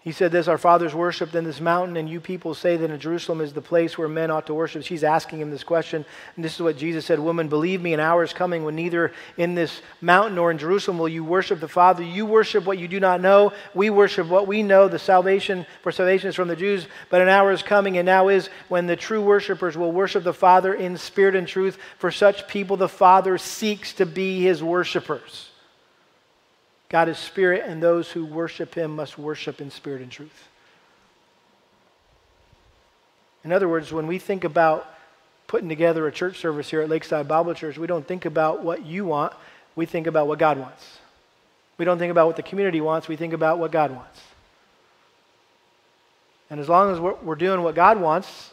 He 0.04 0.12
said 0.12 0.34
this 0.34 0.50
Our 0.50 0.58
fathers 0.58 0.94
worshiped 0.94 1.34
in 1.34 1.46
this 1.46 1.62
mountain, 1.62 1.96
and 1.96 2.10
you 2.10 2.20
people 2.20 2.54
say 2.54 2.76
that 2.76 2.92
in 2.92 3.00
Jerusalem 3.00 3.40
is 3.40 3.54
the 3.54 3.62
place 3.62 3.98
where 3.98 4.10
men 4.10 4.32
ought 4.32 4.48
to 4.48 4.54
worship. 4.54 4.84
She's 4.84 5.04
asking 5.04 5.40
him 5.40 5.50
this 5.50 5.64
question. 5.64 6.04
And 6.36 6.44
this 6.44 6.56
is 6.56 6.62
what 6.62 6.78
Jesus 6.78 7.06
said 7.06 7.20
Woman, 7.20 7.48
believe 7.48 7.82
me, 7.82 7.94
an 7.94 8.02
hour 8.02 8.22
is 8.22 8.34
coming 8.34 8.66
when 8.66 8.76
neither 8.76 9.14
in 9.38 9.56
this 9.56 9.82
mountain 10.02 10.36
nor 10.36 10.52
in 10.52 10.58
Jerusalem 10.58 10.98
will 10.98 11.08
you 11.08 11.24
worship 11.24 11.62
the 11.62 11.70
Father. 11.70 12.04
You 12.04 12.26
worship 12.26 12.66
what 12.66 12.80
you 12.80 12.90
do 12.90 13.00
not 13.00 13.22
know. 13.22 13.54
We 13.74 13.90
worship 13.90 14.28
what 14.28 14.46
we 14.46 14.62
know. 14.62 14.90
The 14.90 15.00
salvation, 15.00 15.66
for 15.82 15.92
salvation 15.94 16.28
is 16.28 16.36
from 16.36 16.50
the 16.50 16.58
Jews. 16.58 16.86
But 17.10 17.22
an 17.22 17.30
hour 17.30 17.54
is 17.54 17.64
coming, 17.64 17.98
and 17.98 18.06
now 18.06 18.28
is 18.28 18.50
when 18.68 18.88
the 18.88 18.98
true 18.98 19.22
worshipers 19.22 19.78
will 19.78 19.94
worship 19.94 20.26
the 20.26 20.34
Father 20.34 20.74
in 20.74 20.98
spirit 20.98 21.34
and 21.34 21.48
truth. 21.48 21.78
For 21.98 22.12
such 22.12 22.50
people, 22.50 22.76
the 22.76 22.90
Father 22.90 23.38
seeks 23.38 23.94
to 23.94 24.06
be 24.06 24.42
his 24.42 24.62
worshipers. 24.62 25.53
God 26.94 27.10
is 27.10 27.18
spirit, 27.18 27.64
and 27.66 27.82
those 27.82 28.12
who 28.12 28.24
worship 28.24 28.76
him 28.76 28.96
must 28.96 29.18
worship 29.18 29.60
in 29.60 29.72
spirit 29.72 30.04
and 30.04 30.12
truth. 30.12 30.48
In 33.44 33.52
other 33.52 33.68
words, 33.68 33.92
when 33.92 34.06
we 34.06 34.20
think 34.20 34.44
about 34.44 34.88
putting 35.48 35.70
together 35.70 36.06
a 36.06 36.12
church 36.12 36.38
service 36.38 36.70
here 36.70 36.82
at 36.82 36.90
Lakeside 36.90 37.28
Bible 37.28 37.56
Church, 37.56 37.80
we 37.80 37.88
don't 37.88 38.08
think 38.08 38.26
about 38.26 38.64
what 38.64 38.86
you 38.86 39.06
want, 39.06 39.34
we 39.76 39.88
think 39.88 40.06
about 40.06 40.28
what 40.28 40.38
God 40.38 40.60
wants. 40.60 41.00
We 41.80 41.86
don't 41.86 41.98
think 41.98 42.12
about 42.12 42.28
what 42.28 42.36
the 42.36 42.44
community 42.44 42.80
wants, 42.80 43.08
we 43.08 43.16
think 43.16 43.34
about 43.34 43.58
what 43.58 43.72
God 43.72 43.90
wants. 43.90 44.22
And 46.52 46.60
as 46.60 46.70
long 46.70 46.92
as 46.92 47.00
we're, 47.00 47.34
doing 47.34 47.64
what 47.64 47.74
God 47.74 48.00
wants, 48.00 48.52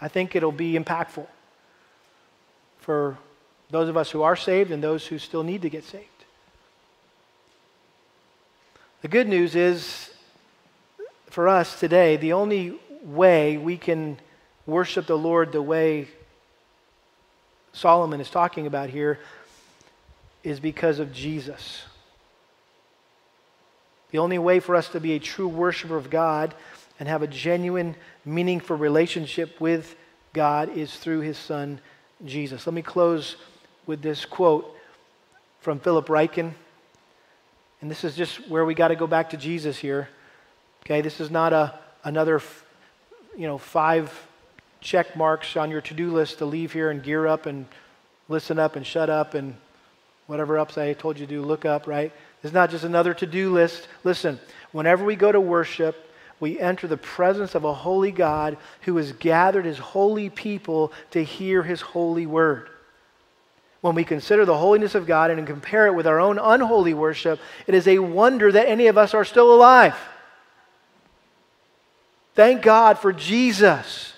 I 0.00 0.08
think 0.08 0.34
it'll 0.34 0.50
be 0.50 0.76
impactful 0.76 1.28
for 2.80 3.16
those 3.70 3.88
of 3.88 3.96
us 3.96 4.10
who 4.10 4.22
are 4.22 4.34
saved 4.34 4.72
and 4.72 4.82
those 4.82 5.06
who 5.06 5.20
still 5.20 5.44
need 5.44 5.62
to 5.62 5.70
get 5.70 5.84
saved. 5.84 6.09
The 9.02 9.08
good 9.08 9.28
news 9.28 9.56
is 9.56 10.10
for 11.30 11.48
us 11.48 11.80
today, 11.80 12.18
the 12.18 12.34
only 12.34 12.78
way 13.02 13.56
we 13.56 13.78
can 13.78 14.18
worship 14.66 15.06
the 15.06 15.16
Lord 15.16 15.52
the 15.52 15.62
way 15.62 16.08
Solomon 17.72 18.20
is 18.20 18.28
talking 18.28 18.66
about 18.66 18.90
here 18.90 19.18
is 20.44 20.60
because 20.60 20.98
of 20.98 21.14
Jesus. 21.14 21.84
The 24.10 24.18
only 24.18 24.38
way 24.38 24.60
for 24.60 24.76
us 24.76 24.88
to 24.90 25.00
be 25.00 25.12
a 25.12 25.18
true 25.18 25.48
worshiper 25.48 25.96
of 25.96 26.10
God 26.10 26.54
and 26.98 27.08
have 27.08 27.22
a 27.22 27.26
genuine, 27.26 27.94
meaningful 28.26 28.76
relationship 28.76 29.58
with 29.62 29.96
God 30.34 30.76
is 30.76 30.94
through 30.94 31.20
his 31.20 31.38
son, 31.38 31.80
Jesus. 32.26 32.66
Let 32.66 32.74
me 32.74 32.82
close 32.82 33.36
with 33.86 34.02
this 34.02 34.26
quote 34.26 34.76
from 35.60 35.80
Philip 35.80 36.08
Ryken. 36.08 36.52
And 37.80 37.90
this 37.90 38.04
is 38.04 38.14
just 38.14 38.48
where 38.48 38.64
we 38.64 38.74
got 38.74 38.88
to 38.88 38.96
go 38.96 39.06
back 39.06 39.30
to 39.30 39.36
Jesus 39.36 39.78
here. 39.78 40.08
Okay, 40.84 41.00
this 41.00 41.20
is 41.20 41.30
not 41.30 41.52
a, 41.52 41.78
another, 42.04 42.40
you 43.36 43.46
know, 43.46 43.58
five 43.58 44.12
check 44.80 45.16
marks 45.16 45.56
on 45.56 45.70
your 45.70 45.80
to 45.82 45.94
do 45.94 46.12
list 46.12 46.38
to 46.38 46.46
leave 46.46 46.72
here 46.72 46.90
and 46.90 47.02
gear 47.02 47.26
up 47.26 47.46
and 47.46 47.66
listen 48.28 48.58
up 48.58 48.76
and 48.76 48.86
shut 48.86 49.10
up 49.10 49.34
and 49.34 49.54
whatever 50.26 50.56
else 50.56 50.78
I 50.78 50.92
told 50.92 51.18
you 51.18 51.26
to 51.26 51.32
do, 51.32 51.42
look 51.42 51.64
up, 51.64 51.86
right? 51.86 52.12
It's 52.42 52.52
not 52.52 52.70
just 52.70 52.84
another 52.84 53.12
to 53.14 53.26
do 53.26 53.52
list. 53.52 53.88
Listen, 54.04 54.38
whenever 54.72 55.04
we 55.04 55.16
go 55.16 55.30
to 55.30 55.40
worship, 55.40 56.10
we 56.38 56.58
enter 56.58 56.86
the 56.86 56.96
presence 56.96 57.54
of 57.54 57.64
a 57.64 57.74
holy 57.74 58.12
God 58.12 58.56
who 58.82 58.96
has 58.96 59.12
gathered 59.12 59.66
his 59.66 59.78
holy 59.78 60.30
people 60.30 60.92
to 61.10 61.22
hear 61.22 61.62
his 61.62 61.82
holy 61.82 62.26
word. 62.26 62.69
When 63.80 63.94
we 63.94 64.04
consider 64.04 64.44
the 64.44 64.58
holiness 64.58 64.94
of 64.94 65.06
God 65.06 65.30
and 65.30 65.46
compare 65.46 65.86
it 65.86 65.94
with 65.94 66.06
our 66.06 66.20
own 66.20 66.38
unholy 66.38 66.92
worship, 66.92 67.40
it 67.66 67.74
is 67.74 67.88
a 67.88 67.98
wonder 67.98 68.52
that 68.52 68.68
any 68.68 68.88
of 68.88 68.98
us 68.98 69.14
are 69.14 69.24
still 69.24 69.54
alive. 69.54 69.96
Thank 72.34 72.62
God 72.62 72.98
for 72.98 73.12
Jesus. 73.12 74.12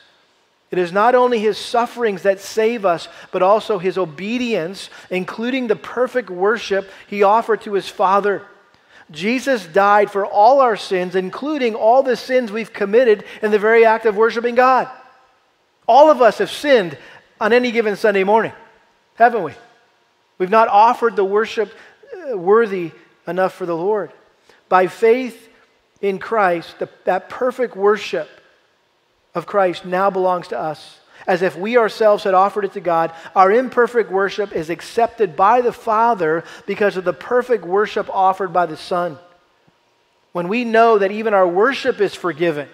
It 0.70 0.78
is 0.78 0.90
not 0.90 1.14
only 1.14 1.38
his 1.38 1.58
sufferings 1.58 2.22
that 2.22 2.40
save 2.40 2.84
us, 2.84 3.06
but 3.30 3.42
also 3.42 3.78
his 3.78 3.98
obedience, 3.98 4.90
including 5.10 5.66
the 5.66 5.76
perfect 5.76 6.30
worship 6.30 6.90
he 7.06 7.22
offered 7.22 7.60
to 7.62 7.74
his 7.74 7.88
Father. 7.88 8.42
Jesus 9.10 9.66
died 9.66 10.10
for 10.10 10.24
all 10.24 10.60
our 10.60 10.76
sins, 10.76 11.14
including 11.14 11.74
all 11.74 12.02
the 12.02 12.16
sins 12.16 12.50
we've 12.50 12.72
committed 12.72 13.24
in 13.42 13.50
the 13.50 13.58
very 13.58 13.84
act 13.84 14.06
of 14.06 14.16
worshiping 14.16 14.54
God. 14.54 14.88
All 15.86 16.10
of 16.10 16.22
us 16.22 16.38
have 16.38 16.50
sinned 16.50 16.96
on 17.40 17.52
any 17.52 17.70
given 17.70 17.94
Sunday 17.96 18.24
morning, 18.24 18.52
haven't 19.14 19.42
we? 19.42 19.52
We've 20.38 20.50
not 20.50 20.68
offered 20.68 21.16
the 21.16 21.24
worship 21.24 21.72
uh, 22.32 22.36
worthy 22.36 22.92
enough 23.26 23.54
for 23.54 23.66
the 23.66 23.76
Lord. 23.76 24.12
By 24.68 24.86
faith 24.86 25.48
in 26.00 26.18
Christ, 26.18 26.78
the, 26.78 26.88
that 27.04 27.28
perfect 27.28 27.76
worship 27.76 28.28
of 29.34 29.46
Christ 29.46 29.84
now 29.84 30.10
belongs 30.10 30.48
to 30.48 30.58
us. 30.58 30.98
As 31.26 31.42
if 31.42 31.56
we 31.56 31.76
ourselves 31.76 32.24
had 32.24 32.34
offered 32.34 32.64
it 32.64 32.72
to 32.72 32.80
God, 32.80 33.12
our 33.36 33.52
imperfect 33.52 34.10
worship 34.10 34.52
is 34.52 34.70
accepted 34.70 35.36
by 35.36 35.60
the 35.60 35.72
Father 35.72 36.42
because 36.66 36.96
of 36.96 37.04
the 37.04 37.12
perfect 37.12 37.64
worship 37.64 38.10
offered 38.12 38.52
by 38.52 38.66
the 38.66 38.76
Son. 38.76 39.18
When 40.32 40.48
we 40.48 40.64
know 40.64 40.98
that 40.98 41.12
even 41.12 41.34
our 41.34 41.46
worship 41.46 42.00
is 42.00 42.14
forgiven, 42.14 42.68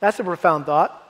that's 0.00 0.18
a 0.18 0.24
profound 0.24 0.66
thought. 0.66 1.01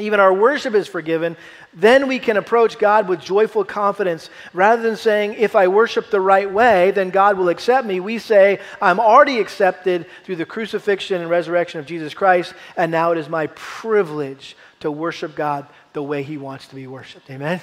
Even 0.00 0.20
our 0.20 0.32
worship 0.32 0.74
is 0.74 0.86
forgiven, 0.86 1.36
then 1.74 2.08
we 2.08 2.18
can 2.18 2.36
approach 2.36 2.78
God 2.78 3.08
with 3.08 3.20
joyful 3.20 3.64
confidence. 3.64 4.30
Rather 4.52 4.82
than 4.82 4.96
saying, 4.96 5.34
if 5.34 5.54
I 5.54 5.68
worship 5.68 6.10
the 6.10 6.20
right 6.20 6.50
way, 6.50 6.90
then 6.90 7.10
God 7.10 7.38
will 7.38 7.48
accept 7.48 7.86
me, 7.86 8.00
we 8.00 8.18
say, 8.18 8.60
I'm 8.80 9.00
already 9.00 9.38
accepted 9.38 10.06
through 10.24 10.36
the 10.36 10.46
crucifixion 10.46 11.20
and 11.20 11.30
resurrection 11.30 11.80
of 11.80 11.86
Jesus 11.86 12.14
Christ, 12.14 12.54
and 12.76 12.90
now 12.90 13.12
it 13.12 13.18
is 13.18 13.28
my 13.28 13.48
privilege 13.48 14.56
to 14.80 14.90
worship 14.90 15.34
God 15.34 15.66
the 15.92 16.02
way 16.02 16.22
He 16.22 16.36
wants 16.36 16.68
to 16.68 16.74
be 16.74 16.86
worshiped. 16.86 17.30
Amen? 17.30 17.60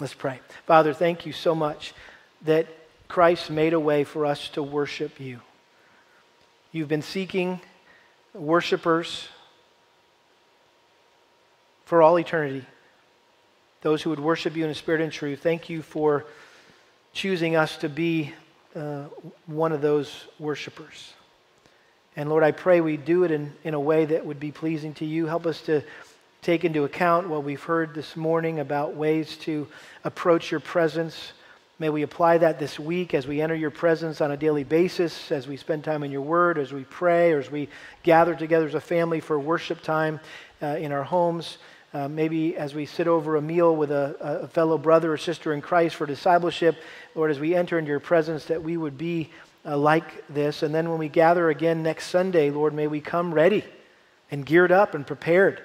Let's 0.00 0.14
pray. 0.14 0.40
Father, 0.66 0.92
thank 0.92 1.26
you 1.26 1.32
so 1.32 1.54
much 1.54 1.92
that 2.42 2.66
Christ 3.08 3.50
made 3.50 3.72
a 3.72 3.80
way 3.80 4.04
for 4.04 4.26
us 4.26 4.48
to 4.50 4.62
worship 4.62 5.18
you. 5.18 5.40
You've 6.72 6.88
been 6.88 7.02
seeking 7.02 7.60
worshipers 8.34 9.28
for 11.88 12.02
all 12.02 12.18
eternity. 12.18 12.62
Those 13.80 14.02
who 14.02 14.10
would 14.10 14.20
worship 14.20 14.54
you 14.54 14.66
in 14.66 14.74
spirit 14.74 15.00
and 15.00 15.10
truth. 15.10 15.42
Thank 15.42 15.70
you 15.70 15.80
for 15.80 16.26
choosing 17.14 17.56
us 17.56 17.78
to 17.78 17.88
be 17.88 18.34
uh, 18.76 19.04
one 19.46 19.72
of 19.72 19.80
those 19.80 20.26
worshipers. 20.38 21.14
And 22.14 22.28
Lord, 22.28 22.44
I 22.44 22.50
pray 22.50 22.82
we 22.82 22.98
do 22.98 23.24
it 23.24 23.30
in, 23.30 23.54
in 23.64 23.72
a 23.72 23.80
way 23.80 24.04
that 24.04 24.26
would 24.26 24.38
be 24.38 24.52
pleasing 24.52 24.92
to 24.94 25.06
you. 25.06 25.24
Help 25.24 25.46
us 25.46 25.62
to 25.62 25.82
take 26.42 26.62
into 26.66 26.84
account 26.84 27.30
what 27.30 27.42
we've 27.42 27.62
heard 27.62 27.94
this 27.94 28.16
morning 28.16 28.60
about 28.60 28.94
ways 28.94 29.38
to 29.38 29.66
approach 30.04 30.50
your 30.50 30.60
presence. 30.60 31.32
May 31.78 31.88
we 31.88 32.02
apply 32.02 32.36
that 32.38 32.58
this 32.58 32.78
week 32.78 33.14
as 33.14 33.26
we 33.26 33.40
enter 33.40 33.54
your 33.54 33.70
presence 33.70 34.20
on 34.20 34.30
a 34.30 34.36
daily 34.36 34.64
basis, 34.64 35.32
as 35.32 35.48
we 35.48 35.56
spend 35.56 35.84
time 35.84 36.02
in 36.02 36.10
your 36.10 36.20
word, 36.20 36.58
as 36.58 36.70
we 36.70 36.84
pray, 36.84 37.32
or 37.32 37.38
as 37.38 37.50
we 37.50 37.70
gather 38.02 38.34
together 38.34 38.66
as 38.66 38.74
a 38.74 38.80
family 38.80 39.20
for 39.20 39.40
worship 39.40 39.80
time 39.80 40.20
uh, 40.60 40.66
in 40.66 40.92
our 40.92 41.04
homes. 41.04 41.56
Uh, 41.94 42.06
maybe 42.06 42.54
as 42.56 42.74
we 42.74 42.84
sit 42.84 43.08
over 43.08 43.36
a 43.36 43.42
meal 43.42 43.74
with 43.74 43.90
a, 43.90 44.14
a, 44.20 44.48
fellow 44.48 44.76
brother 44.76 45.14
or 45.14 45.16
sister 45.16 45.54
in 45.54 45.62
Christ 45.62 45.96
for 45.96 46.04
discipleship, 46.04 46.76
Lord, 47.14 47.30
as 47.30 47.40
we 47.40 47.54
enter 47.54 47.78
into 47.78 47.88
your 47.88 48.00
presence, 48.00 48.44
that 48.46 48.62
we 48.62 48.76
would 48.76 48.98
be 48.98 49.30
uh, 49.64 49.76
like 49.76 50.26
this. 50.28 50.62
And 50.62 50.74
then 50.74 50.90
when 50.90 50.98
we 50.98 51.08
gather 51.08 51.48
again 51.48 51.82
next 51.82 52.08
Sunday, 52.08 52.50
Lord, 52.50 52.74
may 52.74 52.88
we 52.88 53.00
come 53.00 53.32
ready 53.32 53.64
and 54.30 54.44
geared 54.44 54.70
up 54.70 54.94
and 54.94 55.06
prepared 55.06 55.62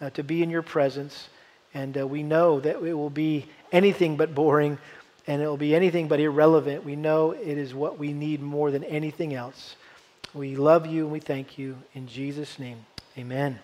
uh, 0.00 0.08
to 0.10 0.22
be 0.22 0.42
in 0.42 0.48
your 0.48 0.62
presence. 0.62 1.28
And 1.74 1.98
uh, 1.98 2.06
we 2.06 2.22
know 2.22 2.60
that 2.60 2.82
it 2.82 2.94
will 2.94 3.10
be 3.10 3.46
anything 3.70 4.16
but 4.16 4.34
boring 4.34 4.78
and 5.26 5.42
it 5.42 5.46
will 5.46 5.58
be 5.58 5.74
anything 5.74 6.08
but 6.08 6.18
irrelevant. 6.18 6.84
We 6.84 6.96
know 6.96 7.32
it 7.32 7.58
is 7.58 7.74
what 7.74 7.98
we 7.98 8.14
need 8.14 8.40
more 8.40 8.70
than 8.70 8.82
anything 8.84 9.34
else. 9.34 9.76
We 10.32 10.56
love 10.56 10.86
you 10.86 11.04
and 11.04 11.12
we 11.12 11.20
thank 11.20 11.58
you. 11.58 11.76
In 11.94 12.06
Jesus' 12.06 12.58
name, 12.58 12.86
amen. 13.18 13.58